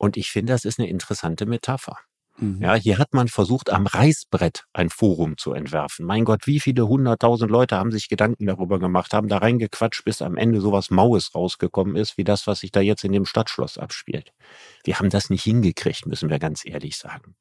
Und 0.02 0.18
ich 0.18 0.32
finde, 0.32 0.54
das 0.54 0.66
ist 0.66 0.80
eine 0.80 0.90
interessante 0.90 1.46
Metapher. 1.46 1.96
Mhm. 2.38 2.60
Ja, 2.60 2.74
hier 2.74 2.98
hat 2.98 3.14
man 3.14 3.28
versucht, 3.28 3.70
am 3.70 3.86
Reißbrett 3.86 4.66
ein 4.74 4.90
Forum 4.90 5.38
zu 5.38 5.54
entwerfen. 5.54 6.08
Mein 6.08 6.26
Gott, 6.26 6.48
wie 6.48 6.60
viele 6.60 6.88
hunderttausend 6.88 7.52
Leute 7.52 7.76
haben 7.78 7.92
sich 7.92 8.10
Gedanken 8.10 8.48
darüber 8.48 8.80
gemacht, 8.80 9.14
haben 9.14 9.28
da 9.28 9.38
reingequatscht, 9.38 10.04
bis 10.04 10.24
am 10.24 10.38
Ende 10.38 10.60
sowas 10.60 10.90
Maues 10.90 11.36
rausgekommen 11.36 11.96
ist, 11.96 12.18
wie 12.18 12.24
das, 12.24 12.48
was 12.48 12.62
sich 12.62 12.72
da 12.72 12.82
jetzt 12.82 13.04
in 13.04 13.12
dem 13.12 13.28
Stadtschloss 13.28 13.78
abspielt. 13.78 14.34
Wir 14.84 14.98
haben 14.98 15.12
das 15.12 15.30
nicht 15.30 15.44
hingekriegt, 15.44 16.08
müssen 16.08 16.32
wir 16.32 16.40
ganz 16.40 16.66
ehrlich 16.66 16.98
sagen. 16.98 17.36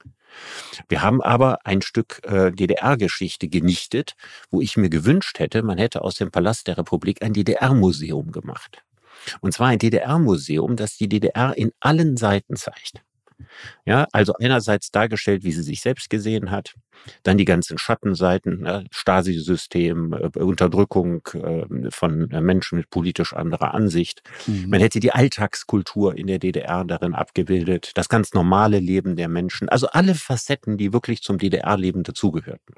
Wir 0.87 1.01
haben 1.01 1.23
aber 1.23 1.65
ein 1.65 1.81
Stück 1.81 2.21
äh, 2.25 2.53
DDR-Geschichte 2.53 3.49
genichtet, 3.49 4.17
wo 4.51 4.61
ich 4.61 4.77
mir 4.77 4.91
gewünscht 4.91 5.39
hätte, 5.39 5.63
man 5.63 5.79
hätte 5.79 6.03
aus 6.03 6.17
dem 6.17 6.31
Palast 6.31 6.67
der 6.67 6.77
Republik 6.77 7.23
ein 7.23 7.33
DDR-Museum 7.33 8.33
gemacht. 8.33 8.83
Und 9.41 9.53
zwar 9.53 9.69
ein 9.69 9.79
DDR-Museum, 9.79 10.77
das 10.77 10.97
die 10.97 11.09
DDR 11.09 11.57
in 11.57 11.73
allen 11.81 12.17
Seiten 12.17 12.57
zeigt. 12.57 13.03
Ja, 13.85 14.07
also 14.13 14.35
einerseits 14.39 14.91
dargestellt, 14.91 15.45
wie 15.45 15.53
sie 15.53 15.63
sich 15.63 15.81
selbst 15.81 16.11
gesehen 16.11 16.51
hat, 16.51 16.75
dann 17.23 17.39
die 17.39 17.45
ganzen 17.45 17.79
Schattenseiten, 17.79 18.63
ne, 18.63 18.85
Stasi-System, 18.91 20.13
äh, 20.13 20.39
Unterdrückung 20.39 21.23
äh, 21.35 21.91
von 21.91 22.27
Menschen 22.27 22.79
mit 22.79 22.91
politisch 22.91 23.33
anderer 23.33 23.75
Ansicht. 23.75 24.23
Mhm. 24.47 24.69
Man 24.69 24.81
hätte 24.81 25.01
die 25.01 25.13
Alltagskultur 25.13 26.17
in 26.17 26.27
der 26.27 26.39
DDR 26.39 26.85
darin 26.85 27.15
abgebildet, 27.15 27.93
das 27.95 28.09
ganz 28.09 28.35
normale 28.35 28.79
Leben 28.79 29.17
der 29.17 29.29
Menschen, 29.29 29.69
also 29.69 29.89
alle 29.89 30.15
Facetten, 30.15 30.77
die 30.77 30.93
wirklich 30.93 31.23
zum 31.23 31.39
DDR-Leben 31.39 32.03
dazugehörten. 32.03 32.75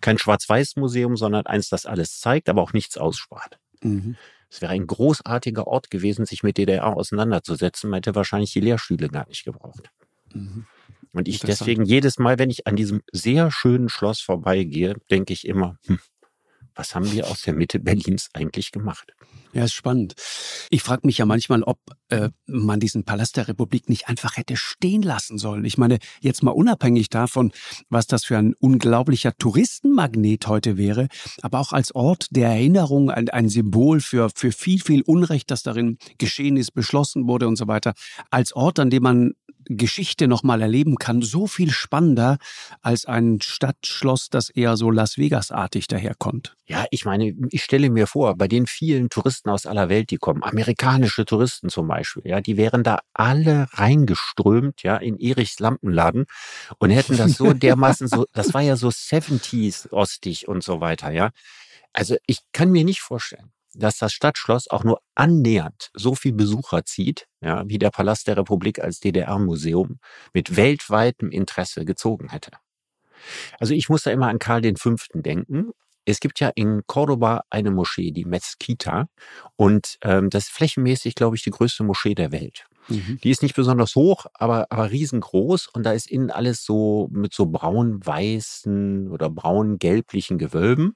Kein 0.00 0.18
Schwarz-Weiß-Museum, 0.18 1.16
sondern 1.16 1.46
eins, 1.46 1.68
das 1.68 1.86
alles 1.86 2.18
zeigt, 2.18 2.48
aber 2.48 2.62
auch 2.62 2.72
nichts 2.72 2.96
ausspart. 2.96 3.58
Mhm. 3.82 4.16
Es 4.54 4.62
wäre 4.62 4.70
ein 4.70 4.86
großartiger 4.86 5.66
Ort 5.66 5.90
gewesen, 5.90 6.26
sich 6.26 6.44
mit 6.44 6.58
DDR 6.58 6.86
auseinanderzusetzen. 6.96 7.90
Man 7.90 7.96
hätte 7.98 8.14
wahrscheinlich 8.14 8.52
die 8.52 8.60
Lehrstühle 8.60 9.08
gar 9.08 9.26
nicht 9.26 9.44
gebraucht. 9.44 9.90
Mhm. 10.32 10.66
Und 11.12 11.26
ich 11.26 11.40
deswegen 11.40 11.84
jedes 11.84 12.20
Mal, 12.20 12.38
wenn 12.38 12.50
ich 12.50 12.64
an 12.68 12.76
diesem 12.76 13.02
sehr 13.10 13.50
schönen 13.50 13.88
Schloss 13.88 14.20
vorbeigehe, 14.20 14.94
denke 15.10 15.32
ich 15.32 15.48
immer, 15.48 15.76
hm, 15.86 15.98
was 16.74 16.94
haben 16.94 17.10
wir 17.12 17.28
aus 17.28 17.42
der 17.42 17.54
Mitte 17.54 17.78
Berlins 17.78 18.28
eigentlich 18.32 18.72
gemacht? 18.72 19.12
Ja, 19.52 19.64
ist 19.64 19.74
spannend. 19.74 20.14
Ich 20.70 20.82
frage 20.82 21.06
mich 21.06 21.18
ja 21.18 21.26
manchmal, 21.26 21.62
ob 21.62 21.78
äh, 22.08 22.30
man 22.46 22.80
diesen 22.80 23.04
Palast 23.04 23.36
der 23.36 23.46
Republik 23.46 23.88
nicht 23.88 24.08
einfach 24.08 24.36
hätte 24.36 24.56
stehen 24.56 25.02
lassen 25.02 25.38
sollen. 25.38 25.64
Ich 25.64 25.78
meine, 25.78 25.98
jetzt 26.20 26.42
mal 26.42 26.50
unabhängig 26.50 27.08
davon, 27.08 27.52
was 27.88 28.08
das 28.08 28.24
für 28.24 28.36
ein 28.36 28.54
unglaublicher 28.54 29.36
Touristenmagnet 29.36 30.48
heute 30.48 30.76
wäre, 30.76 31.06
aber 31.40 31.60
auch 31.60 31.72
als 31.72 31.94
Ort 31.94 32.26
der 32.30 32.48
Erinnerung, 32.48 33.10
ein, 33.10 33.28
ein 33.28 33.48
Symbol 33.48 34.00
für, 34.00 34.28
für 34.34 34.50
viel, 34.50 34.80
viel 34.80 35.02
Unrecht, 35.02 35.52
das 35.52 35.62
darin 35.62 35.98
geschehen 36.18 36.56
ist, 36.56 36.72
beschlossen 36.72 37.28
wurde 37.28 37.46
und 37.46 37.54
so 37.54 37.68
weiter, 37.68 37.94
als 38.30 38.54
Ort, 38.54 38.80
an 38.80 38.90
dem 38.90 39.04
man 39.04 39.34
Geschichte 39.66 40.28
nochmal 40.28 40.62
erleben 40.62 40.96
kann, 40.96 41.22
so 41.22 41.46
viel 41.46 41.70
spannender 41.70 42.38
als 42.82 43.06
ein 43.06 43.40
Stadtschloss, 43.40 44.28
das 44.30 44.50
eher 44.50 44.76
so 44.76 44.90
Las 44.90 45.18
Vegas-artig 45.18 45.86
daherkommt. 45.86 46.56
Ja, 46.66 46.86
ich 46.90 47.04
meine, 47.04 47.34
ich 47.50 47.62
stelle 47.62 47.90
mir 47.90 48.06
vor, 48.06 48.36
bei 48.36 48.48
den 48.48 48.66
vielen 48.66 49.10
Touristen 49.10 49.50
aus 49.50 49.66
aller 49.66 49.88
Welt, 49.88 50.10
die 50.10 50.16
kommen, 50.16 50.42
amerikanische 50.42 51.24
Touristen 51.24 51.68
zum 51.68 51.88
Beispiel, 51.88 52.22
ja, 52.26 52.40
die 52.40 52.56
wären 52.56 52.82
da 52.82 53.00
alle 53.12 53.66
reingeströmt, 53.72 54.82
ja, 54.82 54.96
in 54.96 55.18
Erichs 55.18 55.58
Lampenladen 55.58 56.24
und 56.78 56.90
hätten 56.90 57.16
das 57.16 57.32
so 57.32 57.52
dermaßen 57.52 58.08
so, 58.08 58.26
das 58.32 58.54
war 58.54 58.62
ja 58.62 58.76
so 58.76 58.88
70s 58.88 59.90
ostig 59.92 60.48
und 60.48 60.64
so 60.64 60.80
weiter, 60.80 61.10
ja. 61.10 61.30
Also 61.92 62.16
ich 62.26 62.40
kann 62.52 62.70
mir 62.70 62.84
nicht 62.84 63.00
vorstellen, 63.00 63.52
dass 63.74 63.98
das 63.98 64.12
Stadtschloss 64.12 64.68
auch 64.68 64.84
nur 64.84 65.00
annähernd 65.14 65.90
so 65.94 66.14
viel 66.14 66.32
Besucher 66.32 66.84
zieht, 66.84 67.26
ja, 67.40 67.64
wie 67.66 67.78
der 67.78 67.90
Palast 67.90 68.26
der 68.28 68.36
Republik 68.36 68.80
als 68.80 69.00
DDR-Museum 69.00 69.98
mit 70.32 70.56
weltweitem 70.56 71.30
Interesse 71.30 71.84
gezogen 71.84 72.28
hätte. 72.30 72.52
Also 73.58 73.74
ich 73.74 73.88
muss 73.88 74.02
da 74.02 74.10
immer 74.10 74.28
an 74.28 74.38
Karl 74.38 74.62
V. 74.76 74.96
denken. 75.14 75.70
Es 76.04 76.20
gibt 76.20 76.38
ja 76.40 76.50
in 76.54 76.82
Cordoba 76.86 77.44
eine 77.48 77.70
Moschee, 77.70 78.10
die 78.10 78.26
Mezquita, 78.26 79.06
und 79.56 79.96
ähm, 80.02 80.28
das 80.28 80.44
ist 80.44 80.52
flächenmäßig, 80.52 81.14
glaube 81.14 81.36
ich, 81.36 81.42
die 81.42 81.50
größte 81.50 81.82
Moschee 81.82 82.14
der 82.14 82.30
Welt. 82.30 82.66
Mhm. 82.88 83.18
Die 83.22 83.30
ist 83.30 83.42
nicht 83.42 83.54
besonders 83.54 83.94
hoch, 83.94 84.26
aber, 84.34 84.66
aber 84.70 84.90
riesengroß 84.90 85.68
und 85.68 85.84
da 85.84 85.92
ist 85.92 86.10
innen 86.10 86.30
alles 86.30 86.64
so 86.64 87.08
mit 87.10 87.32
so 87.32 87.46
braun-weißen 87.46 89.10
oder 89.10 89.30
braun-gelblichen 89.30 90.36
Gewölben 90.36 90.94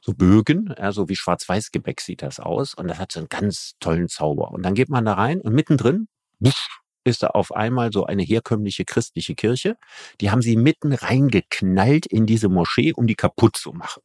so 0.00 0.12
Bögen, 0.14 0.74
ja, 0.78 0.92
so 0.92 1.08
wie 1.08 1.16
Schwarz-Weiß-Gebäck 1.16 2.00
sieht 2.00 2.22
das 2.22 2.40
aus. 2.40 2.74
Und 2.74 2.88
das 2.88 2.98
hat 2.98 3.12
so 3.12 3.20
einen 3.20 3.28
ganz 3.28 3.72
tollen 3.80 4.08
Zauber. 4.08 4.52
Und 4.52 4.62
dann 4.62 4.74
geht 4.74 4.88
man 4.88 5.04
da 5.04 5.14
rein 5.14 5.40
und 5.40 5.52
mittendrin 5.54 6.08
wusch, 6.38 6.80
ist 7.04 7.22
da 7.22 7.28
auf 7.28 7.52
einmal 7.52 7.92
so 7.92 8.04
eine 8.04 8.22
herkömmliche 8.22 8.84
christliche 8.84 9.34
Kirche. 9.34 9.76
Die 10.20 10.30
haben 10.30 10.42
sie 10.42 10.56
mitten 10.56 10.92
reingeknallt 10.92 12.06
in 12.06 12.26
diese 12.26 12.48
Moschee, 12.48 12.92
um 12.92 13.06
die 13.06 13.14
kaputt 13.14 13.56
zu 13.56 13.72
machen. 13.72 14.02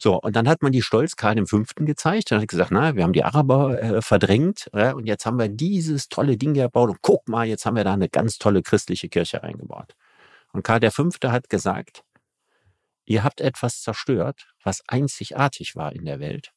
So, 0.00 0.20
und 0.20 0.36
dann 0.36 0.48
hat 0.48 0.62
man 0.62 0.72
die 0.72 0.82
Stolz 0.82 1.16
Karl 1.16 1.46
V. 1.46 1.62
gezeigt. 1.76 2.30
Dann 2.30 2.40
hat 2.40 2.48
gesagt, 2.48 2.70
na, 2.70 2.94
wir 2.94 3.04
haben 3.04 3.12
die 3.12 3.24
Araber 3.24 3.80
äh, 3.80 4.02
verdrängt 4.02 4.68
ja, 4.74 4.92
und 4.92 5.06
jetzt 5.06 5.24
haben 5.24 5.38
wir 5.38 5.48
dieses 5.48 6.08
tolle 6.08 6.36
Ding 6.36 6.54
gebaut 6.54 6.90
und 6.90 6.98
guck 7.00 7.28
mal, 7.28 7.46
jetzt 7.46 7.64
haben 7.64 7.76
wir 7.76 7.84
da 7.84 7.94
eine 7.94 8.08
ganz 8.08 8.38
tolle 8.38 8.62
christliche 8.62 9.08
Kirche 9.08 9.42
reingebaut. 9.42 9.94
Und 10.52 10.62
Karl 10.62 10.90
V. 10.90 11.08
hat 11.24 11.48
gesagt, 11.48 12.04
Ihr 13.04 13.24
habt 13.24 13.40
etwas 13.40 13.82
zerstört, 13.82 14.48
was 14.62 14.82
einzigartig 14.88 15.76
war 15.76 15.92
in 15.92 16.04
der 16.04 16.20
Welt 16.20 16.52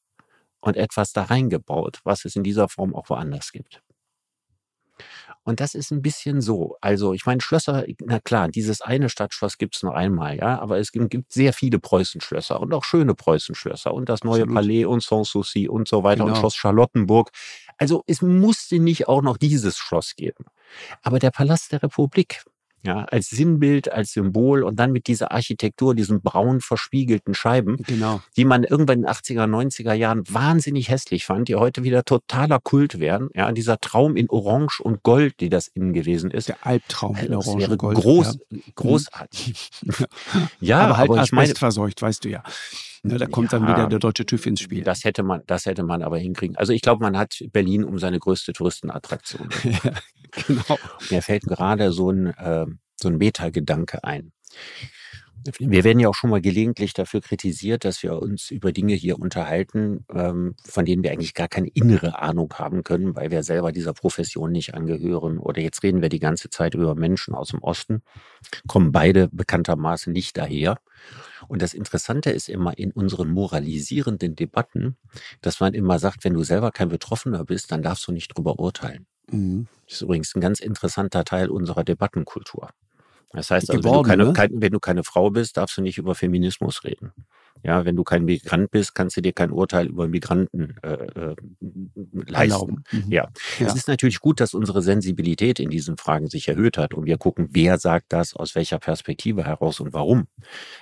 und 0.60 0.78
etwas 0.78 1.12
da 1.14 1.24
reingebaut, 1.24 2.00
was 2.04 2.26
es 2.26 2.36
in 2.36 2.43
dieser 2.43 2.70
Form 2.70 2.95
auch 2.95 3.10
woanders 3.10 3.52
gibt. 3.52 3.82
Und 5.43 5.62
das 5.62 5.76
ist 5.76 5.91
ein 5.91 6.02
bisschen 6.02 6.41
so. 6.41 6.76
Also, 6.82 7.14
ich 7.14 7.26
meine, 7.26 7.39
Schlösser, 7.39 7.86
na 8.04 8.20
klar, 8.20 8.50
dieses 8.50 8.82
eine 8.82 9.08
Stadtschloss 9.08 9.58
gibt 9.58 9.78
es 9.78 9.84
nur 9.84 9.95
einmal, 9.95 10.36
ja, 10.38 10.60
aber 10.60 10.78
es 10.78 10.91
gibt 10.91 11.32
sehr 11.32 11.54
viele 11.54 11.80
Preußenschlösser 11.80 12.60
und 12.60 12.74
auch 12.74 12.84
schöne 12.84 13.16
Preußenschlösser 13.16 13.93
und 13.93 14.10
das 14.10 14.24
neue 14.24 14.41
Absolut. 14.41 14.56
Palais 14.56 14.86
und 14.86 15.04
Sanssouci 15.04 15.70
und 15.70 15.88
so 15.88 16.04
weiter 16.04 16.24
genau. 16.24 16.34
und 16.34 16.39
Schloss 16.39 16.56
Charlottenburg. 16.56 17.32
Also, 17.78 18.04
es 18.08 18.22
musste 18.22 18.80
nicht 18.80 19.08
auch 19.08 19.22
noch 19.22 19.38
dieses 19.38 19.78
Schloss 19.78 20.16
geben. 20.16 20.45
Aber 21.02 21.20
der 21.20 21.32
Palast 21.32 21.72
der 21.72 21.82
Republik, 21.82 22.43
ja, 22.84 23.03
als 23.05 23.30
Sinnbild, 23.30 23.91
als 23.91 24.13
Symbol 24.13 24.63
und 24.63 24.80
dann 24.80 24.91
mit 24.91 25.07
dieser 25.07 25.32
Architektur, 25.32 25.95
diesen 25.95 26.21
braun 26.21 26.61
verspiegelten 26.61 27.34
Scheiben, 27.34 27.78
genau. 27.78 28.21
die 28.38 28.45
man 28.45 28.63
irgendwann 28.63 28.99
in 28.99 29.05
den 29.05 29.11
80er, 29.11 29.45
90er 29.45 29.93
Jahren 29.93 30.23
wahnsinnig 30.30 30.89
hässlich 30.89 31.25
fand, 31.25 31.49
die 31.49 31.55
heute 31.55 31.84
wieder 31.84 32.03
totaler 32.03 32.59
Kult 32.59 32.99
wären. 32.99 33.30
Ja, 33.34 33.51
dieser 33.51 33.80
Traum 33.80 34.15
in 34.15 34.30
Orange 34.30 34.80
und 34.82 35.03
Gold, 35.03 35.39
die 35.39 35.49
das 35.49 35.67
innen 35.67 35.93
gewesen 35.93 36.32
ist. 36.32 36.47
Der 36.49 36.65
Albtraum 36.65 37.17
in 37.17 37.34
also, 37.34 37.51
Orange 37.51 37.69
und 37.71 37.78
Gold. 37.78 37.97
Groß, 37.97 38.39
ja. 38.49 38.59
Großartig. 38.75 39.69
ja, 40.61 40.80
aber 40.80 40.97
halt 40.97 41.09
aber 41.09 41.23
ich 41.23 41.32
meine, 41.32 41.55
verseucht, 41.55 42.01
weißt 42.01 42.23
du 42.23 42.30
ja. 42.30 42.43
Ne, 43.04 43.18
da 43.18 43.28
kommt 43.28 43.52
ja, 43.52 43.60
dann 43.60 43.68
wieder 43.68 43.88
der 43.88 44.00
deutsche 44.00 44.26
TÜV 44.26 44.45
ins 44.45 44.62
Spiel. 44.62 44.84
Das 44.84 45.04
hätte 45.04 45.24
man, 45.24 45.41
das 45.48 45.66
hätte 45.66 45.84
man 45.84 46.02
aber 46.02 46.18
hinkriegen. 46.18 46.56
Also 46.56 46.74
ich 46.74 46.82
glaube, 46.82 47.04
man 47.04 47.18
hat 47.18 47.43
Berlin 47.52 47.84
um 47.84 48.00
seine 48.00 48.20
größte 48.20 48.54
Touristenattraktion. 48.54 49.50
ja, 49.64 49.93
genau. 50.32 50.78
Mir 51.10 51.22
fällt 51.22 51.43
gerade 51.43 51.91
so 51.91 52.12
ein, 52.12 52.28
äh, 52.28 52.66
so 52.95 53.10
ein 53.10 53.18
Metagedanke 53.18 54.04
ein. 54.04 54.32
Wir 55.60 55.84
werden 55.84 56.00
ja 56.00 56.10
auch 56.10 56.16
schon 56.16 56.30
mal 56.30 56.41
gelegentlich 56.41 56.93
dafür 56.93 57.22
kritisiert, 57.22 57.86
dass 57.86 58.04
wir 58.04 58.22
uns 58.22 58.52
über 58.52 58.72
Dinge 58.72 58.95
hier 58.95 59.20
unterhalten, 59.20 60.06
ähm, 60.14 60.56
von 60.66 60.84
denen 60.86 61.04
wir 61.04 61.12
eigentlich 61.12 61.34
gar 61.34 61.48
keine 61.48 61.70
innere 61.70 62.20
Ahnung 62.20 62.54
haben 62.56 62.84
können, 62.84 63.16
weil 63.16 63.32
wir 63.32 63.43
selber 63.43 63.72
dieser 63.72 63.93
Profession 63.93 64.52
nicht 64.52 64.74
angehören. 64.74 65.38
Oder 65.38 65.62
jetzt 65.62 65.84
reden 65.84 66.02
wir 66.02 66.10
die 66.10 66.20
ganze 66.20 66.50
Zeit 66.50 66.76
über 66.76 66.95
Menschen 66.95 67.34
aus 67.34 67.50
dem 67.50 67.60
Osten, 67.60 68.02
kommen 68.68 68.91
beide 68.91 69.30
bekanntermaßen 69.32 70.12
nicht 70.12 70.38
daher. 70.38 70.80
Und 71.48 71.62
das 71.62 71.74
Interessante 71.74 72.32
ist 72.32 72.50
immer 72.50 72.78
in 72.78 72.91
unseren 72.91 73.30
moralisierenden 73.30 74.36
Debatten, 74.36 74.98
dass 75.41 75.60
man 75.60 75.74
immer 75.74 76.00
sagt, 76.00 76.24
wenn 76.24 76.34
du 76.34 76.43
selber 76.43 76.72
kein 76.72 76.89
Betroffener 76.89 77.45
bist, 77.45 77.72
dann 77.72 77.82
darfst 77.82 78.08
du 78.08 78.12
nicht 78.12 78.38
drüber 78.38 78.60
urteilen. 78.60 79.06
Mhm. 79.32 79.68
Das 79.86 79.95
ist 79.95 80.02
übrigens 80.02 80.36
ein 80.36 80.41
ganz 80.41 80.60
interessanter 80.60 81.24
Teil 81.24 81.50
unserer 81.50 81.84
Debattenkultur. 81.84 82.70
Das 83.32 83.52
heißt, 83.52 83.70
also, 83.70 83.84
wenn, 83.84 83.93
du 83.93 84.02
keine, 84.04 84.26
ne? 84.26 84.34
kein, 84.34 84.62
wenn 84.62 84.72
du 84.72 84.80
keine 84.80 85.04
Frau 85.04 85.30
bist, 85.30 85.58
darfst 85.58 85.78
du 85.78 85.82
nicht 85.82 85.98
über 85.98 86.16
Feminismus 86.16 86.84
reden. 86.84 87.12
Ja, 87.64 87.86
wenn 87.86 87.95
du 87.95 88.03
kein 88.03 88.26
Migrant 88.26 88.72
bist, 88.72 88.95
kannst 88.95 89.18
du 89.18 89.22
dir 89.22 89.34
kein 89.34 89.51
Urteil 89.51 89.88
über 89.88 90.08
Migranten 90.08 90.76
äh, 90.84 90.93
äh, 90.93 91.36
leisten. 92.28 92.84
Mhm. 92.91 93.12
Ja. 93.12 93.30
ja. 93.60 93.68
Es 93.68 93.76
ist 93.76 93.88
natürlich 93.88 94.20
gut, 94.20 94.39
dass 94.39 94.53
unsere 94.53 94.82
Sensibilität 94.82 95.60
in 95.60 95.70
diesen 95.70 95.97
Fragen 95.97 96.28
sich 96.28 96.47
erhöht 96.47 96.78
hat 96.78 96.93
und 96.93 97.05
wir 97.05 97.18
gucken, 97.18 97.49
wer 97.51 97.78
sagt 97.78 98.08
das, 98.10 98.36
aus 98.36 98.55
welcher 98.55 98.80
Perspektive 98.80 99.45
heraus 99.45 99.80
und 99.80 99.93
warum. 99.93 100.28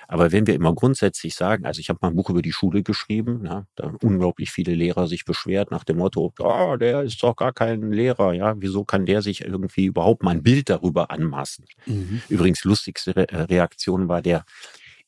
Aber 0.08 0.32
wenn 0.32 0.46
wir 0.46 0.54
immer 0.54 0.74
grundsätzlich 0.74 1.34
sagen, 1.34 1.66
also 1.66 1.80
ich 1.80 1.88
habe 1.88 1.98
mal 2.02 2.08
ein 2.08 2.16
Buch 2.16 2.30
über 2.30 2.42
die 2.42 2.52
Schule 2.52 2.82
geschrieben, 2.82 3.44
ja, 3.44 3.66
da 3.76 3.84
haben 3.84 3.98
unglaublich 4.02 4.50
viele 4.50 4.74
Lehrer 4.74 5.08
sich 5.08 5.24
beschwert 5.24 5.70
nach 5.70 5.84
dem 5.84 5.98
Motto, 5.98 6.32
oh, 6.38 6.76
der 6.76 7.02
ist 7.02 7.22
doch 7.22 7.36
gar 7.36 7.52
kein 7.52 7.90
Lehrer, 7.92 8.32
ja, 8.32 8.54
wieso 8.58 8.84
kann 8.84 9.06
der 9.06 9.22
sich 9.22 9.42
irgendwie 9.42 9.86
überhaupt 9.86 10.22
mal 10.22 10.32
ein 10.32 10.42
Bild 10.42 10.70
darüber 10.70 11.10
anmaßen? 11.10 11.64
Mhm. 11.86 12.22
Übrigens 12.28 12.64
lustigste 12.64 13.16
Re 13.16 13.26
Reaktion 13.48 14.08
war 14.08 14.22
der 14.22 14.44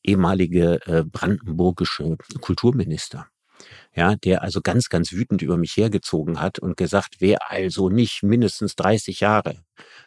ehemalige 0.03 0.79
äh, 0.85 1.03
brandenburgische 1.03 2.17
Kulturminister. 2.41 3.27
Ja, 3.95 4.15
der 4.15 4.43
also 4.43 4.61
ganz, 4.61 4.87
ganz 4.89 5.11
wütend 5.11 5.41
über 5.41 5.57
mich 5.57 5.75
hergezogen 5.75 6.39
hat 6.39 6.59
und 6.59 6.77
gesagt, 6.77 7.15
wer 7.19 7.51
also 7.51 7.89
nicht 7.89 8.23
mindestens 8.23 8.75
30 8.75 9.19
Jahre 9.19 9.55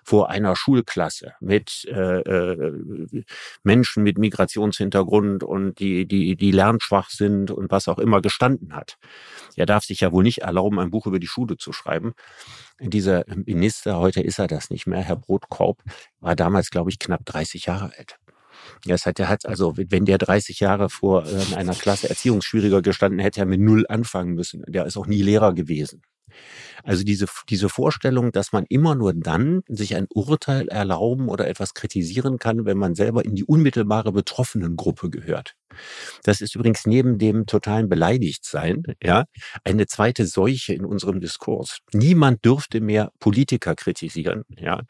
vor 0.05 0.30
einer 0.30 0.57
Schulklasse 0.57 1.34
mit 1.40 1.84
äh, 1.86 2.20
äh, 2.20 3.24
Menschen 3.62 4.03
mit 4.03 4.18
Migrationshintergrund 4.18 5.43
und 5.43 5.80
die, 5.80 6.07
die, 6.07 6.36
die 6.36 6.53
lernschwach 6.53 7.11
sind 7.11 7.51
und 7.51 7.70
was 7.70 7.88
auch 7.88 7.99
immer 7.99 8.22
gestanden 8.22 8.74
hat. 8.74 8.97
Er 9.57 9.66
darf 9.66 9.84
sich 9.84 10.01
ja 10.01 10.12
wohl 10.12 10.22
nicht 10.22 10.43
erlauben, 10.43 10.78
ein 10.78 10.90
Buch 10.90 11.07
über 11.07 11.18
die 11.18 11.26
Schule 11.26 11.57
zu 11.57 11.72
schreiben. 11.72 12.12
Dieser 12.80 13.24
Minister, 13.26 13.99
heute 13.99 14.22
ist 14.22 14.38
er 14.38 14.47
das 14.47 14.70
nicht 14.70 14.86
mehr, 14.86 15.03
Herr 15.03 15.16
Brotkorb, 15.16 15.82
war 16.20 16.36
damals, 16.36 16.70
glaube 16.70 16.90
ich, 16.90 16.99
knapp 16.99 17.24
30 17.26 17.66
Jahre 17.66 17.93
alt. 17.97 18.18
Ja, 18.84 18.94
es 18.94 19.06
hat, 19.06 19.18
der 19.18 19.28
hat 19.28 19.46
also, 19.46 19.74
wenn 19.76 20.04
der 20.04 20.18
30 20.18 20.60
Jahre 20.60 20.88
vor 20.88 21.24
äh, 21.26 21.54
einer 21.54 21.74
Klasse 21.74 22.08
Erziehungsschwieriger 22.08 22.82
gestanden 22.82 23.20
hätte, 23.20 23.40
er 23.40 23.46
mit 23.46 23.60
Null 23.60 23.86
anfangen 23.88 24.34
müssen. 24.34 24.64
Der 24.66 24.86
ist 24.86 24.96
auch 24.96 25.06
nie 25.06 25.22
Lehrer 25.22 25.54
gewesen. 25.54 26.02
Also 26.82 27.04
diese, 27.04 27.26
diese 27.48 27.68
Vorstellung, 27.68 28.32
dass 28.32 28.52
man 28.52 28.64
immer 28.68 28.94
nur 28.94 29.12
dann 29.14 29.62
sich 29.68 29.94
ein 29.96 30.06
Urteil 30.12 30.68
erlauben 30.68 31.28
oder 31.28 31.48
etwas 31.48 31.74
kritisieren 31.74 32.38
kann, 32.38 32.64
wenn 32.64 32.78
man 32.78 32.94
selber 32.94 33.24
in 33.24 33.34
die 33.34 33.44
unmittelbare 33.44 34.12
Betroffenengruppe 34.12 35.10
gehört. 35.10 35.54
Das 36.22 36.40
ist 36.40 36.54
übrigens 36.54 36.86
neben 36.86 37.18
dem 37.18 37.46
totalen 37.46 37.88
Beleidigtsein, 37.88 38.82
ja, 39.02 39.24
eine 39.64 39.86
zweite 39.86 40.26
Seuche 40.26 40.74
in 40.74 40.84
unserem 40.84 41.20
Diskurs. 41.20 41.78
Niemand 41.92 42.44
dürfte 42.44 42.80
mehr 42.80 43.10
Politiker 43.20 43.74
kritisieren, 43.74 44.44
ja, 44.58 44.80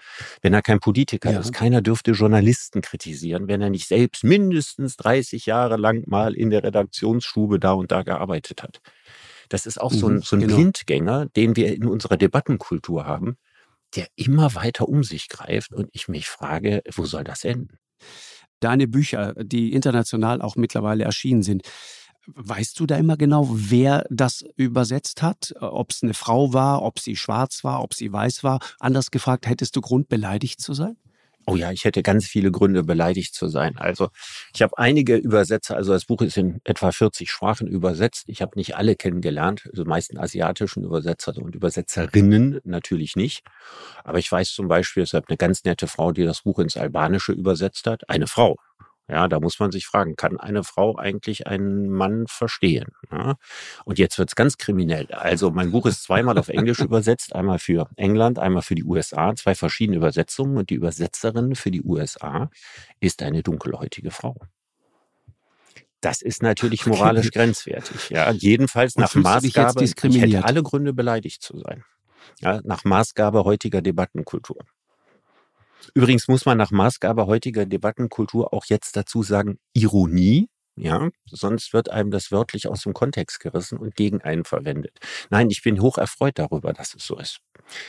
wenn 0.43 0.55
er 0.55 0.63
kein 0.63 0.81
Politiker 0.81 1.33
ja. 1.33 1.41
ist. 1.41 1.53
Keiner 1.53 1.83
dürfte 1.83 2.13
Journalisten 2.13 2.81
kritisieren, 2.81 3.49
wenn 3.49 3.63
er 3.63 3.71
nicht 3.71 3.89
selbst 3.89 4.25
mindestens 4.25 4.97
30 4.97 5.47
Jahre 5.47 5.77
lang 5.77 6.05
mal 6.07 6.35
in 6.35 6.51
der 6.51 6.63
Redaktionsstube 6.65 7.59
da 7.59 7.73
und 7.73 7.93
da 7.93 8.03
gearbeitet 8.03 8.63
hat. 8.63 8.81
Das 9.49 9.67
ist 9.67 9.81
auch 9.81 9.93
so 9.93 10.09
ein, 10.09 10.15
mhm, 10.17 10.23
so 10.23 10.37
ein 10.37 10.41
genau. 10.41 10.57
Blindgänger, 10.57 11.27
den 11.27 11.57
wir 11.57 11.75
in 11.75 11.87
unserer 11.87 12.17
Debattenkultur 12.17 13.07
haben, 13.07 13.37
der 13.97 14.07
immer 14.17 14.55
weiter 14.55 14.89
um 14.89 15.05
sich 15.05 15.29
greift 15.29 15.73
und 15.73 15.89
ich 15.93 16.09
mich 16.09 16.29
frage, 16.29 16.83
wo 16.95 17.05
soll 17.05 17.25
das 17.25 17.45
enden? 17.45 17.79
Deine 18.61 18.89
Bücher, 18.89 19.35
die 19.35 19.73
international 19.73 20.41
auch 20.41 20.57
mittlerweile 20.57 21.05
erschienen 21.05 21.43
sind, 21.43 21.63
Weißt 22.27 22.79
du 22.79 22.87
da 22.87 22.97
immer 22.97 23.17
genau, 23.17 23.49
wer 23.51 24.07
das 24.09 24.45
übersetzt 24.57 25.23
hat? 25.23 25.55
Ob 25.61 25.91
es 25.91 26.05
eine 26.05 26.15
Frau 26.15 26.53
war, 26.53 26.83
ob 26.83 27.01
sie 27.01 27.17
schwarz 27.17 27.65
war, 27.65 27.83
ob 27.83 27.95
sie 27.95 28.13
weiß 28.13 28.45
war? 28.45 28.61
Anders 28.79 29.11
gefragt, 29.11 29.49
hättest 29.49 29.75
du 29.75 29.81
Grund, 29.81 30.09
beleidigt 30.09 30.61
zu 30.61 30.73
sein? 30.73 30.97
Oh 31.47 31.57
ja, 31.57 31.73
ich 31.73 31.85
hätte 31.85 32.03
ganz 32.03 32.27
viele 32.27 32.53
Gründe, 32.53 32.85
beleidigt 32.85 33.35
zu 33.35 33.49
sein. 33.49 33.77
Also 33.77 34.11
ich 34.55 34.63
habe 34.63 34.79
einige 34.79 35.17
Übersetzer, 35.17 35.77
also 35.77 35.93
das 35.93 36.05
Buch 36.05 36.23
ist 36.23 36.37
in 36.37 36.61
etwa 36.65 36.93
40 36.93 37.31
Sprachen 37.31 37.67
übersetzt. 37.67 38.25
Ich 38.29 38.43
habe 38.43 38.53
nicht 38.57 38.77
alle 38.77 38.95
kennengelernt, 38.95 39.69
also 39.71 39.85
meisten 39.85 40.19
asiatischen 40.19 40.85
Übersetzer 40.85 41.37
und 41.37 41.55
Übersetzerinnen 41.55 42.61
natürlich 42.65 43.17
nicht. 43.17 43.43
Aber 44.05 44.19
ich 44.19 44.31
weiß 44.31 44.53
zum 44.53 44.69
Beispiel, 44.69 45.03
es 45.03 45.15
hat 45.15 45.25
eine 45.29 45.37
ganz 45.37 45.65
nette 45.65 45.89
Frau, 45.89 46.13
die 46.13 46.25
das 46.25 46.43
Buch 46.43 46.61
ins 46.61 46.77
Albanische 46.77 47.33
übersetzt 47.33 47.87
hat. 47.87 48.09
Eine 48.09 48.29
Frau, 48.29 48.57
ja, 49.13 49.29
da 49.29 49.41
muss 49.41 49.59
man 49.59 49.71
sich 49.71 49.87
fragen, 49.87 50.17
kann 50.17 50.41
eine 50.41 50.65
Frau 50.65 50.97
eigentlich 50.97 51.47
einen 51.47 51.91
Mann 51.91 52.27
verstehen? 52.29 52.93
Ja? 53.11 53.35
Und 53.85 53.99
jetzt 53.99 54.19
wird's 54.19 54.35
ganz 54.35 54.57
kriminell. 54.57 55.07
Also 55.13 55.51
mein 55.51 55.71
Buch 55.71 55.85
ist 55.85 56.03
zweimal 56.05 56.39
auf 56.39 56.49
Englisch 56.49 56.79
übersetzt, 56.81 57.35
einmal 57.35 57.59
für 57.59 57.91
England, 57.97 58.39
einmal 58.39 58.63
für 58.63 58.75
die 58.75 58.85
USA, 58.85 59.35
zwei 59.37 59.55
verschiedene 59.55 59.99
Übersetzungen. 59.99 60.57
Und 60.57 60.71
die 60.71 60.77
Übersetzerin 60.77 61.55
für 61.57 61.71
die 61.71 61.83
USA 61.83 62.51
ist 63.01 63.23
eine 63.23 63.43
dunkelhäutige 63.43 64.11
Frau. 64.11 64.35
Das 66.01 66.23
ist 66.23 66.43
natürlich 66.43 66.87
moralisch 66.87 67.27
okay. 67.27 67.39
grenzwertig. 67.39 68.09
Ja, 68.09 68.31
jedenfalls 68.33 68.97
nach 68.97 69.15
Maßgabe. 69.15 69.85
Ich 69.85 69.95
hätte 70.03 70.45
alle 70.45 70.63
Gründe 70.63 70.95
beleidigt 70.95 71.43
zu 71.43 71.59
sein. 71.59 71.85
Ja, 72.41 72.63
nach 72.65 72.85
Maßgabe 72.85 73.45
heutiger 73.45 73.83
Debattenkultur. 73.83 74.65
Übrigens 75.95 76.29
muss 76.29 76.47
man 76.47 76.57
nach 76.57 76.71
Maßgabe 76.71 77.27
heutiger 77.27 77.67
Debattenkultur 77.67 78.55
auch 78.55 78.65
jetzt 78.67 78.97
dazu 78.97 79.23
sagen, 79.23 79.59
Ironie, 79.75 80.49
ja, 80.75 81.11
sonst 81.27 81.75
wird 81.75 81.91
einem 81.91 82.11
das 82.11 82.33
wörtlich 82.33 82.67
aus 82.67 82.83
dem 82.83 82.95
Kontext 82.95 83.41
gerissen 83.41 83.77
und 83.77 83.95
gegen 83.95 84.23
einen 84.23 84.45
verwendet. 84.45 84.99
Nein, 85.29 85.51
ich 85.51 85.63
bin 85.63 85.83
hoch 85.83 85.99
erfreut 85.99 86.39
darüber, 86.39 86.73
dass 86.73 86.95
es 86.95 87.07
so 87.07 87.19
ist. 87.19 87.41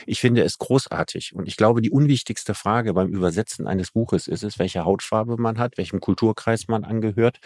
Ich 0.06 0.20
finde 0.20 0.42
es 0.42 0.58
großartig 0.58 1.34
und 1.34 1.48
ich 1.48 1.56
glaube, 1.56 1.80
die 1.80 1.90
unwichtigste 1.90 2.54
Frage 2.54 2.92
beim 2.92 3.08
Übersetzen 3.08 3.66
eines 3.66 3.92
Buches 3.92 4.28
ist 4.28 4.44
es, 4.44 4.58
welche 4.58 4.84
Hautfarbe 4.84 5.36
man 5.38 5.58
hat, 5.58 5.78
welchem 5.78 6.00
Kulturkreis 6.00 6.68
man 6.68 6.84
angehört 6.84 7.40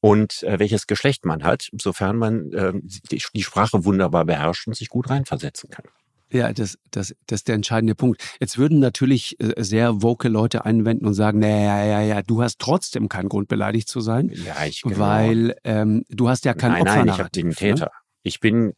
und 0.00 0.42
äh, 0.42 0.58
welches 0.58 0.86
Geschlecht 0.86 1.26
man 1.26 1.44
hat, 1.44 1.68
sofern 1.78 2.16
man 2.16 2.52
äh, 2.52 2.72
die, 2.82 3.22
die 3.34 3.42
Sprache 3.42 3.84
wunderbar 3.84 4.24
beherrscht 4.24 4.66
und 4.66 4.74
sich 4.74 4.88
gut 4.88 5.10
reinversetzen 5.10 5.68
kann. 5.68 5.84
Ja, 6.32 6.52
das, 6.52 6.78
das, 6.90 7.14
das 7.26 7.40
ist 7.40 7.48
der 7.48 7.54
entscheidende 7.54 7.94
Punkt. 7.94 8.22
Jetzt 8.40 8.58
würden 8.58 8.78
natürlich 8.78 9.38
äh, 9.40 9.62
sehr 9.62 10.02
woke 10.02 10.28
Leute 10.28 10.64
einwenden 10.64 11.06
und 11.06 11.14
sagen, 11.14 11.40
naja, 11.40 11.84
ja, 11.84 12.00
ja, 12.00 12.22
du 12.22 12.42
hast 12.42 12.58
trotzdem 12.58 13.08
keinen 13.08 13.28
Grund, 13.28 13.48
beleidigt 13.48 13.88
zu 13.88 14.00
sein. 14.00 14.30
Ja, 14.34 14.64
ich 14.64 14.82
genau. 14.82 14.98
Weil 14.98 15.56
ähm, 15.64 16.04
du 16.08 16.28
hast 16.28 16.44
ja 16.44 16.54
kein 16.54 16.80
Opfer. 16.80 17.04
Nein, 17.04 17.08
ich 17.08 17.30
bin 17.32 17.48
ne? 17.48 17.54
Täter. 17.54 17.84
Ne? 17.86 17.90
Ich 18.24 18.38
bin, 18.38 18.74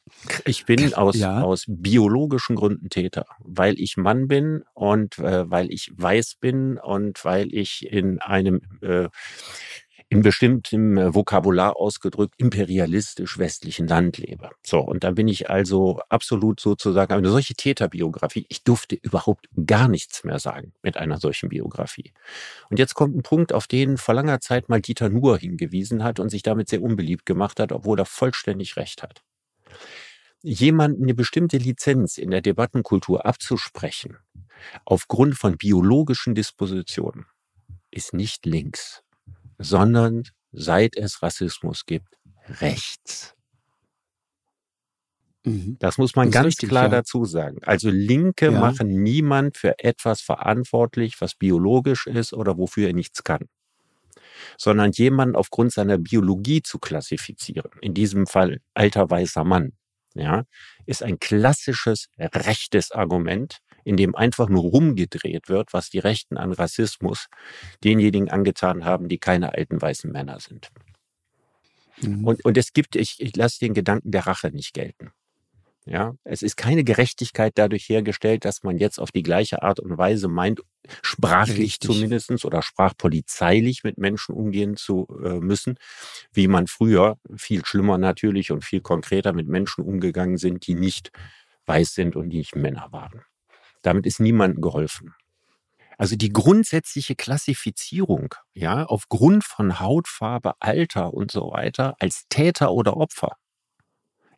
ich 0.46 0.64
bin 0.64 0.94
aus, 0.94 1.16
ja. 1.16 1.42
aus 1.42 1.64
biologischen 1.68 2.56
Gründen 2.56 2.88
Täter, 2.88 3.26
weil 3.40 3.78
ich 3.78 3.98
Mann 3.98 4.26
bin 4.26 4.64
und 4.72 5.18
äh, 5.18 5.50
weil 5.50 5.70
ich 5.70 5.90
weiß 5.94 6.36
bin 6.40 6.78
und 6.78 7.22
weil 7.26 7.54
ich 7.54 7.86
in 7.90 8.20
einem 8.20 8.62
äh, 8.80 9.08
in 10.14 10.22
bestimmtem 10.22 10.96
äh, 10.96 11.12
Vokabular 11.12 11.76
ausgedrückt 11.76 12.34
imperialistisch 12.38 13.36
westlichen 13.36 13.88
Land 13.88 14.16
lebe. 14.16 14.50
So, 14.62 14.78
und 14.78 15.02
da 15.02 15.10
bin 15.10 15.26
ich 15.26 15.50
also 15.50 15.98
absolut 16.08 16.60
sozusagen 16.60 17.12
eine 17.12 17.30
solche 17.30 17.54
Täterbiografie. 17.54 18.46
Ich 18.48 18.62
durfte 18.62 18.94
überhaupt 18.94 19.48
gar 19.66 19.88
nichts 19.88 20.22
mehr 20.22 20.38
sagen 20.38 20.72
mit 20.82 20.96
einer 20.96 21.18
solchen 21.18 21.48
Biografie. 21.48 22.12
Und 22.70 22.78
jetzt 22.78 22.94
kommt 22.94 23.16
ein 23.16 23.24
Punkt, 23.24 23.52
auf 23.52 23.66
den 23.66 23.96
vor 23.96 24.14
langer 24.14 24.38
Zeit 24.38 24.68
mal 24.68 24.80
Dieter 24.80 25.08
Nuhr 25.08 25.36
hingewiesen 25.36 26.04
hat 26.04 26.20
und 26.20 26.28
sich 26.28 26.44
damit 26.44 26.68
sehr 26.68 26.82
unbeliebt 26.82 27.26
gemacht 27.26 27.58
hat, 27.58 27.72
obwohl 27.72 27.98
er 27.98 28.06
vollständig 28.06 28.76
recht 28.76 29.02
hat. 29.02 29.24
Jemanden 30.42 31.02
eine 31.02 31.14
bestimmte 31.14 31.56
Lizenz 31.56 32.18
in 32.18 32.30
der 32.30 32.40
Debattenkultur 32.40 33.26
abzusprechen, 33.26 34.18
aufgrund 34.84 35.36
von 35.36 35.56
biologischen 35.56 36.36
Dispositionen, 36.36 37.26
ist 37.90 38.12
nicht 38.14 38.46
links 38.46 39.03
sondern 39.58 40.24
seit 40.52 40.96
es 40.96 41.22
Rassismus 41.22 41.86
gibt, 41.86 42.16
rechts. 42.60 43.34
Mhm. 45.44 45.76
Das 45.78 45.98
muss 45.98 46.16
man 46.16 46.28
das 46.28 46.34
ganz 46.34 46.46
richtig, 46.46 46.68
klar 46.70 46.84
ja. 46.84 46.88
dazu 46.88 47.24
sagen. 47.24 47.58
Also 47.62 47.90
Linke 47.90 48.46
ja. 48.46 48.60
machen 48.60 48.88
niemand 49.02 49.56
für 49.58 49.78
etwas 49.78 50.20
verantwortlich, 50.22 51.20
was 51.20 51.34
biologisch 51.34 52.06
ist 52.06 52.32
oder 52.32 52.56
wofür 52.56 52.88
er 52.88 52.94
nichts 52.94 53.24
kann. 53.24 53.48
Sondern 54.58 54.90
jemanden 54.92 55.36
aufgrund 55.36 55.72
seiner 55.72 55.98
Biologie 55.98 56.62
zu 56.62 56.78
klassifizieren, 56.78 57.70
in 57.80 57.94
diesem 57.94 58.26
Fall 58.26 58.60
alter 58.72 59.10
weißer 59.10 59.44
Mann, 59.44 59.72
ja, 60.14 60.44
ist 60.86 61.02
ein 61.02 61.18
klassisches 61.18 62.08
rechtes 62.18 62.92
Argument, 62.92 63.58
in 63.84 63.96
dem 63.96 64.14
einfach 64.14 64.48
nur 64.48 64.62
rumgedreht 64.62 65.48
wird, 65.48 65.72
was 65.72 65.90
die 65.90 65.98
Rechten 65.98 66.36
an 66.36 66.52
Rassismus 66.52 67.28
denjenigen 67.82 68.30
angetan 68.30 68.84
haben, 68.84 69.08
die 69.08 69.18
keine 69.18 69.54
alten 69.54 69.80
weißen 69.80 70.10
Männer 70.10 70.40
sind. 70.40 70.70
Mhm. 72.00 72.24
Und, 72.24 72.44
und 72.44 72.56
es 72.56 72.72
gibt, 72.72 72.96
ich, 72.96 73.20
ich 73.20 73.36
lasse 73.36 73.60
den 73.60 73.74
Gedanken 73.74 74.10
der 74.10 74.26
Rache 74.26 74.50
nicht 74.50 74.74
gelten. 74.74 75.12
Ja, 75.86 76.14
es 76.24 76.40
ist 76.40 76.56
keine 76.56 76.82
Gerechtigkeit 76.82 77.52
dadurch 77.56 77.90
hergestellt, 77.90 78.46
dass 78.46 78.62
man 78.62 78.78
jetzt 78.78 78.98
auf 78.98 79.12
die 79.12 79.22
gleiche 79.22 79.62
Art 79.62 79.80
und 79.80 79.98
Weise 79.98 80.28
meint, 80.28 80.62
sprachlich 81.02 81.78
zumindestens 81.78 82.46
oder 82.46 82.62
sprachpolizeilich 82.62 83.84
mit 83.84 83.98
Menschen 83.98 84.34
umgehen 84.34 84.76
zu 84.78 85.06
äh, 85.22 85.40
müssen, 85.40 85.78
wie 86.32 86.48
man 86.48 86.68
früher 86.68 87.18
viel 87.36 87.66
schlimmer 87.66 87.98
natürlich 87.98 88.50
und 88.50 88.64
viel 88.64 88.80
konkreter 88.80 89.34
mit 89.34 89.46
Menschen 89.46 89.84
umgegangen 89.84 90.38
sind, 90.38 90.66
die 90.66 90.74
nicht 90.74 91.12
weiß 91.66 91.92
sind 91.92 92.16
und 92.16 92.30
die 92.30 92.38
nicht 92.38 92.56
Männer 92.56 92.88
waren. 92.90 93.22
Damit 93.84 94.06
ist 94.06 94.18
niemandem 94.18 94.62
geholfen. 94.62 95.14
Also 95.96 96.16
die 96.16 96.32
grundsätzliche 96.32 97.14
Klassifizierung, 97.14 98.34
ja, 98.52 98.84
aufgrund 98.84 99.44
von 99.44 99.78
Hautfarbe, 99.78 100.54
Alter 100.58 101.14
und 101.14 101.30
so 101.30 101.52
weiter 101.52 101.94
als 102.00 102.24
Täter 102.28 102.72
oder 102.72 102.96
Opfer 102.96 103.36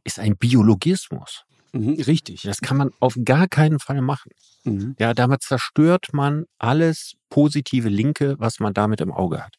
ist 0.05 0.19
ein 0.19 0.37
Biologismus. 0.37 1.45
Mhm, 1.73 1.95
richtig. 1.95 2.43
Das 2.43 2.61
kann 2.61 2.77
man 2.77 2.91
auf 3.01 3.17
gar 3.25 3.49
keinen 3.49 3.79
Fall 3.79 4.03
machen. 4.03 4.33
Mhm. 4.65 4.97
Ja, 4.99 5.15
damit 5.15 5.43
zerstört 5.43 6.09
man 6.13 6.45
alles 6.59 7.15
positive 7.31 7.89
Linke, 7.89 8.37
was 8.39 8.61
man 8.61 8.75
damit 8.75 9.01
im 9.01 9.13
Auge 9.13 9.45
hat. 9.45 9.55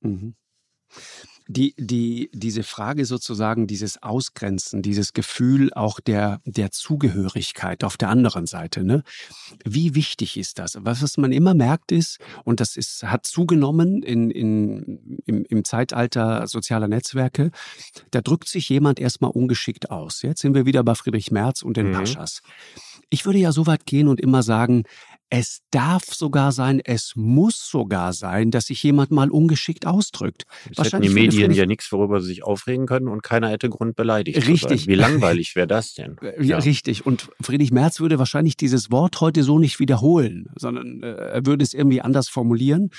Mhm 0.00 0.34
die, 1.52 1.74
die, 1.78 2.30
diese 2.32 2.62
Frage 2.62 3.04
sozusagen, 3.04 3.66
dieses 3.66 4.02
Ausgrenzen, 4.02 4.82
dieses 4.82 5.12
Gefühl 5.12 5.72
auch 5.74 6.00
der, 6.00 6.40
der 6.44 6.70
Zugehörigkeit 6.70 7.84
auf 7.84 7.96
der 7.96 8.08
anderen 8.08 8.46
Seite, 8.46 8.84
ne? 8.84 9.02
Wie 9.64 9.94
wichtig 9.94 10.36
ist 10.36 10.58
das? 10.58 10.78
Was, 10.80 11.02
was 11.02 11.18
man 11.18 11.32
immer 11.32 11.54
merkt 11.54 11.92
ist, 11.92 12.18
und 12.44 12.60
das 12.60 12.76
ist, 12.76 13.02
hat 13.04 13.26
zugenommen 13.26 14.02
in, 14.02 14.30
in, 14.30 15.20
im, 15.26 15.44
im 15.44 15.64
Zeitalter 15.64 16.46
sozialer 16.46 16.88
Netzwerke, 16.88 17.50
da 18.10 18.20
drückt 18.20 18.48
sich 18.48 18.68
jemand 18.68 18.98
erstmal 18.98 19.30
ungeschickt 19.30 19.90
aus. 19.90 20.22
Jetzt 20.22 20.40
sind 20.40 20.54
wir 20.54 20.66
wieder 20.66 20.82
bei 20.82 20.94
Friedrich 20.94 21.30
Merz 21.30 21.62
und 21.62 21.76
den 21.76 21.88
mhm. 21.88 21.94
Paschas. 21.94 22.42
Ich 23.10 23.26
würde 23.26 23.38
ja 23.38 23.52
so 23.52 23.66
weit 23.66 23.84
gehen 23.84 24.08
und 24.08 24.20
immer 24.20 24.42
sagen, 24.42 24.84
es 25.34 25.62
darf 25.70 26.04
sogar 26.04 26.52
sein, 26.52 26.82
es 26.84 27.14
muss 27.16 27.66
sogar 27.66 28.12
sein, 28.12 28.50
dass 28.50 28.66
sich 28.66 28.82
jemand 28.82 29.12
mal 29.12 29.30
ungeschickt 29.30 29.86
ausdrückt. 29.86 30.44
Es 30.76 30.92
hätten 30.92 31.00
die 31.00 31.08
Medien 31.08 31.52
ja 31.52 31.64
nichts, 31.64 31.90
worüber 31.90 32.20
sie 32.20 32.26
sich 32.26 32.42
aufregen 32.44 32.84
können 32.84 33.08
und 33.08 33.22
keiner 33.22 33.48
hätte 33.48 33.70
Grund 33.70 33.96
beleidigt 33.96 34.46
Richtig. 34.46 34.86
Wie 34.86 34.94
langweilig 34.94 35.56
wäre 35.56 35.66
das 35.66 35.94
denn? 35.94 36.16
Ja. 36.42 36.58
Richtig. 36.58 37.06
Und 37.06 37.30
Friedrich 37.40 37.72
Merz 37.72 38.00
würde 38.00 38.18
wahrscheinlich 38.18 38.56
dieses 38.56 38.90
Wort 38.90 39.20
heute 39.20 39.42
so 39.42 39.58
nicht 39.58 39.78
wiederholen, 39.78 40.46
sondern 40.56 41.02
äh, 41.02 41.06
er 41.06 41.46
würde 41.46 41.62
es 41.62 41.72
irgendwie 41.72 42.00
anders 42.00 42.28
formulieren. 42.28 42.90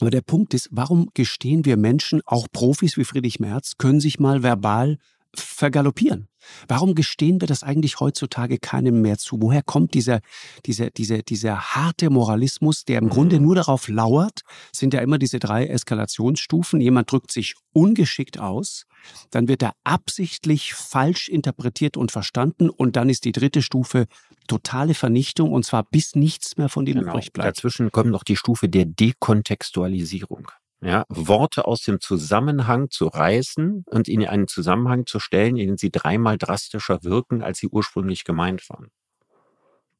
Aber 0.00 0.10
der 0.10 0.20
Punkt 0.20 0.52
ist, 0.52 0.68
warum 0.72 1.08
gestehen 1.14 1.64
wir 1.64 1.76
Menschen, 1.76 2.20
auch 2.26 2.48
Profis 2.52 2.96
wie 2.96 3.04
Friedrich 3.04 3.40
Merz, 3.40 3.76
können 3.78 4.00
sich 4.00 4.18
mal 4.18 4.42
verbal 4.42 4.98
vergaloppieren. 5.34 6.28
Warum 6.68 6.94
gestehen 6.94 7.40
wir 7.40 7.46
das 7.46 7.62
eigentlich 7.62 8.00
heutzutage 8.00 8.58
keinem 8.58 9.02
mehr 9.02 9.18
zu? 9.18 9.40
Woher 9.40 9.62
kommt 9.62 9.94
dieser, 9.94 10.20
dieser, 10.66 10.90
dieser, 10.90 11.22
dieser 11.22 11.74
harte 11.74 12.10
Moralismus, 12.10 12.84
der 12.84 12.98
im 12.98 13.08
Grunde 13.08 13.40
nur 13.40 13.54
darauf 13.54 13.88
lauert, 13.88 14.40
sind 14.72 14.94
ja 14.94 15.00
immer 15.00 15.18
diese 15.18 15.38
drei 15.38 15.66
Eskalationsstufen. 15.66 16.80
Jemand 16.80 17.10
drückt 17.10 17.30
sich 17.30 17.54
ungeschickt 17.72 18.38
aus, 18.38 18.86
dann 19.30 19.48
wird 19.48 19.62
er 19.62 19.74
absichtlich 19.84 20.74
falsch 20.74 21.28
interpretiert 21.28 21.96
und 21.96 22.10
verstanden 22.10 22.70
und 22.70 22.96
dann 22.96 23.08
ist 23.08 23.24
die 23.24 23.32
dritte 23.32 23.62
Stufe 23.62 24.06
totale 24.48 24.94
Vernichtung 24.94 25.52
und 25.52 25.64
zwar 25.64 25.84
bis 25.84 26.16
nichts 26.16 26.56
mehr 26.56 26.68
von 26.68 26.84
dem 26.84 26.98
genau. 26.98 27.12
übrig 27.12 27.32
bleibt. 27.32 27.58
Dazwischen 27.58 27.92
kommt 27.92 28.10
noch 28.10 28.24
die 28.24 28.36
Stufe 28.36 28.68
der 28.68 28.84
Dekontextualisierung 28.84 30.50
ja, 30.82 31.04
Worte 31.08 31.66
aus 31.66 31.82
dem 31.82 32.00
Zusammenhang 32.00 32.88
zu 32.90 33.06
reißen 33.06 33.84
und 33.86 34.08
in 34.08 34.26
einen 34.26 34.48
Zusammenhang 34.48 35.06
zu 35.06 35.18
stellen, 35.18 35.56
in 35.56 35.68
den 35.68 35.76
sie 35.76 35.90
dreimal 35.90 36.38
drastischer 36.38 37.04
wirken, 37.04 37.42
als 37.42 37.58
sie 37.58 37.68
ursprünglich 37.68 38.24
gemeint 38.24 38.68
waren. 38.70 38.90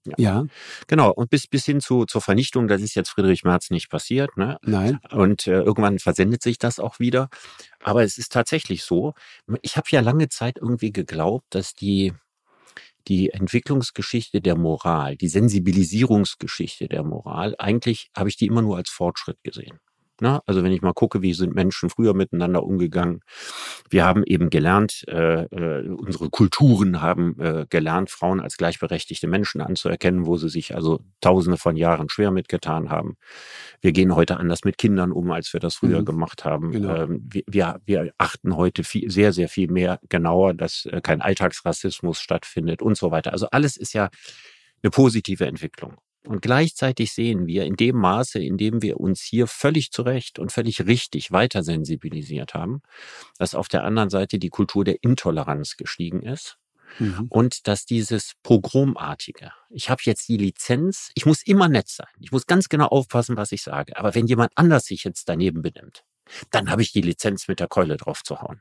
Ja. 0.06 0.14
ja. 0.16 0.46
Genau. 0.86 1.10
Und 1.12 1.28
bis, 1.28 1.46
bis 1.46 1.66
hin 1.66 1.80
zu, 1.80 2.06
zur 2.06 2.22
Vernichtung, 2.22 2.68
das 2.68 2.80
ist 2.80 2.94
jetzt 2.94 3.10
Friedrich 3.10 3.44
Merz 3.44 3.70
nicht 3.70 3.90
passiert. 3.90 4.36
Ne? 4.36 4.58
Nein. 4.62 4.98
Und 5.10 5.46
äh, 5.46 5.60
irgendwann 5.60 5.98
versendet 5.98 6.42
sich 6.42 6.58
das 6.58 6.80
auch 6.80 6.98
wieder. 6.98 7.28
Aber 7.82 8.02
es 8.02 8.16
ist 8.16 8.32
tatsächlich 8.32 8.82
so. 8.82 9.12
Ich 9.60 9.76
habe 9.76 9.88
ja 9.90 10.00
lange 10.00 10.28
Zeit 10.28 10.56
irgendwie 10.58 10.92
geglaubt, 10.92 11.46
dass 11.50 11.74
die, 11.74 12.14
die 13.08 13.30
Entwicklungsgeschichte 13.30 14.40
der 14.40 14.56
Moral, 14.56 15.16
die 15.16 15.28
Sensibilisierungsgeschichte 15.28 16.88
der 16.88 17.04
Moral, 17.04 17.54
eigentlich 17.58 18.10
habe 18.16 18.30
ich 18.30 18.36
die 18.36 18.46
immer 18.46 18.62
nur 18.62 18.78
als 18.78 18.88
Fortschritt 18.88 19.42
gesehen. 19.42 19.80
Ne? 20.20 20.40
Also 20.46 20.62
wenn 20.62 20.72
ich 20.72 20.82
mal 20.82 20.92
gucke, 20.92 21.22
wie 21.22 21.34
sind 21.34 21.54
Menschen 21.54 21.90
früher 21.90 22.14
miteinander 22.14 22.62
umgegangen. 22.62 23.20
Wir 23.88 24.04
haben 24.04 24.22
eben 24.24 24.50
gelernt, 24.50 25.04
äh, 25.08 25.44
äh, 25.44 25.88
unsere 25.88 26.30
Kulturen 26.30 27.00
haben 27.00 27.38
äh, 27.40 27.66
gelernt, 27.68 28.10
Frauen 28.10 28.40
als 28.40 28.56
gleichberechtigte 28.56 29.26
Menschen 29.26 29.60
anzuerkennen, 29.60 30.26
wo 30.26 30.36
sie 30.36 30.48
sich 30.48 30.74
also 30.74 31.00
tausende 31.20 31.56
von 31.56 31.76
Jahren 31.76 32.08
schwer 32.08 32.30
mitgetan 32.30 32.90
haben. 32.90 33.16
Wir 33.80 33.92
gehen 33.92 34.14
heute 34.14 34.38
anders 34.38 34.64
mit 34.64 34.78
Kindern 34.78 35.12
um, 35.12 35.30
als 35.30 35.52
wir 35.52 35.60
das 35.60 35.76
früher 35.76 36.00
mhm. 36.00 36.04
gemacht 36.04 36.44
haben. 36.44 36.72
Genau. 36.72 36.94
Ähm, 36.94 37.28
wir, 37.30 37.42
wir, 37.46 37.80
wir, 37.84 38.12
achten 38.18 38.56
heute 38.56 38.84
viel, 38.84 39.10
sehr, 39.10 39.32
sehr 39.32 39.48
viel 39.48 39.70
mehr 39.70 40.00
genauer, 40.08 40.54
dass 40.54 40.86
äh, 40.86 41.00
kein 41.00 41.20
Alltagsrassismus 41.20 42.20
stattfindet 42.20 42.82
und 42.82 42.96
so 42.96 43.10
weiter. 43.10 43.32
Also 43.32 43.48
alles 43.50 43.76
ist 43.76 43.94
ja 43.94 44.10
eine 44.82 44.90
positive 44.90 45.46
Entwicklung. 45.46 45.96
Und 46.24 46.42
gleichzeitig 46.42 47.12
sehen 47.12 47.46
wir 47.46 47.64
in 47.64 47.76
dem 47.76 47.96
Maße, 47.96 48.38
in 48.38 48.58
dem 48.58 48.82
wir 48.82 49.00
uns 49.00 49.22
hier 49.22 49.46
völlig 49.46 49.90
zurecht 49.90 50.38
und 50.38 50.52
völlig 50.52 50.86
richtig 50.86 51.32
weiter 51.32 51.62
sensibilisiert 51.62 52.52
haben, 52.52 52.82
dass 53.38 53.54
auf 53.54 53.68
der 53.68 53.84
anderen 53.84 54.10
Seite 54.10 54.38
die 54.38 54.50
Kultur 54.50 54.84
der 54.84 55.02
Intoleranz 55.02 55.76
gestiegen 55.76 56.22
ist. 56.22 56.58
Mhm. 56.98 57.26
Und 57.28 57.68
dass 57.68 57.86
dieses 57.86 58.32
Pogromartige, 58.42 59.52
ich 59.70 59.88
habe 59.88 60.02
jetzt 60.04 60.28
die 60.28 60.36
Lizenz, 60.36 61.10
ich 61.14 61.24
muss 61.24 61.42
immer 61.42 61.68
nett 61.68 61.88
sein, 61.88 62.08
ich 62.18 62.32
muss 62.32 62.46
ganz 62.46 62.68
genau 62.68 62.86
aufpassen, 62.86 63.36
was 63.36 63.52
ich 63.52 63.62
sage. 63.62 63.96
Aber 63.96 64.14
wenn 64.14 64.26
jemand 64.26 64.52
anders 64.56 64.86
sich 64.86 65.04
jetzt 65.04 65.28
daneben 65.28 65.62
benimmt, 65.62 66.04
dann 66.50 66.70
habe 66.70 66.82
ich 66.82 66.92
die 66.92 67.00
Lizenz 67.00 67.48
mit 67.48 67.60
der 67.60 67.68
Keule 67.68 67.96
drauf 67.96 68.22
zu 68.24 68.40
hauen. 68.42 68.60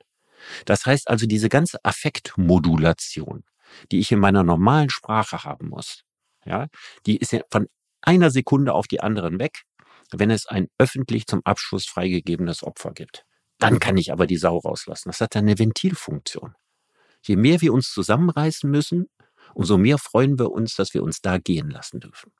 Das 0.65 0.85
heißt 0.85 1.09
also, 1.09 1.25
diese 1.25 1.49
ganze 1.49 1.83
Affektmodulation, 1.83 3.43
die 3.91 3.99
ich 3.99 4.11
in 4.11 4.19
meiner 4.19 4.43
normalen 4.43 4.89
Sprache 4.89 5.43
haben 5.43 5.69
muss, 5.69 6.03
ja, 6.45 6.67
die 7.05 7.17
ist 7.17 7.31
ja 7.31 7.41
von 7.51 7.67
einer 8.01 8.31
Sekunde 8.31 8.73
auf 8.73 8.87
die 8.87 9.01
anderen 9.01 9.39
weg, 9.39 9.63
wenn 10.11 10.31
es 10.31 10.47
ein 10.47 10.67
öffentlich 10.77 11.27
zum 11.27 11.41
Abschluss 11.43 11.85
freigegebenes 11.85 12.63
Opfer 12.63 12.91
gibt. 12.91 13.25
Dann 13.59 13.79
kann 13.79 13.97
ich 13.97 14.11
aber 14.11 14.25
die 14.25 14.37
Sau 14.37 14.57
rauslassen. 14.57 15.09
Das 15.09 15.19
hat 15.19 15.35
eine 15.35 15.59
Ventilfunktion. 15.59 16.55
Je 17.21 17.35
mehr 17.35 17.59
wir 17.59 17.73
uns 17.73 17.91
zusammenreißen 17.91 18.69
müssen, 18.69 19.09
umso 19.53 19.77
mehr 19.77 19.97
freuen 19.97 20.39
wir 20.39 20.51
uns, 20.51 20.75
dass 20.75 20.93
wir 20.93 21.03
uns 21.03 21.21
da 21.21 21.37
gehen 21.37 21.69
lassen 21.69 21.99
dürfen. 21.99 22.31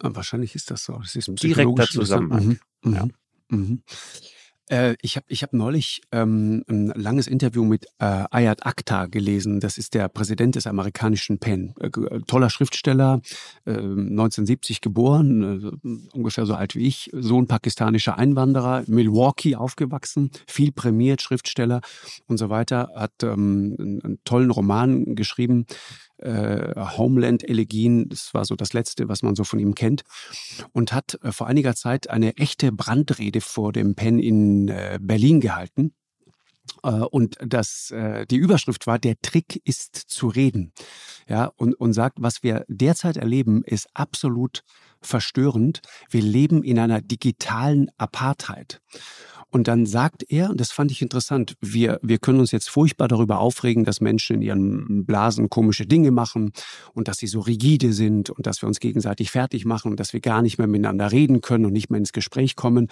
Wahrscheinlich 0.00 0.54
ist 0.54 0.70
das 0.70 0.84
so. 0.84 0.94
Das 0.98 1.14
ist 1.14 1.28
ein 1.28 1.36
direkter 1.36 1.86
Zusammenhang. 1.86 2.58
Mhm. 2.82 2.90
Mhm. 2.90 2.94
Ja. 2.94 3.06
Mhm. 3.48 3.82
Äh, 4.72 4.96
ich 5.02 5.16
habe 5.16 5.26
ich 5.28 5.42
hab 5.42 5.52
neulich 5.52 6.00
ähm, 6.12 6.64
ein 6.66 6.86
langes 6.96 7.26
Interview 7.26 7.64
mit 7.64 7.84
äh, 7.98 8.24
Ayat 8.30 8.64
Akhtar 8.64 9.08
gelesen. 9.08 9.60
Das 9.60 9.76
ist 9.76 9.92
der 9.92 10.08
Präsident 10.08 10.54
des 10.54 10.66
amerikanischen 10.66 11.38
PEN. 11.38 11.74
Äh, 11.78 11.88
äh 11.88 12.20
toller 12.26 12.48
Schriftsteller, 12.48 13.20
äh, 13.66 13.72
1970 13.72 14.80
geboren, 14.80 15.74
äh, 15.84 16.16
ungefähr 16.16 16.46
so 16.46 16.54
alt 16.54 16.74
wie 16.74 16.86
ich, 16.86 17.10
Sohn 17.12 17.46
pakistanischer 17.48 18.16
Einwanderer, 18.16 18.84
Milwaukee 18.86 19.56
aufgewachsen, 19.56 20.30
viel 20.46 20.72
prämiert, 20.72 21.20
Schriftsteller 21.20 21.82
und 22.26 22.38
so 22.38 22.48
weiter. 22.48 22.92
Hat 22.96 23.22
ähm, 23.22 23.76
einen, 23.78 24.02
einen 24.02 24.18
tollen 24.24 24.50
Roman 24.50 25.14
geschrieben, 25.16 25.66
äh, 26.22 26.74
Homeland-Elegien. 26.96 28.08
Das 28.08 28.32
war 28.34 28.44
so 28.44 28.56
das 28.56 28.72
Letzte, 28.72 29.08
was 29.08 29.22
man 29.22 29.34
so 29.34 29.44
von 29.44 29.58
ihm 29.58 29.74
kennt. 29.74 30.02
Und 30.72 30.92
hat 30.92 31.18
äh, 31.22 31.32
vor 31.32 31.46
einiger 31.46 31.74
Zeit 31.74 32.08
eine 32.10 32.36
echte 32.36 32.72
Brandrede 32.72 33.40
vor 33.40 33.72
dem 33.72 33.94
Pen 33.94 34.18
in 34.18 34.68
äh, 34.68 34.98
Berlin 35.00 35.40
gehalten. 35.40 35.94
Äh, 36.82 36.90
und 36.90 37.36
das, 37.44 37.90
äh, 37.90 38.26
die 38.26 38.36
Überschrift 38.36 38.86
war, 38.86 38.98
der 38.98 39.16
Trick 39.20 39.60
ist 39.64 39.96
zu 39.96 40.28
reden. 40.28 40.72
Ja, 41.28 41.46
und, 41.56 41.74
und 41.74 41.92
sagt, 41.92 42.18
was 42.20 42.42
wir 42.42 42.64
derzeit 42.68 43.16
erleben, 43.16 43.62
ist 43.64 43.88
absolut 43.94 44.62
verstörend. 45.00 45.80
Wir 46.10 46.22
leben 46.22 46.62
in 46.62 46.78
einer 46.78 47.00
digitalen 47.00 47.90
Apartheid. 47.98 48.80
Und 49.54 49.68
dann 49.68 49.84
sagt 49.84 50.24
er, 50.30 50.48
und 50.48 50.58
das 50.58 50.72
fand 50.72 50.90
ich 50.90 51.02
interessant, 51.02 51.56
wir, 51.60 52.00
wir 52.02 52.16
können 52.16 52.40
uns 52.40 52.52
jetzt 52.52 52.70
furchtbar 52.70 53.06
darüber 53.06 53.38
aufregen, 53.38 53.84
dass 53.84 54.00
Menschen 54.00 54.36
in 54.36 54.42
ihren 54.42 55.04
Blasen 55.04 55.50
komische 55.50 55.84
Dinge 55.84 56.10
machen 56.10 56.52
und 56.94 57.06
dass 57.06 57.18
sie 57.18 57.26
so 57.26 57.40
rigide 57.40 57.92
sind 57.92 58.30
und 58.30 58.46
dass 58.46 58.62
wir 58.62 58.66
uns 58.66 58.80
gegenseitig 58.80 59.30
fertig 59.30 59.66
machen 59.66 59.90
und 59.90 60.00
dass 60.00 60.14
wir 60.14 60.20
gar 60.20 60.40
nicht 60.40 60.56
mehr 60.56 60.66
miteinander 60.66 61.12
reden 61.12 61.42
können 61.42 61.66
und 61.66 61.74
nicht 61.74 61.90
mehr 61.90 61.98
ins 61.98 62.14
Gespräch 62.14 62.56
kommen 62.56 62.88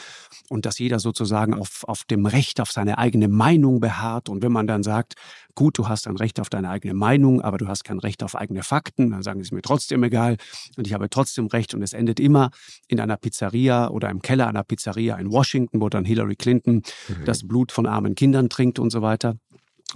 und 0.50 0.66
dass 0.66 0.78
jeder 0.78 1.00
sozusagen 1.00 1.54
auf, 1.54 1.84
auf 1.84 2.04
dem 2.04 2.26
Recht 2.26 2.60
auf 2.60 2.70
seine 2.70 2.98
eigene 2.98 3.28
Meinung 3.28 3.80
beharrt. 3.80 4.28
Und 4.28 4.42
wenn 4.42 4.52
man 4.52 4.66
dann 4.66 4.82
sagt, 4.82 5.14
gut, 5.54 5.78
du 5.78 5.88
hast 5.88 6.06
ein 6.06 6.16
Recht 6.16 6.40
auf 6.40 6.50
deine 6.50 6.68
eigene 6.68 6.92
Meinung, 6.92 7.40
aber 7.40 7.56
du 7.56 7.68
hast 7.68 7.84
kein 7.84 7.98
Recht 7.98 8.22
auf 8.22 8.36
eigene 8.36 8.62
Fakten, 8.62 9.10
dann 9.10 9.22
sagen 9.22 9.42
sie 9.42 9.54
mir 9.54 9.62
trotzdem 9.62 10.02
egal 10.04 10.36
und 10.76 10.86
ich 10.86 10.92
habe 10.92 11.08
trotzdem 11.08 11.46
Recht 11.46 11.72
und 11.72 11.82
es 11.82 11.94
endet 11.94 12.20
immer 12.20 12.50
in 12.86 13.00
einer 13.00 13.16
Pizzeria 13.16 13.88
oder 13.88 14.10
im 14.10 14.20
Keller 14.20 14.46
einer 14.46 14.62
Pizzeria 14.62 15.16
in 15.16 15.32
Washington, 15.32 15.80
wo 15.80 15.88
dann 15.88 16.04
Hillary 16.04 16.36
Clinton 16.36 16.49
Clinton 16.50 16.82
mhm. 17.08 17.24
das 17.24 17.46
Blut 17.46 17.70
von 17.70 17.86
armen 17.86 18.14
Kindern 18.14 18.48
trinkt 18.48 18.78
und 18.78 18.90
so 18.90 19.02
weiter. 19.02 19.36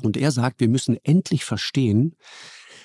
Und 0.03 0.17
er 0.17 0.31
sagt, 0.31 0.61
wir 0.61 0.69
müssen 0.69 0.99
endlich 1.05 1.45
verstehen, 1.45 2.17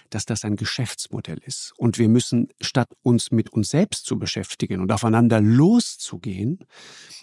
dass 0.09 0.25
das 0.25 0.43
ein 0.45 0.55
Geschäftsmodell 0.55 1.39
ist. 1.45 1.73
Und 1.77 1.97
wir 1.97 2.09
müssen, 2.09 2.49
statt 2.61 2.89
uns 3.01 3.31
mit 3.31 3.51
uns 3.51 3.69
selbst 3.69 4.05
zu 4.05 4.17
beschäftigen 4.17 4.81
und 4.81 4.91
aufeinander 4.91 5.41
loszugehen, 5.41 6.59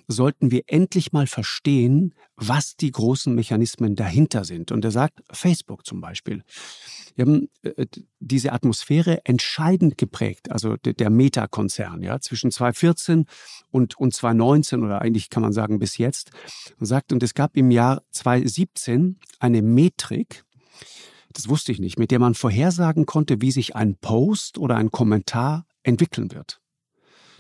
sollten 0.08 0.50
wir 0.50 0.62
endlich 0.66 1.12
mal 1.12 1.26
verstehen, 1.26 2.14
was 2.36 2.76
die 2.76 2.90
großen 2.90 3.34
Mechanismen 3.34 3.96
dahinter 3.96 4.44
sind. 4.44 4.70
Und 4.70 4.84
er 4.84 4.90
sagt, 4.90 5.22
Facebook 5.30 5.86
zum 5.86 6.00
Beispiel. 6.00 6.44
Wir 7.16 7.24
haben 7.24 7.48
äh, 7.62 7.86
diese 8.20 8.52
Atmosphäre 8.52 9.24
entscheidend 9.24 9.96
geprägt, 9.96 10.50
also 10.52 10.76
der, 10.76 11.10
Meta-Konzern, 11.10 12.02
ja, 12.02 12.20
zwischen 12.20 12.50
2014 12.50 13.24
und, 13.70 13.98
und 13.98 14.14
2019 14.14 14.84
oder 14.84 15.00
eigentlich 15.00 15.30
kann 15.30 15.42
man 15.42 15.52
sagen 15.52 15.78
bis 15.78 15.96
jetzt. 15.96 16.30
Sagt, 16.78 17.12
und 17.12 17.22
es 17.22 17.34
gab 17.34 17.56
im 17.56 17.70
Jahr 17.70 18.02
2017 18.10 19.18
eine 19.38 19.62
Metrik, 19.62 20.44
das 21.36 21.48
wusste 21.50 21.70
ich 21.70 21.78
nicht, 21.78 21.98
mit 21.98 22.10
der 22.10 22.18
man 22.18 22.34
vorhersagen 22.34 23.04
konnte, 23.04 23.42
wie 23.42 23.50
sich 23.50 23.76
ein 23.76 23.96
Post 23.96 24.56
oder 24.56 24.76
ein 24.76 24.90
Kommentar 24.90 25.66
entwickeln 25.82 26.32
wird. 26.32 26.62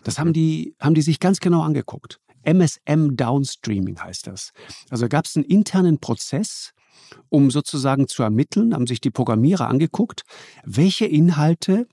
Das 0.04 0.18
haben 0.18 0.34
die, 0.34 0.76
haben 0.78 0.94
die 0.94 1.02
sich 1.02 1.18
ganz 1.18 1.40
genau 1.40 1.62
angeguckt. 1.62 2.20
MSM 2.44 3.16
Downstreaming 3.16 3.98
heißt 3.98 4.26
das. 4.26 4.52
Also 4.90 5.08
gab 5.08 5.24
es 5.24 5.34
einen 5.34 5.46
internen 5.46 5.98
Prozess, 5.98 6.72
um 7.30 7.50
sozusagen 7.50 8.06
zu 8.06 8.22
ermitteln, 8.22 8.74
haben 8.74 8.86
sich 8.86 9.00
die 9.00 9.10
Programmierer 9.10 9.66
angeguckt, 9.66 10.22
welche 10.62 11.06
Inhalte 11.06 11.88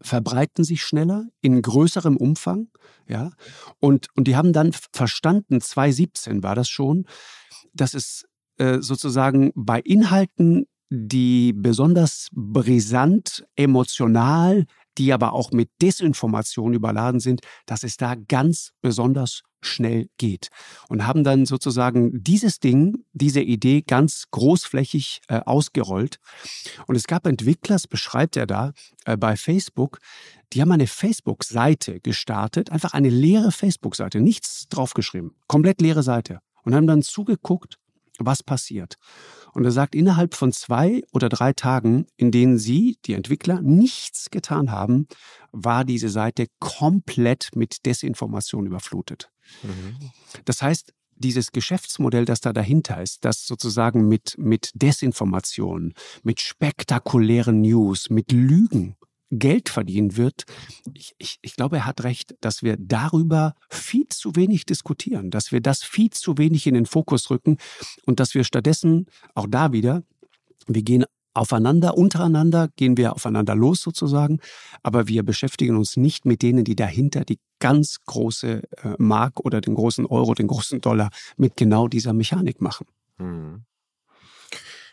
verbreiten 0.00 0.62
sich 0.62 0.82
schneller 0.82 1.26
in 1.40 1.60
größerem 1.60 2.16
Umfang, 2.16 2.68
ja, 3.08 3.32
und, 3.80 4.06
und 4.14 4.28
die 4.28 4.36
haben 4.36 4.52
dann 4.52 4.72
verstanden, 4.92 5.60
2017 5.60 6.44
war 6.44 6.54
das 6.54 6.68
schon, 6.68 7.06
dass 7.72 7.94
es 7.94 8.24
äh, 8.58 8.80
sozusagen 8.80 9.50
bei 9.56 9.80
Inhalten, 9.80 10.66
die 10.90 11.52
besonders 11.52 12.28
brisant, 12.32 13.44
emotional, 13.56 14.66
die 14.96 15.12
aber 15.12 15.32
auch 15.32 15.52
mit 15.52 15.70
Desinformation 15.80 16.74
überladen 16.74 17.20
sind, 17.20 17.40
dass 17.66 17.84
es 17.84 17.96
da 17.96 18.14
ganz 18.14 18.72
besonders 18.80 19.42
schnell 19.60 20.08
geht. 20.18 20.48
Und 20.88 21.06
haben 21.06 21.24
dann 21.24 21.46
sozusagen 21.46 22.22
dieses 22.22 22.60
Ding, 22.60 23.04
diese 23.12 23.40
Idee 23.40 23.82
ganz 23.82 24.24
großflächig 24.30 25.20
äh, 25.28 25.40
ausgerollt. 25.44 26.18
Und 26.86 26.96
es 26.96 27.06
gab 27.06 27.26
Entwickler, 27.26 27.74
das 27.76 27.86
beschreibt 27.86 28.36
er 28.36 28.46
da 28.46 28.72
äh, 29.04 29.16
bei 29.16 29.36
Facebook, 29.36 29.98
die 30.52 30.62
haben 30.62 30.72
eine 30.72 30.86
Facebook-Seite 30.86 32.00
gestartet, 32.00 32.70
einfach 32.70 32.94
eine 32.94 33.10
leere 33.10 33.52
Facebook-Seite, 33.52 34.20
nichts 34.20 34.68
draufgeschrieben, 34.68 35.32
komplett 35.46 35.80
leere 35.80 36.02
Seite. 36.02 36.40
Und 36.62 36.74
haben 36.74 36.86
dann 36.86 37.02
zugeguckt, 37.02 37.78
was 38.18 38.42
passiert. 38.42 38.96
Und 39.54 39.64
er 39.64 39.72
sagt, 39.72 39.94
innerhalb 39.94 40.34
von 40.34 40.52
zwei 40.52 41.02
oder 41.12 41.28
drei 41.28 41.52
Tagen, 41.52 42.06
in 42.16 42.30
denen 42.30 42.58
Sie, 42.58 42.98
die 43.06 43.14
Entwickler, 43.14 43.60
nichts 43.60 44.30
getan 44.30 44.70
haben, 44.70 45.08
war 45.52 45.84
diese 45.84 46.08
Seite 46.08 46.46
komplett 46.58 47.50
mit 47.54 47.86
Desinformation 47.86 48.66
überflutet. 48.66 49.30
Mhm. 49.62 50.10
Das 50.44 50.62
heißt, 50.62 50.92
dieses 51.16 51.52
Geschäftsmodell, 51.52 52.24
das 52.24 52.40
da 52.40 52.52
dahinter 52.52 53.02
ist, 53.02 53.24
das 53.24 53.46
sozusagen 53.46 54.06
mit, 54.06 54.36
mit 54.38 54.70
Desinformation, 54.74 55.94
mit 56.22 56.40
spektakulären 56.40 57.60
News, 57.60 58.10
mit 58.10 58.30
Lügen 58.30 58.96
Geld 59.30 59.68
verdienen 59.68 60.16
wird, 60.16 60.44
ich, 60.94 61.14
ich, 61.18 61.38
ich 61.42 61.56
glaube, 61.56 61.76
er 61.76 61.86
hat 61.86 62.04
recht, 62.04 62.34
dass 62.40 62.62
wir 62.62 62.76
darüber 62.78 63.54
viel 63.68 64.08
zu 64.08 64.36
wenig 64.36 64.64
diskutieren, 64.64 65.30
dass 65.30 65.52
wir 65.52 65.60
das 65.60 65.82
viel 65.82 66.10
zu 66.10 66.38
wenig 66.38 66.66
in 66.66 66.74
den 66.74 66.86
Fokus 66.86 67.30
rücken 67.30 67.58
und 68.06 68.20
dass 68.20 68.34
wir 68.34 68.44
stattdessen 68.44 69.06
auch 69.34 69.46
da 69.48 69.72
wieder, 69.72 70.02
wir 70.66 70.82
gehen 70.82 71.04
aufeinander, 71.34 71.96
untereinander 71.96 72.68
gehen 72.76 72.96
wir 72.96 73.12
aufeinander 73.12 73.54
los 73.54 73.80
sozusagen, 73.80 74.40
aber 74.82 75.08
wir 75.08 75.22
beschäftigen 75.22 75.76
uns 75.76 75.96
nicht 75.96 76.26
mit 76.26 76.42
denen, 76.42 76.64
die 76.64 76.76
dahinter 76.76 77.24
die 77.24 77.38
ganz 77.60 77.98
große 78.06 78.62
äh, 78.62 78.94
Mark 78.98 79.40
oder 79.40 79.60
den 79.60 79.74
großen 79.74 80.06
Euro, 80.06 80.34
den 80.34 80.48
großen 80.48 80.80
Dollar 80.80 81.10
mit 81.36 81.56
genau 81.56 81.86
dieser 81.86 82.12
Mechanik 82.12 82.60
machen. 82.60 82.86
Mhm. 83.18 83.64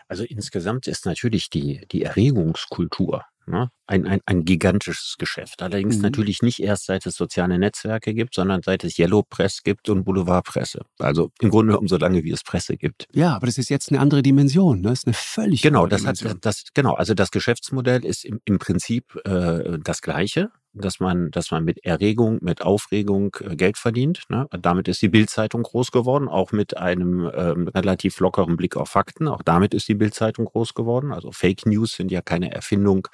Also 0.08 0.24
insgesamt 0.24 0.88
ist 0.88 1.06
natürlich 1.06 1.50
die, 1.50 1.88
die 1.92 2.04
Erregungskultur 2.04 3.24
Ne? 3.48 3.70
Ein, 3.88 4.08
ein, 4.08 4.22
ein 4.26 4.46
gigantisches 4.46 5.16
Geschäft. 5.20 5.62
Allerdings 5.62 5.98
mhm. 5.98 6.02
natürlich 6.02 6.42
nicht 6.42 6.60
erst 6.60 6.86
seit 6.86 7.06
es 7.06 7.16
soziale 7.16 7.60
Netzwerke 7.60 8.14
gibt, 8.14 8.34
sondern 8.34 8.62
seit 8.64 8.84
es 8.84 8.98
Yellow 8.98 9.24
Press 9.24 9.62
gibt 9.64 9.90
und 9.90 10.04
Boulevardpresse. 10.04 10.82
Also 11.00 11.32
im 11.40 11.50
Grunde 11.50 11.78
um 11.78 11.88
so 11.88 11.98
lange, 11.98 12.24
wie 12.24 12.32
es 12.32 12.44
Presse 12.44 12.78
gibt. 12.78 13.08
Ja, 13.14 13.36
aber 13.36 13.46
das 13.46 13.58
ist 13.58 13.70
jetzt 13.70 13.92
eine 13.92 14.00
andere 14.00 14.24
Dimension. 14.24 14.82
Ne? 14.82 14.90
Das 14.90 15.00
ist 15.00 15.08
eine 15.08 15.14
völlig 15.14 15.62
Genau, 15.62 15.86
das 15.86 16.02
Dimension. 16.02 16.32
hat 16.32 16.38
das, 16.42 16.64
genau, 16.74 16.94
also 16.94 17.14
das 17.14 17.32
Geschäftsmodell 17.32 18.04
ist 18.04 18.26
im, 18.26 18.42
im 18.46 18.58
Prinzip 18.58 19.16
äh, 19.26 19.78
das 19.84 20.02
gleiche 20.02 20.50
dass 20.76 21.00
man, 21.00 21.32
dass 21.32 21.52
man 21.52 21.64
mit 21.64 21.84
Erregung, 21.84 22.40
mit 22.42 22.62
Aufregung 22.62 23.36
äh, 23.40 23.56
Geld 23.56 23.78
verdient. 23.78 24.24
Ne? 24.30 24.48
Damit 24.62 24.88
ist 24.88 25.02
die 25.02 25.10
Bildzeitung 25.10 25.64
groß 25.64 25.92
geworden, 25.92 26.28
auch 26.28 26.52
mit 26.52 26.78
einem 26.78 27.30
ähm, 27.34 27.68
relativ 27.70 28.20
lockeren 28.20 28.58
Blick 28.58 28.76
auf 28.76 28.90
Fakten. 28.90 29.28
Auch 29.28 29.42
damit 29.42 29.74
ist 29.74 29.88
die 29.88 29.96
Bildzeitung 29.96 30.46
groß 30.46 30.74
geworden. 30.74 31.12
Also 31.12 31.32
Fake 31.32 31.66
News 31.66 31.94
sind 31.94 32.12
ja 32.12 32.22
keine 32.22 32.52
Erfindung 32.52 33.08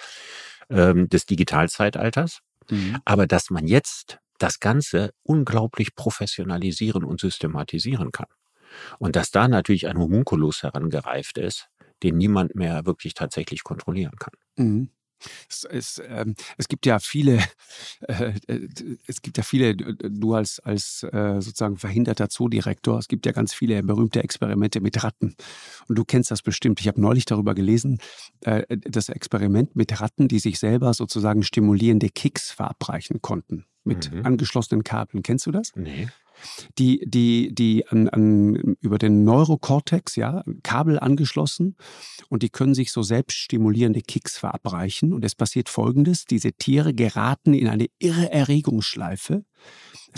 ähm, 0.69 1.09
des 1.09 1.25
Digitalzeitalters. 1.25 2.39
Mhm. 2.69 2.97
Aber 3.05 3.27
dass 3.27 3.49
man 3.49 3.67
jetzt 3.67 4.19
das 4.37 4.59
Ganze 4.59 5.13
unglaublich 5.23 5.95
professionalisieren 5.95 7.03
und 7.03 7.19
systematisieren 7.19 8.11
kann. 8.11 8.27
Und 8.97 9.15
dass 9.15 9.31
da 9.31 9.47
natürlich 9.47 9.87
ein 9.87 9.97
Homunculus 9.97 10.63
herangereift 10.63 11.37
ist, 11.37 11.67
den 12.03 12.17
niemand 12.17 12.55
mehr 12.55 12.85
wirklich 12.85 13.13
tatsächlich 13.13 13.63
kontrollieren 13.63 14.15
kann. 14.17 14.33
Mhm. 14.57 14.89
Es, 15.49 15.63
es, 15.65 16.01
ähm, 16.07 16.35
es 16.57 16.67
gibt 16.67 16.85
ja 16.85 16.99
viele, 16.99 17.39
äh, 18.07 18.33
äh 18.47 18.67
es 19.07 19.21
gibt 19.21 19.37
ja 19.37 19.43
viele, 19.43 19.75
du 19.75 20.33
als, 20.33 20.59
als 20.59 21.03
äh, 21.03 21.41
sozusagen 21.41 21.77
verhinderter 21.77 22.29
Zoodirektor, 22.29 22.99
es 22.99 23.07
gibt 23.07 23.25
ja 23.25 23.31
ganz 23.31 23.53
viele 23.53 23.83
berühmte 23.83 24.23
Experimente 24.23 24.81
mit 24.81 25.03
Ratten. 25.03 25.35
Und 25.87 25.97
du 25.97 26.05
kennst 26.05 26.31
das 26.31 26.41
bestimmt. 26.41 26.79
Ich 26.79 26.87
habe 26.87 27.01
neulich 27.01 27.25
darüber 27.25 27.55
gelesen, 27.55 27.99
äh, 28.41 28.63
das 28.69 29.09
Experiment 29.09 29.75
mit 29.75 29.99
Ratten, 30.01 30.27
die 30.27 30.39
sich 30.39 30.59
selber 30.59 30.93
sozusagen 30.93 31.43
stimulierende 31.43 32.09
Kicks 32.09 32.51
verabreichen 32.51 33.21
konnten 33.21 33.65
mit 33.83 34.11
mhm. 34.11 34.25
angeschlossenen 34.25 34.83
Kabeln. 34.83 35.23
Kennst 35.23 35.45
du 35.47 35.51
das? 35.51 35.71
Nee 35.75 36.07
die, 36.77 37.03
die, 37.05 37.53
die 37.53 37.87
an, 37.87 38.09
an, 38.09 38.75
über 38.81 38.97
den 38.97 39.23
Neurokortex, 39.23 40.15
ja, 40.15 40.43
Kabel 40.63 40.99
angeschlossen 40.99 41.75
und 42.29 42.43
die 42.43 42.49
können 42.49 42.73
sich 42.73 42.91
so 42.91 43.03
selbst 43.03 43.37
stimulierende 43.37 44.01
Kicks 44.01 44.37
verabreichen. 44.37 45.13
Und 45.13 45.25
es 45.25 45.35
passiert 45.35 45.69
folgendes: 45.69 46.25
Diese 46.25 46.53
Tiere 46.53 46.93
geraten 46.93 47.53
in 47.53 47.67
eine 47.67 47.87
irre 47.99 48.31
Erregungsschleife, 48.31 49.45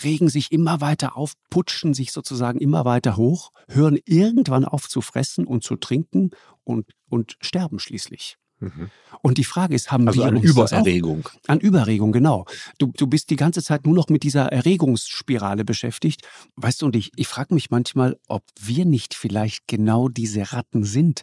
regen 0.04 0.30
sich 0.30 0.52
immer 0.52 0.82
weiter 0.82 1.18
auf, 1.18 1.34
putschen 1.50 1.94
sich 1.94 2.12
sozusagen 2.12 2.60
immer 2.60 2.86
weiter 2.86 3.18
hoch, 3.18 3.52
hören 3.68 3.98
irgendwann 4.06 4.66
auf 4.66 4.90
zu 4.90 5.02
fressen 5.02 5.46
und 5.46 5.64
zu 5.64 5.76
trinken 5.76 6.32
und, 6.64 6.92
und 7.10 7.38
sterben 7.42 7.80
schließlich. 7.80 8.38
Mhm. 8.64 8.90
Und 9.22 9.38
die 9.38 9.44
Frage 9.44 9.74
ist, 9.74 9.92
haben 9.92 10.08
also 10.08 10.22
wir 10.22 10.28
an 10.28 10.38
Übererregung? 10.38 11.30
An 11.48 11.60
Überregung, 11.60 12.12
genau. 12.12 12.46
Du, 12.78 12.92
du 12.98 13.08
bist 13.08 13.30
die 13.30 13.36
ganze 13.36 13.64
Zeit 13.64 13.86
nur 13.86 13.96
noch 13.96 14.10
mit 14.10 14.24
dieser 14.24 14.52
Erregungsspirale 14.52 15.64
beschäftigt. 15.64 16.28
Weißt 16.56 16.82
du, 16.82 16.88
und 16.88 16.96
ich, 16.96 17.12
ich 17.16 17.28
frage 17.28 17.54
mich 17.54 17.70
manchmal, 17.70 18.18
ob 18.28 18.44
wir 18.60 18.86
nicht 18.86 19.14
vielleicht 19.14 19.68
genau 19.68 20.10
diese 20.10 20.52
Ratten 20.52 20.84
sind. 20.84 21.22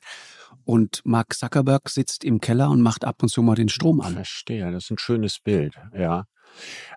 Und 0.65 1.03
Mark 1.05 1.35
Zuckerberg 1.35 1.89
sitzt 1.89 2.25
im 2.25 2.41
Keller 2.41 2.71
und 2.71 2.81
macht 2.81 3.05
ab 3.05 3.23
und 3.23 3.29
zu 3.29 3.43
mal 3.43 3.55
den 3.55 3.69
Strom 3.69 4.01
an. 4.01 4.15
Verstehe, 4.15 4.71
das 4.71 4.85
ist 4.85 4.91
ein 4.91 4.99
schönes 4.99 5.39
Bild, 5.41 5.75
ja. 5.95 6.25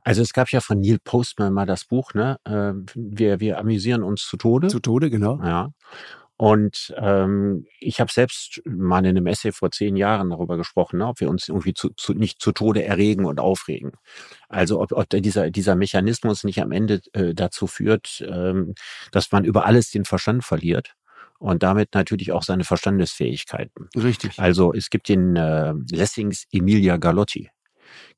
Also 0.04 0.22
es 0.22 0.34
gab 0.34 0.52
ja 0.52 0.62
von 0.62 0.80
Neil 0.80 1.00
Postman 1.04 1.54
mal 1.54 1.66
das 1.66 1.86
Buch, 1.86 2.14
ne? 2.14 2.38
Ähm, 2.46 2.86
wir, 2.96 3.40
wir 3.40 3.60
amüsieren 3.60 4.04
uns 4.04 4.26
zu 4.26 4.38
Tode. 4.38 4.68
Zu 4.68 4.80
Tode, 4.80 5.10
genau. 5.10 5.40
Ja. 5.44 5.70
Und 6.36 6.94
ähm, 6.98 7.68
ich 7.80 8.00
habe 8.00 8.12
selbst 8.12 8.62
mal 8.66 9.06
in 9.06 9.18
einem 9.18 9.28
Essay 9.28 9.52
vor 9.52 9.72
zehn 9.72 9.96
Jahren 9.96 10.32
darüber 10.32 10.58
gesprochen, 10.58 10.98
ne, 10.98 11.08
ob 11.08 11.20
wir 11.20 11.30
uns 11.30 11.48
irgendwie 11.48 11.74
zu, 11.74 11.90
zu, 11.96 12.14
nicht 12.14 12.42
zu 12.42 12.52
Tode 12.52 12.84
erregen 12.84 13.26
und 13.26 13.40
aufregen. 13.40 13.92
Also 14.50 14.82
ob, 14.82 14.92
ob 14.94 15.10
dieser, 15.10 15.52
dieser 15.52 15.76
Mechanismus 15.76 16.44
nicht 16.44 16.62
am 16.62 16.72
Ende 16.72 17.02
äh, 17.14 17.34
dazu 17.34 17.68
führt, 17.68 18.26
ähm, 18.28 18.74
dass 19.12 19.32
man 19.32 19.46
über 19.46 19.66
alles 19.66 19.92
den 19.92 20.06
Verstand 20.06 20.44
verliert 20.44 20.96
und 21.38 21.62
damit 21.62 21.94
natürlich 21.94 22.32
auch 22.32 22.44
seine 22.44 22.64
Verstandesfähigkeiten. 22.64 23.90
Richtig. 23.96 24.40
Also 24.40 24.74
es 24.74 24.90
gibt 24.90 25.10
den 25.10 25.36
äh, 25.36 25.74
Lessings 25.92 26.46
Emilia 26.52 26.98
Galotti. 26.98 27.50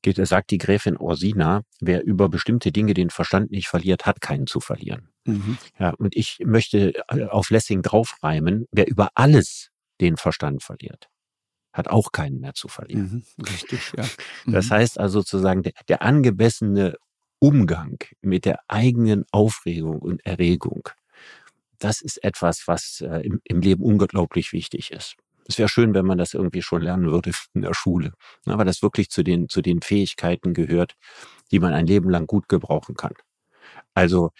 Geht, 0.00 0.24
sagt 0.26 0.50
die 0.52 0.58
Gräfin 0.58 0.96
Orsina, 0.96 1.62
wer 1.80 2.04
über 2.04 2.28
bestimmte 2.30 2.72
Dinge 2.72 2.94
den 2.94 3.10
Verstand 3.10 3.50
nicht 3.50 3.68
verliert, 3.68 4.06
hat 4.06 4.20
keinen 4.20 4.46
zu 4.46 4.60
verlieren. 4.60 5.10
Mhm. 5.26 5.58
Ja, 5.78 5.90
und 5.90 6.16
ich 6.16 6.38
möchte 6.44 6.94
äh, 7.08 7.24
auf 7.24 7.50
Lessing 7.50 7.82
draufreimen, 7.82 8.66
wer 8.70 8.88
über 8.88 9.10
alles 9.14 9.70
den 10.00 10.16
Verstand 10.16 10.62
verliert, 10.62 11.08
hat 11.72 11.88
auch 11.88 12.12
keinen 12.12 12.40
mehr 12.40 12.54
zu 12.54 12.68
verlieren. 12.68 13.24
Mhm. 13.38 13.44
Richtig, 13.44 13.92
ja. 13.96 14.04
Mhm. 14.46 14.52
Das 14.52 14.70
heißt 14.70 14.98
also 14.98 15.20
sozusagen, 15.20 15.62
der, 15.62 15.72
der 15.88 16.02
angemessene 16.02 16.96
Umgang 17.38 17.98
mit 18.22 18.44
der 18.44 18.60
eigenen 18.68 19.24
Aufregung 19.32 19.98
und 19.98 20.24
Erregung, 20.24 20.88
das 21.78 22.00
ist 22.00 22.22
etwas, 22.24 22.66
was 22.66 23.00
äh, 23.00 23.20
im, 23.20 23.40
im 23.44 23.60
Leben 23.60 23.82
unglaublich 23.82 24.52
wichtig 24.52 24.92
ist. 24.92 25.16
Es 25.48 25.58
wäre 25.58 25.68
schön, 25.68 25.94
wenn 25.94 26.06
man 26.06 26.18
das 26.18 26.34
irgendwie 26.34 26.62
schon 26.62 26.82
lernen 26.82 27.10
würde 27.10 27.30
in 27.54 27.62
der 27.62 27.74
Schule, 27.74 28.12
aber 28.46 28.64
das 28.64 28.82
wirklich 28.82 29.10
zu 29.10 29.22
den, 29.22 29.48
zu 29.48 29.62
den 29.62 29.80
Fähigkeiten 29.80 30.54
gehört, 30.54 30.96
die 31.50 31.60
man 31.60 31.72
ein 31.72 31.86
Leben 31.86 32.10
lang 32.10 32.26
gut 32.26 32.48
gebrauchen 32.48 32.96
kann. 32.96 33.14
Also 33.96 34.30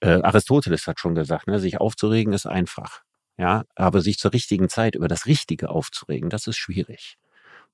äh, 0.00 0.22
Aristoteles 0.22 0.86
hat 0.86 1.00
schon 1.00 1.16
gesagt, 1.16 1.48
ne, 1.48 1.58
sich 1.58 1.80
aufzuregen 1.80 2.32
ist 2.32 2.46
einfach. 2.46 3.02
Ja, 3.36 3.64
aber 3.74 4.00
sich 4.00 4.18
zur 4.18 4.32
richtigen 4.32 4.68
Zeit 4.68 4.94
über 4.94 5.08
das 5.08 5.26
Richtige 5.26 5.70
aufzuregen, 5.70 6.30
das 6.30 6.46
ist 6.46 6.56
schwierig. 6.56 7.16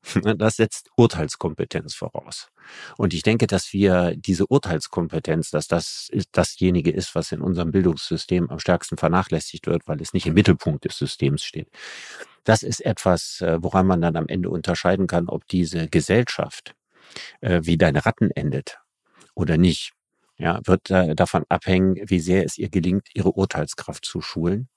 Das 0.39 0.57
setzt 0.57 0.91
Urteilskompetenz 0.97 1.95
voraus. 1.95 2.49
Und 2.97 3.13
ich 3.13 3.25
denke, 3.25 3.47
dass 3.49 3.73
wir 3.73 4.15
diese 4.17 4.47
Urteilskompetenz, 4.47 5.51
dass 5.51 5.67
das 5.67 6.09
dasjenige 6.33 6.93
ist, 6.93 7.15
was 7.17 7.33
in 7.33 7.43
unserem 7.43 7.73
Bildungssystem 7.73 8.49
am 8.49 8.61
stärksten 8.61 8.97
vernachlässigt 8.97 9.67
wird, 9.67 9.83
weil 9.87 10.01
es 10.01 10.15
nicht 10.15 10.27
im 10.27 10.35
Mittelpunkt 10.35 10.85
des 10.85 10.97
Systems 10.97 11.43
steht. 11.43 11.69
Das 12.45 12.63
ist 12.63 12.81
etwas, 12.87 13.41
äh, 13.43 13.59
woran 13.61 13.87
man 13.87 14.01
dann 14.01 14.17
am 14.17 14.29
Ende 14.29 14.49
unterscheiden 14.51 15.09
kann, 15.09 15.29
ob 15.29 15.47
diese 15.49 15.89
Gesellschaft 15.89 16.75
äh, 17.41 17.61
wie 17.65 17.77
deine 17.77 18.07
Ratten 18.07 18.31
endet 18.31 18.79
oder 19.35 19.59
nicht 19.59 19.93
ja, 20.39 20.61
wird 20.67 20.91
äh, 20.91 21.15
davon 21.15 21.45
abhängen, 21.49 21.97
wie 22.09 22.21
sehr 22.21 22.45
es 22.45 22.59
ihr 22.59 22.71
gelingt, 22.71 23.09
ihre 23.15 23.33
Urteilskraft 23.33 24.05
zu 24.05 24.21
schulen 24.21 24.69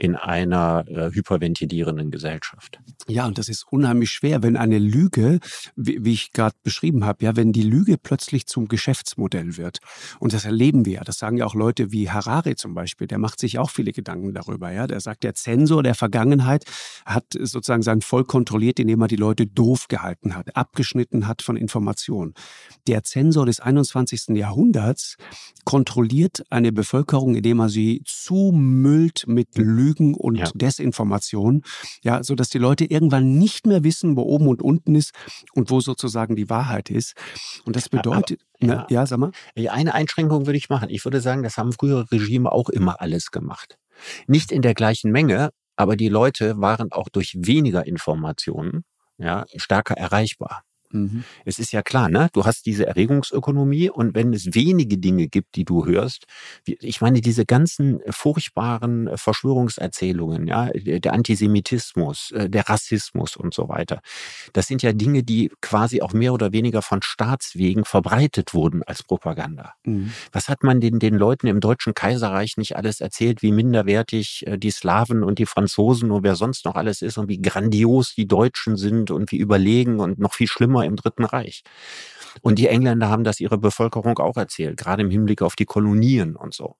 in 0.00 0.16
einer 0.16 0.84
äh, 0.88 1.10
hyperventilierenden 1.12 2.10
Gesellschaft. 2.10 2.78
Ja, 3.06 3.26
und 3.26 3.36
das 3.36 3.50
ist 3.50 3.66
unheimlich 3.70 4.10
schwer, 4.10 4.42
wenn 4.42 4.56
eine 4.56 4.78
Lüge, 4.78 5.40
wie, 5.76 6.02
wie 6.02 6.14
ich 6.14 6.32
gerade 6.32 6.56
beschrieben 6.62 7.04
habe, 7.04 7.22
ja, 7.24 7.36
wenn 7.36 7.52
die 7.52 7.62
Lüge 7.62 7.98
plötzlich 7.98 8.46
zum 8.46 8.68
Geschäftsmodell 8.68 9.58
wird. 9.58 9.80
Und 10.18 10.32
das 10.32 10.46
erleben 10.46 10.86
wir 10.86 10.94
ja. 10.94 11.04
Das 11.04 11.18
sagen 11.18 11.36
ja 11.36 11.44
auch 11.44 11.54
Leute 11.54 11.92
wie 11.92 12.08
Harari 12.08 12.56
zum 12.56 12.72
Beispiel. 12.72 13.08
Der 13.08 13.18
macht 13.18 13.40
sich 13.40 13.58
auch 13.58 13.68
viele 13.68 13.92
Gedanken 13.92 14.32
darüber. 14.32 14.72
Ja, 14.72 14.86
der 14.86 15.00
sagt, 15.00 15.22
der 15.22 15.34
Zensor 15.34 15.82
der 15.82 15.94
Vergangenheit 15.94 16.64
hat 17.04 17.24
sozusagen 17.38 17.82
sein 17.82 18.00
Volk 18.00 18.28
kontrolliert, 18.28 18.80
indem 18.80 19.02
er 19.02 19.08
die 19.08 19.16
Leute 19.16 19.46
doof 19.46 19.88
gehalten 19.88 20.34
hat, 20.34 20.56
abgeschnitten 20.56 21.26
hat 21.26 21.42
von 21.42 21.56
Informationen. 21.56 22.32
Der 22.86 23.02
Zensor 23.02 23.44
des 23.44 23.60
21. 23.60 24.28
Jahrhunderts 24.30 25.16
kontrolliert 25.64 26.42
eine 26.48 26.72
Bevölkerung, 26.72 27.34
indem 27.34 27.60
er 27.60 27.68
sie 27.68 28.02
zumüllt 28.06 29.24
mit 29.26 29.58
Lügen 29.58 29.89
Lügen 29.90 30.14
und 30.14 30.36
ja. 30.36 30.50
Desinformation, 30.54 31.62
ja, 32.02 32.22
so 32.22 32.34
dass 32.34 32.48
die 32.48 32.58
Leute 32.58 32.84
irgendwann 32.84 33.38
nicht 33.38 33.66
mehr 33.66 33.84
wissen, 33.84 34.16
wo 34.16 34.22
oben 34.22 34.48
und 34.48 34.62
unten 34.62 34.94
ist 34.94 35.12
und 35.54 35.70
wo 35.70 35.80
sozusagen 35.80 36.36
die 36.36 36.48
Wahrheit 36.48 36.90
ist. 36.90 37.14
Und 37.64 37.76
das 37.76 37.88
bedeutet, 37.88 38.42
Aber, 38.60 38.72
ja. 38.72 38.80
Ne, 38.80 38.86
ja, 38.90 39.06
sag 39.06 39.18
mal. 39.18 39.32
Eine 39.56 39.94
Einschränkung 39.94 40.46
würde 40.46 40.58
ich 40.58 40.68
machen. 40.68 40.90
Ich 40.90 41.04
würde 41.04 41.20
sagen, 41.20 41.42
das 41.42 41.56
haben 41.56 41.72
frühere 41.72 42.10
Regime 42.10 42.50
auch 42.50 42.68
immer 42.68 43.00
alles 43.00 43.30
gemacht. 43.30 43.78
Nicht 44.26 44.52
in 44.52 44.62
der 44.62 44.74
gleichen 44.74 45.10
Menge, 45.10 45.50
aber 45.76 45.96
die 45.96 46.08
Leute 46.08 46.60
waren 46.60 46.92
auch 46.92 47.08
durch 47.08 47.34
weniger 47.38 47.86
Informationen 47.86 48.84
ja, 49.18 49.44
stärker 49.56 49.94
erreichbar. 49.94 50.62
Mhm. 50.92 51.24
Es 51.44 51.58
ist 51.58 51.72
ja 51.72 51.82
klar, 51.82 52.08
ne? 52.08 52.28
Du 52.32 52.44
hast 52.44 52.66
diese 52.66 52.86
Erregungsökonomie 52.86 53.90
und 53.90 54.14
wenn 54.14 54.32
es 54.32 54.54
wenige 54.54 54.98
Dinge 54.98 55.28
gibt, 55.28 55.56
die 55.56 55.64
du 55.64 55.86
hörst, 55.86 56.24
ich 56.66 57.00
meine, 57.00 57.20
diese 57.20 57.46
ganzen 57.46 58.00
furchtbaren 58.08 59.10
Verschwörungserzählungen, 59.16 60.46
ja, 60.46 60.70
der 60.74 61.12
Antisemitismus, 61.12 62.32
äh, 62.32 62.48
der 62.50 62.68
Rassismus 62.68 63.36
und 63.36 63.54
so 63.54 63.68
weiter, 63.68 64.00
das 64.52 64.66
sind 64.66 64.82
ja 64.82 64.92
Dinge, 64.92 65.22
die 65.22 65.50
quasi 65.60 66.02
auch 66.02 66.12
mehr 66.12 66.32
oder 66.32 66.52
weniger 66.52 66.82
von 66.82 67.02
Staatswegen 67.02 67.84
verbreitet 67.84 68.54
wurden 68.54 68.82
als 68.82 69.02
Propaganda. 69.02 69.74
Mhm. 69.84 70.12
Was 70.32 70.48
hat 70.48 70.62
man 70.62 70.80
den, 70.80 70.98
den 70.98 71.14
Leuten 71.14 71.46
im 71.46 71.60
Deutschen 71.60 71.94
Kaiserreich 71.94 72.56
nicht 72.56 72.76
alles 72.76 73.00
erzählt, 73.00 73.42
wie 73.42 73.52
minderwertig 73.52 74.44
äh, 74.46 74.58
die 74.58 74.70
Slawen 74.70 75.22
und 75.22 75.38
die 75.38 75.46
Franzosen 75.46 76.10
und 76.10 76.24
wer 76.24 76.36
sonst 76.36 76.64
noch 76.64 76.74
alles 76.74 77.02
ist 77.02 77.18
und 77.18 77.28
wie 77.28 77.40
grandios 77.40 78.14
die 78.14 78.26
Deutschen 78.26 78.76
sind 78.76 79.10
und 79.10 79.30
wie 79.32 79.38
überlegen 79.38 80.00
und 80.00 80.18
noch 80.18 80.34
viel 80.34 80.48
schlimmer 80.48 80.79
im 80.84 80.96
Dritten 80.96 81.24
Reich. 81.24 81.62
Und 82.42 82.58
die 82.58 82.68
Engländer 82.68 83.08
haben 83.08 83.24
das 83.24 83.40
ihrer 83.40 83.58
Bevölkerung 83.58 84.18
auch 84.18 84.36
erzählt, 84.36 84.76
gerade 84.76 85.02
im 85.02 85.10
Hinblick 85.10 85.42
auf 85.42 85.56
die 85.56 85.64
Kolonien 85.64 86.36
und 86.36 86.54
so. 86.54 86.76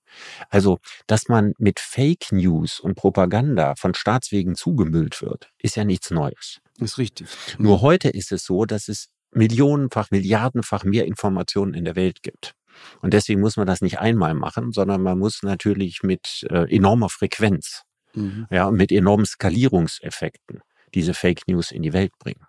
Also, 0.49 0.79
dass 1.07 1.29
man 1.29 1.55
mit 1.59 1.81
Fake 1.81 2.31
News 2.31 2.81
und 2.81 2.95
Propaganda 2.95 3.75
von 3.77 3.95
Staatswegen 3.95 4.55
zugemüllt 4.55 5.23
wird, 5.23 5.51
ist 5.59 5.77
ja 5.77 5.85
nichts 5.85 6.11
Neues. 6.11 6.61
Ist 6.79 6.99
richtig. 6.99 7.29
Nur 7.59 7.81
heute 7.81 8.09
ist 8.09 8.33
es 8.33 8.45
so, 8.45 8.65
dass 8.65 8.89
es 8.89 9.09
millionenfach, 9.33 10.11
milliardenfach 10.11 10.85
mehr 10.85 11.05
Informationen 11.05 11.75
in 11.75 11.85
der 11.85 11.97
Welt 11.97 12.23
gibt. 12.23 12.55
Und 13.01 13.15
deswegen 13.15 13.41
muss 13.41 13.57
man 13.57 13.67
das 13.67 13.81
nicht 13.81 13.99
einmal 13.99 14.35
machen, 14.35 14.73
sondern 14.73 15.03
man 15.03 15.19
muss 15.19 15.43
natürlich 15.43 16.03
mit 16.03 16.47
äh, 16.51 16.75
enormer 16.75 17.09
Frequenz, 17.09 17.83
mhm. 18.15 18.47
ja, 18.51 18.67
und 18.67 18.77
mit 18.77 18.93
enormen 18.93 19.27
Skalierungseffekten 19.27 20.63
diese 20.95 21.15
Fake 21.15 21.47
News 21.47 21.71
in 21.71 21.83
die 21.83 21.93
Welt 21.93 22.13
bringen. 22.19 22.45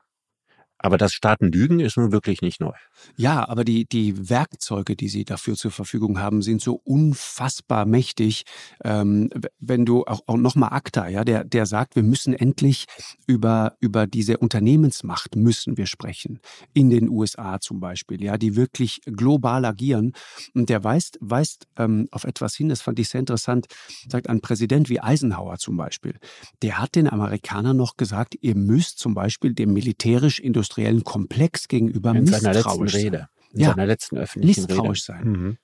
Aber 0.83 0.97
das 0.97 1.13
Staaten 1.13 1.51
lügen 1.51 1.79
ist 1.79 1.95
nun 1.95 2.11
wirklich 2.11 2.41
nicht 2.41 2.59
neu. 2.59 2.73
Ja, 3.15 3.47
aber 3.47 3.63
die, 3.63 3.85
die 3.85 4.29
Werkzeuge, 4.29 4.95
die 4.95 5.09
sie 5.09 5.25
dafür 5.25 5.55
zur 5.55 5.69
Verfügung 5.69 6.19
haben, 6.19 6.41
sind 6.41 6.59
so 6.59 6.81
unfassbar 6.83 7.85
mächtig. 7.85 8.45
Ähm, 8.83 9.29
wenn 9.59 9.85
du 9.85 10.05
auch, 10.05 10.21
auch 10.25 10.37
nochmal 10.37 10.69
ACTA, 10.73 11.07
ja, 11.07 11.23
der, 11.23 11.43
der 11.43 11.67
sagt, 11.67 11.95
wir 11.95 12.01
müssen 12.01 12.33
endlich 12.33 12.85
über, 13.27 13.75
über 13.79 14.07
diese 14.07 14.39
Unternehmensmacht 14.39 15.35
müssen 15.35 15.77
wir 15.77 15.85
sprechen. 15.85 16.39
In 16.73 16.89
den 16.89 17.09
USA 17.09 17.59
zum 17.59 17.79
Beispiel, 17.79 18.23
ja, 18.23 18.39
die 18.39 18.55
wirklich 18.55 19.01
global 19.05 19.65
agieren. 19.65 20.13
Und 20.55 20.69
der 20.69 20.83
weist, 20.83 21.19
weist 21.21 21.67
ähm, 21.77 22.07
auf 22.09 22.23
etwas 22.23 22.55
hin, 22.55 22.69
das 22.69 22.81
fand 22.81 22.97
ich 22.97 23.09
sehr 23.09 23.19
interessant, 23.19 23.67
sagt 24.09 24.29
ein 24.29 24.41
Präsident 24.41 24.89
wie 24.89 24.99
Eisenhower 24.99 25.59
zum 25.59 25.77
Beispiel. 25.77 26.15
Der 26.63 26.79
hat 26.79 26.95
den 26.95 27.07
Amerikanern 27.07 27.77
noch 27.77 27.97
gesagt, 27.97 28.35
ihr 28.41 28.55
müsst 28.55 28.97
zum 28.97 29.13
Beispiel 29.13 29.53
dem 29.53 29.73
militärisch-industriellen 29.73 30.70
industriellen 30.71 31.03
Komplex 31.03 31.67
gegenüber 31.67 32.11
in 32.11 32.23
misstrauisch 32.23 32.91
seiner 32.91 33.03
Rede, 33.05 33.27
in 33.53 33.61
ja, 33.61 33.69
seiner 33.69 33.85
letzten 33.85 34.17
öffentlichen 34.17 34.65
misstrauisch 34.67 35.09
Rede. 35.09 35.19
sein. 35.19 35.31
Mhm. 35.31 35.57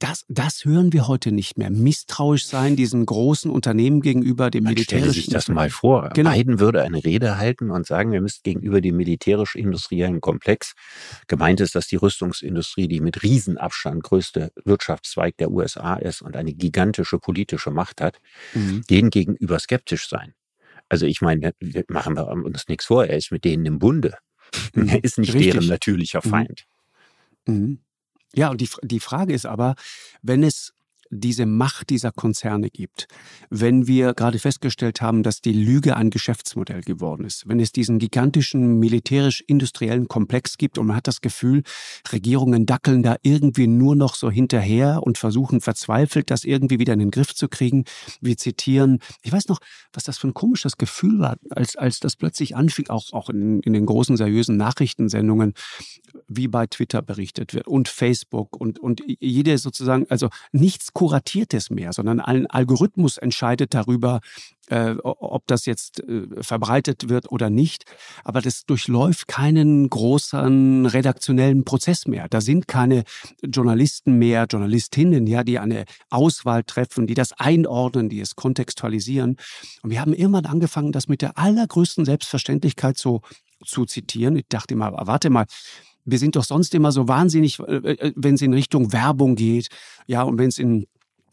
Das, 0.00 0.24
das 0.28 0.64
hören 0.64 0.92
wir 0.92 1.06
heute 1.06 1.30
nicht 1.30 1.56
mehr. 1.56 1.70
Misstrauisch 1.70 2.46
sein 2.46 2.74
diesen 2.74 3.06
großen 3.06 3.48
Unternehmen 3.48 4.02
gegenüber 4.02 4.50
dem 4.50 4.64
Man 4.64 4.74
militärischen. 4.74 5.12
Stelle 5.12 5.24
sich 5.24 5.32
das 5.32 5.48
mal 5.48 5.70
vor. 5.70 6.10
Genau. 6.14 6.32
Biden 6.32 6.58
würde 6.58 6.82
eine 6.82 7.04
Rede 7.04 7.38
halten 7.38 7.70
und 7.70 7.86
sagen, 7.86 8.10
wir 8.10 8.20
müssen 8.20 8.40
gegenüber 8.42 8.80
dem 8.80 8.96
militärisch-industriellen 8.96 10.20
Komplex, 10.20 10.74
gemeint 11.28 11.60
ist, 11.60 11.76
dass 11.76 11.86
die 11.86 11.96
Rüstungsindustrie 11.96 12.88
die 12.88 13.00
mit 13.00 13.22
Riesenabstand 13.22 14.02
größte 14.02 14.50
Wirtschaftszweig 14.64 15.36
der 15.36 15.52
USA 15.52 15.94
ist 15.94 16.22
und 16.22 16.36
eine 16.36 16.54
gigantische 16.54 17.18
politische 17.18 17.70
Macht 17.70 18.00
hat, 18.00 18.18
mhm. 18.52 18.82
denen 18.90 19.10
gegenüber 19.10 19.60
skeptisch 19.60 20.08
sein. 20.08 20.34
Also 20.88 21.06
ich 21.06 21.20
meine, 21.20 21.52
wir 21.60 21.84
machen 21.88 22.16
wir 22.16 22.26
uns 22.26 22.66
nichts 22.68 22.86
vor, 22.86 23.06
er 23.06 23.16
ist 23.16 23.30
mit 23.30 23.44
denen 23.44 23.64
im 23.64 23.78
Bunde. 23.78 24.18
Mhm. 24.74 24.88
Er 24.88 25.04
ist 25.04 25.18
nicht 25.18 25.34
Richtig. 25.34 25.52
deren 25.52 25.68
natürlicher 25.68 26.20
mhm. 26.24 26.30
Feind. 26.30 26.66
Mhm. 27.46 27.78
Ja, 28.34 28.50
und 28.50 28.60
die, 28.60 28.68
die 28.82 29.00
Frage 29.00 29.32
ist 29.32 29.46
aber, 29.46 29.76
wenn 30.22 30.42
es 30.42 30.74
diese 31.14 31.46
Macht 31.46 31.90
dieser 31.90 32.12
Konzerne 32.12 32.70
gibt, 32.70 33.06
wenn 33.50 33.86
wir 33.86 34.14
gerade 34.14 34.38
festgestellt 34.38 35.00
haben, 35.00 35.22
dass 35.22 35.40
die 35.40 35.52
Lüge 35.52 35.96
ein 35.96 36.10
Geschäftsmodell 36.10 36.82
geworden 36.82 37.24
ist, 37.24 37.48
wenn 37.48 37.60
es 37.60 37.72
diesen 37.72 37.98
gigantischen 37.98 38.78
militärisch-industriellen 38.78 40.08
Komplex 40.08 40.58
gibt 40.58 40.78
und 40.78 40.86
man 40.86 40.96
hat 40.96 41.06
das 41.06 41.20
Gefühl, 41.20 41.62
Regierungen 42.12 42.66
dackeln 42.66 43.02
da 43.02 43.16
irgendwie 43.22 43.66
nur 43.66 43.96
noch 43.96 44.14
so 44.14 44.30
hinterher 44.30 45.02
und 45.02 45.18
versuchen 45.18 45.60
verzweifelt, 45.60 46.30
das 46.30 46.44
irgendwie 46.44 46.78
wieder 46.78 46.92
in 46.92 46.98
den 46.98 47.10
Griff 47.10 47.34
zu 47.34 47.48
kriegen. 47.48 47.84
Wir 48.20 48.36
zitieren, 48.36 48.98
ich 49.22 49.32
weiß 49.32 49.48
noch, 49.48 49.60
was 49.92 50.04
das 50.04 50.18
für 50.18 50.28
ein 50.28 50.34
komisches 50.34 50.76
Gefühl 50.76 51.20
war, 51.20 51.36
als, 51.50 51.76
als 51.76 52.00
das 52.00 52.16
plötzlich 52.16 52.56
anfing, 52.56 52.88
auch, 52.88 53.12
auch 53.12 53.30
in, 53.30 53.60
in 53.60 53.72
den 53.72 53.86
großen 53.86 54.16
seriösen 54.16 54.56
Nachrichtensendungen, 54.56 55.54
wie 56.28 56.48
bei 56.48 56.66
Twitter 56.66 57.02
berichtet 57.02 57.54
wird 57.54 57.66
und 57.66 57.88
Facebook 57.88 58.56
und, 58.56 58.78
und 58.78 59.02
jede 59.06 59.58
sozusagen, 59.58 60.06
also 60.08 60.28
nichts 60.52 60.92
Kuratiertes 60.92 61.70
mehr, 61.70 61.92
sondern 61.92 62.20
ein 62.20 62.46
Algorithmus 62.46 63.18
entscheidet 63.18 63.74
darüber, 63.74 64.20
äh, 64.68 64.94
ob 65.02 65.46
das 65.46 65.66
jetzt 65.66 66.00
äh, 66.00 66.26
verbreitet 66.42 67.08
wird 67.08 67.30
oder 67.30 67.50
nicht. 67.50 67.84
Aber 68.24 68.40
das 68.40 68.64
durchläuft 68.64 69.28
keinen 69.28 69.88
großen 69.90 70.86
redaktionellen 70.86 71.64
Prozess 71.64 72.06
mehr. 72.06 72.28
Da 72.28 72.40
sind 72.40 72.66
keine 72.66 73.04
Journalisten 73.42 74.18
mehr, 74.18 74.46
Journalistinnen, 74.50 75.26
ja, 75.26 75.44
die 75.44 75.58
eine 75.58 75.84
Auswahl 76.10 76.64
treffen, 76.64 77.06
die 77.06 77.14
das 77.14 77.32
einordnen, 77.32 78.08
die 78.08 78.20
es 78.20 78.36
kontextualisieren. 78.36 79.36
Und 79.82 79.90
wir 79.90 80.00
haben 80.00 80.14
irgendwann 80.14 80.46
angefangen, 80.46 80.92
das 80.92 81.08
mit 81.08 81.22
der 81.22 81.38
allergrößten 81.38 82.04
Selbstverständlichkeit 82.04 82.96
so 82.96 83.20
zu 83.64 83.84
zitieren. 83.84 84.36
Ich 84.36 84.46
dachte 84.48 84.76
mal, 84.76 84.92
warte 84.92 85.30
mal, 85.30 85.46
wir 86.04 86.18
sind 86.18 86.36
doch 86.36 86.44
sonst 86.44 86.74
immer 86.74 86.92
so 86.92 87.08
wahnsinnig, 87.08 87.58
äh, 87.60 87.76
äh, 87.76 88.12
wenn 88.16 88.34
es 88.34 88.42
in 88.42 88.54
Richtung 88.54 88.92
Werbung 88.92 89.36
geht, 89.36 89.68
ja, 90.06 90.22
und 90.22 90.38
wenn 90.38 90.48
es 90.48 90.58
in 90.58 90.86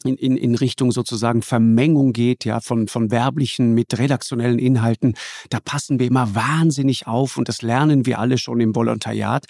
in, 0.03 0.15
in, 0.15 0.37
in 0.37 0.55
Richtung 0.55 0.91
sozusagen 0.91 1.41
Vermengung 1.41 2.13
geht, 2.13 2.45
ja, 2.45 2.59
von, 2.59 2.87
von 2.87 3.11
werblichen 3.11 3.73
mit 3.73 3.97
redaktionellen 3.97 4.59
Inhalten, 4.59 5.15
da 5.49 5.59
passen 5.59 5.99
wir 5.99 6.07
immer 6.07 6.33
wahnsinnig 6.33 7.07
auf 7.07 7.37
und 7.37 7.47
das 7.49 7.61
lernen 7.61 8.05
wir 8.05 8.19
alle 8.19 8.37
schon 8.37 8.59
im 8.61 8.75
Volontariat. 8.75 9.45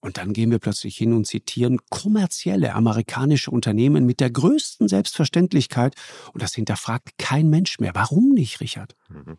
Und 0.00 0.18
dann 0.18 0.32
gehen 0.32 0.50
wir 0.50 0.58
plötzlich 0.58 0.96
hin 0.96 1.12
und 1.12 1.26
zitieren 1.26 1.78
kommerzielle 1.88 2.74
amerikanische 2.74 3.50
Unternehmen 3.50 4.04
mit 4.04 4.18
der 4.18 4.30
größten 4.30 4.88
Selbstverständlichkeit 4.88 5.94
und 6.32 6.42
das 6.42 6.54
hinterfragt 6.54 7.10
kein 7.18 7.48
Mensch 7.48 7.78
mehr. 7.78 7.92
Warum 7.94 8.30
nicht, 8.30 8.60
Richard? 8.60 8.96
Mhm. 9.08 9.38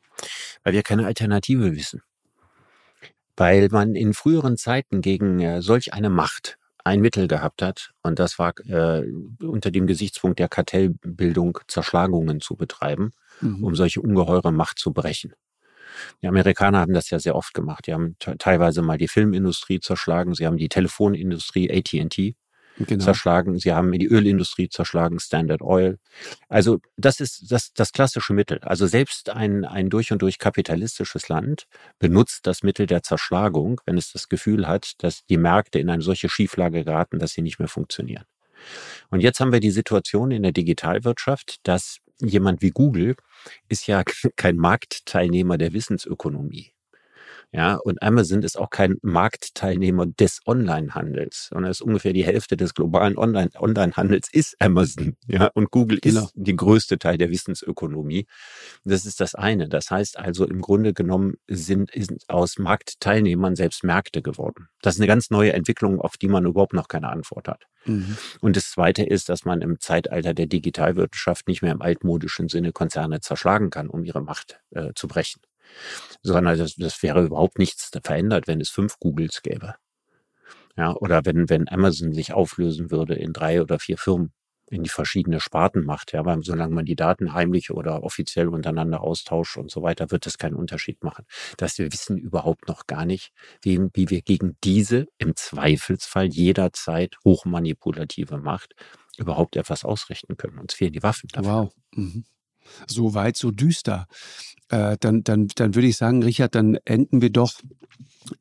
Weil 0.63 0.73
wir 0.73 0.83
keine 0.83 1.05
Alternative 1.05 1.75
wissen 1.75 2.01
weil 3.35 3.69
man 3.71 3.95
in 3.95 4.13
früheren 4.13 4.57
Zeiten 4.57 5.01
gegen 5.01 5.39
äh, 5.39 5.61
solch 5.61 5.93
eine 5.93 6.09
Macht 6.09 6.57
ein 6.83 6.99
Mittel 6.99 7.27
gehabt 7.27 7.61
hat 7.61 7.93
und 8.03 8.19
das 8.19 8.37
war 8.39 8.53
äh, 8.67 9.03
unter 9.41 9.71
dem 9.71 9.87
Gesichtspunkt 9.87 10.39
der 10.39 10.49
Kartellbildung 10.49 11.59
Zerschlagungen 11.67 12.41
zu 12.41 12.55
betreiben, 12.55 13.11
mhm. 13.39 13.63
um 13.63 13.75
solche 13.75 14.01
ungeheure 14.01 14.51
Macht 14.51 14.79
zu 14.79 14.91
brechen. 14.91 15.33
Die 16.21 16.27
Amerikaner 16.27 16.79
haben 16.79 16.93
das 16.93 17.09
ja 17.09 17.19
sehr 17.19 17.35
oft 17.35 17.53
gemacht. 17.53 17.87
Die 17.87 17.93
haben 17.93 18.15
teilweise 18.39 18.81
mal 18.81 18.97
die 18.97 19.07
Filmindustrie 19.07 19.79
zerschlagen, 19.79 20.33
sie 20.33 20.45
haben 20.45 20.57
die 20.57 20.69
Telefonindustrie 20.69 21.71
AT&T 21.71 22.35
genau. 22.77 23.03
zerschlagen. 23.03 23.57
Sie 23.57 23.73
haben 23.73 23.91
die 23.91 24.07
Ölindustrie 24.07 24.69
zerschlagen, 24.69 25.19
Standard 25.19 25.61
Oil. 25.61 25.97
Also 26.49 26.79
das 26.97 27.19
ist 27.19 27.51
das, 27.51 27.73
das 27.73 27.91
klassische 27.91 28.33
Mittel. 28.33 28.59
Also 28.59 28.87
selbst 28.87 29.29
ein, 29.29 29.65
ein 29.65 29.89
durch 29.89 30.11
und 30.11 30.21
durch 30.21 30.39
kapitalistisches 30.39 31.29
Land 31.29 31.65
benutzt 31.99 32.47
das 32.47 32.63
Mittel 32.63 32.85
der 32.87 33.03
Zerschlagung, 33.03 33.81
wenn 33.85 33.97
es 33.97 34.11
das 34.11 34.29
Gefühl 34.29 34.67
hat, 34.67 34.93
dass 34.99 35.25
die 35.25 35.37
Märkte 35.37 35.79
in 35.79 35.89
eine 35.89 36.01
solche 36.01 36.29
Schieflage 36.29 36.83
geraten, 36.83 37.19
dass 37.19 37.31
sie 37.31 37.41
nicht 37.41 37.59
mehr 37.59 37.67
funktionieren. 37.67 38.25
Und 39.09 39.19
jetzt 39.19 39.39
haben 39.39 39.51
wir 39.51 39.59
die 39.59 39.71
Situation 39.71 40.31
in 40.31 40.43
der 40.43 40.51
Digitalwirtschaft, 40.51 41.57
dass 41.63 41.97
jemand 42.19 42.61
wie 42.61 42.71
Google 42.71 43.15
ist 43.69 43.87
ja 43.87 44.03
kein 44.35 44.57
Marktteilnehmer 44.57 45.57
der 45.57 45.73
Wissensökonomie. 45.73 46.73
Ja, 47.53 47.75
und 47.75 48.01
Amazon 48.01 48.41
ist 48.41 48.57
auch 48.57 48.71
kein 48.71 48.95
Marktteilnehmer 49.03 50.07
des 50.07 50.39
Onlinehandels, 50.47 51.49
sondern 51.51 51.69
ist 51.69 51.83
ungefähr 51.83 52.11
die 52.11 52.25
Hälfte 52.25 52.57
des 52.57 52.73
globalen 52.73 53.15
Online-Handels 53.15 54.29
ist 54.31 54.55
Amazon. 54.59 55.15
Ja, 55.27 55.47
und 55.53 55.71
Google 55.71 55.99
genau. 56.01 56.23
ist 56.23 56.33
die 56.35 56.55
größte 56.55 56.97
Teil 56.97 57.17
der 57.17 57.29
Wissensökonomie. 57.29 58.25
Das 58.83 59.05
ist 59.05 59.19
das 59.19 59.35
eine. 59.35 59.69
Das 59.69 59.89
heißt 59.89 60.17
also, 60.17 60.45
im 60.45 60.61
Grunde 60.61 60.93
genommen 60.93 61.35
sind, 61.47 61.91
sind 61.93 62.23
aus 62.27 62.57
Marktteilnehmern 62.57 63.55
selbst 63.55 63.83
Märkte 63.83 64.21
geworden. 64.21 64.67
Das 64.81 64.95
ist 64.95 64.99
eine 64.99 65.07
ganz 65.07 65.29
neue 65.29 65.53
Entwicklung, 65.53 66.01
auf 66.01 66.17
die 66.17 66.27
man 66.27 66.45
überhaupt 66.45 66.73
noch 66.73 66.87
keine 66.87 67.09
Antwort 67.09 67.47
hat. 67.47 67.63
Mhm. 67.85 68.17
Und 68.41 68.55
das 68.55 68.71
zweite 68.71 69.03
ist, 69.03 69.29
dass 69.29 69.45
man 69.45 69.61
im 69.61 69.79
Zeitalter 69.79 70.33
der 70.33 70.47
Digitalwirtschaft 70.47 71.47
nicht 71.47 71.61
mehr 71.61 71.71
im 71.71 71.81
altmodischen 71.81 72.49
Sinne 72.49 72.71
Konzerne 72.71 73.21
zerschlagen 73.21 73.69
kann, 73.69 73.89
um 73.89 74.03
ihre 74.03 74.21
Macht 74.21 74.59
äh, 74.71 74.91
zu 74.95 75.07
brechen 75.07 75.41
sondern 76.21 76.57
das, 76.57 76.75
das 76.75 77.01
wäre 77.03 77.23
überhaupt 77.25 77.59
nichts 77.59 77.91
verändert, 78.03 78.47
wenn 78.47 78.61
es 78.61 78.69
fünf 78.69 78.99
Googles 78.99 79.41
gäbe. 79.41 79.75
Ja, 80.77 80.95
oder 80.95 81.25
wenn, 81.25 81.49
wenn 81.49 81.69
Amazon 81.69 82.13
sich 82.13 82.33
auflösen 82.33 82.91
würde 82.91 83.15
in 83.15 83.33
drei 83.33 83.61
oder 83.61 83.79
vier 83.79 83.97
Firmen. 83.97 84.31
in 84.71 84.81
die 84.83 84.89
verschiedene 84.89 85.39
Sparten 85.39 85.85
macht. 85.85 86.13
Ja, 86.13 86.25
weil 86.25 86.41
solange 86.43 86.73
man 86.73 86.85
die 86.85 86.95
Daten 86.95 87.33
heimlich 87.33 87.69
oder 87.71 88.01
offiziell 88.03 88.47
untereinander 88.49 89.01
austauscht 89.01 89.57
und 89.57 89.69
so 89.69 89.83
weiter, 89.83 90.09
wird 90.11 90.25
das 90.25 90.37
keinen 90.39 90.55
Unterschied 90.55 91.03
machen. 91.03 91.25
Dass 91.57 91.77
wir 91.77 91.91
wissen 91.93 92.17
überhaupt 92.17 92.67
noch 92.67 92.87
gar 92.87 93.05
nicht, 93.05 93.31
wie, 93.61 93.79
wie 93.93 94.09
wir 94.09 94.21
gegen 94.23 94.57
diese 94.63 95.07
im 95.19 95.35
Zweifelsfall 95.35 96.27
jederzeit 96.27 97.15
hochmanipulative 97.25 98.37
Macht 98.39 98.73
überhaupt 99.17 99.57
etwas 99.57 99.83
ausrichten 99.85 100.37
können. 100.37 100.57
Uns 100.59 100.73
fehlen 100.73 100.93
die 100.93 101.03
Waffen 101.03 101.29
dafür. 101.31 101.65
Wow. 101.65 101.73
Mhm. 101.95 102.25
So 102.87 103.13
weit, 103.13 103.37
so 103.37 103.51
düster. 103.51 104.07
Äh, 104.69 104.97
dann, 104.99 105.23
dann, 105.23 105.47
dann 105.55 105.75
würde 105.75 105.87
ich 105.87 105.97
sagen, 105.97 106.23
Richard, 106.23 106.55
dann 106.55 106.77
enden 106.85 107.21
wir 107.21 107.29
doch 107.29 107.53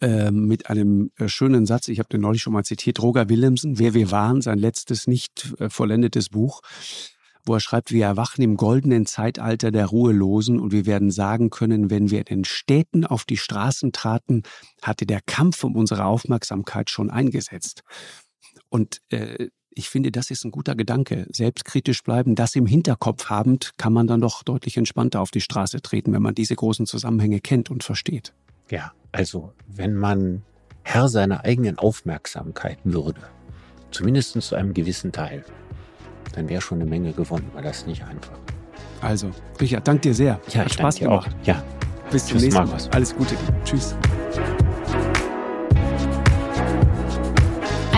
äh, 0.00 0.30
mit 0.30 0.70
einem 0.70 1.10
äh, 1.18 1.28
schönen 1.28 1.66
Satz. 1.66 1.88
Ich 1.88 1.98
habe 1.98 2.08
den 2.08 2.20
neulich 2.20 2.42
schon 2.42 2.52
mal 2.52 2.64
zitiert. 2.64 3.02
Roger 3.02 3.28
Willemsen, 3.28 3.78
Wer 3.78 3.94
wir 3.94 4.10
waren, 4.10 4.40
sein 4.40 4.58
letztes 4.58 5.06
nicht 5.06 5.54
äh, 5.58 5.68
vollendetes 5.68 6.28
Buch, 6.28 6.62
wo 7.44 7.54
er 7.54 7.60
schreibt, 7.60 7.90
wir 7.90 8.04
erwachen 8.04 8.42
im 8.42 8.56
goldenen 8.56 9.06
Zeitalter 9.06 9.70
der 9.72 9.86
Ruhelosen 9.86 10.60
und 10.60 10.72
wir 10.72 10.86
werden 10.86 11.10
sagen 11.10 11.50
können, 11.50 11.90
wenn 11.90 12.10
wir 12.10 12.20
in 12.20 12.24
den 12.26 12.44
Städten 12.44 13.04
auf 13.04 13.24
die 13.24 13.36
Straßen 13.36 13.92
traten, 13.92 14.44
hatte 14.80 15.06
der 15.06 15.20
Kampf 15.26 15.64
um 15.64 15.74
unsere 15.74 16.04
Aufmerksamkeit 16.04 16.90
schon 16.90 17.10
eingesetzt. 17.10 17.82
Und 18.68 19.00
äh, 19.10 19.48
ich 19.74 19.88
finde, 19.88 20.10
das 20.10 20.30
ist 20.30 20.44
ein 20.44 20.50
guter 20.50 20.74
Gedanke. 20.74 21.26
Selbstkritisch 21.30 22.02
bleiben, 22.02 22.34
das 22.34 22.54
im 22.54 22.66
Hinterkopf 22.66 23.30
habend, 23.30 23.72
kann 23.76 23.92
man 23.92 24.06
dann 24.06 24.20
doch 24.20 24.42
deutlich 24.42 24.76
entspannter 24.76 25.20
auf 25.20 25.30
die 25.30 25.40
Straße 25.40 25.80
treten, 25.82 26.12
wenn 26.12 26.22
man 26.22 26.34
diese 26.34 26.54
großen 26.54 26.86
Zusammenhänge 26.86 27.40
kennt 27.40 27.70
und 27.70 27.82
versteht. 27.82 28.32
Ja, 28.70 28.92
also 29.12 29.52
wenn 29.66 29.94
man 29.94 30.42
Herr 30.82 31.08
seiner 31.08 31.44
eigenen 31.44 31.78
Aufmerksamkeit 31.78 32.78
würde, 32.84 33.20
zumindest 33.90 34.40
zu 34.40 34.54
einem 34.54 34.74
gewissen 34.74 35.12
Teil, 35.12 35.44
dann 36.34 36.48
wäre 36.48 36.60
schon 36.60 36.80
eine 36.80 36.88
Menge 36.88 37.12
gewonnen, 37.12 37.50
weil 37.52 37.62
das 37.62 37.86
nicht 37.86 38.02
einfach. 38.04 38.38
Also, 39.00 39.30
Richard, 39.60 39.86
danke 39.86 40.02
dir 40.02 40.14
sehr. 40.14 40.40
Ja, 40.48 40.60
Hat 40.60 40.72
Spaß 40.72 40.98
gemacht. 41.00 41.28
Auch. 41.28 41.46
Ja. 41.46 41.62
Bis 42.10 42.26
zum 42.26 42.38
nächsten 42.38 42.64
Mal. 42.64 42.78
Alles 42.92 43.14
Gute. 43.14 43.34
Tschüss. 43.64 43.96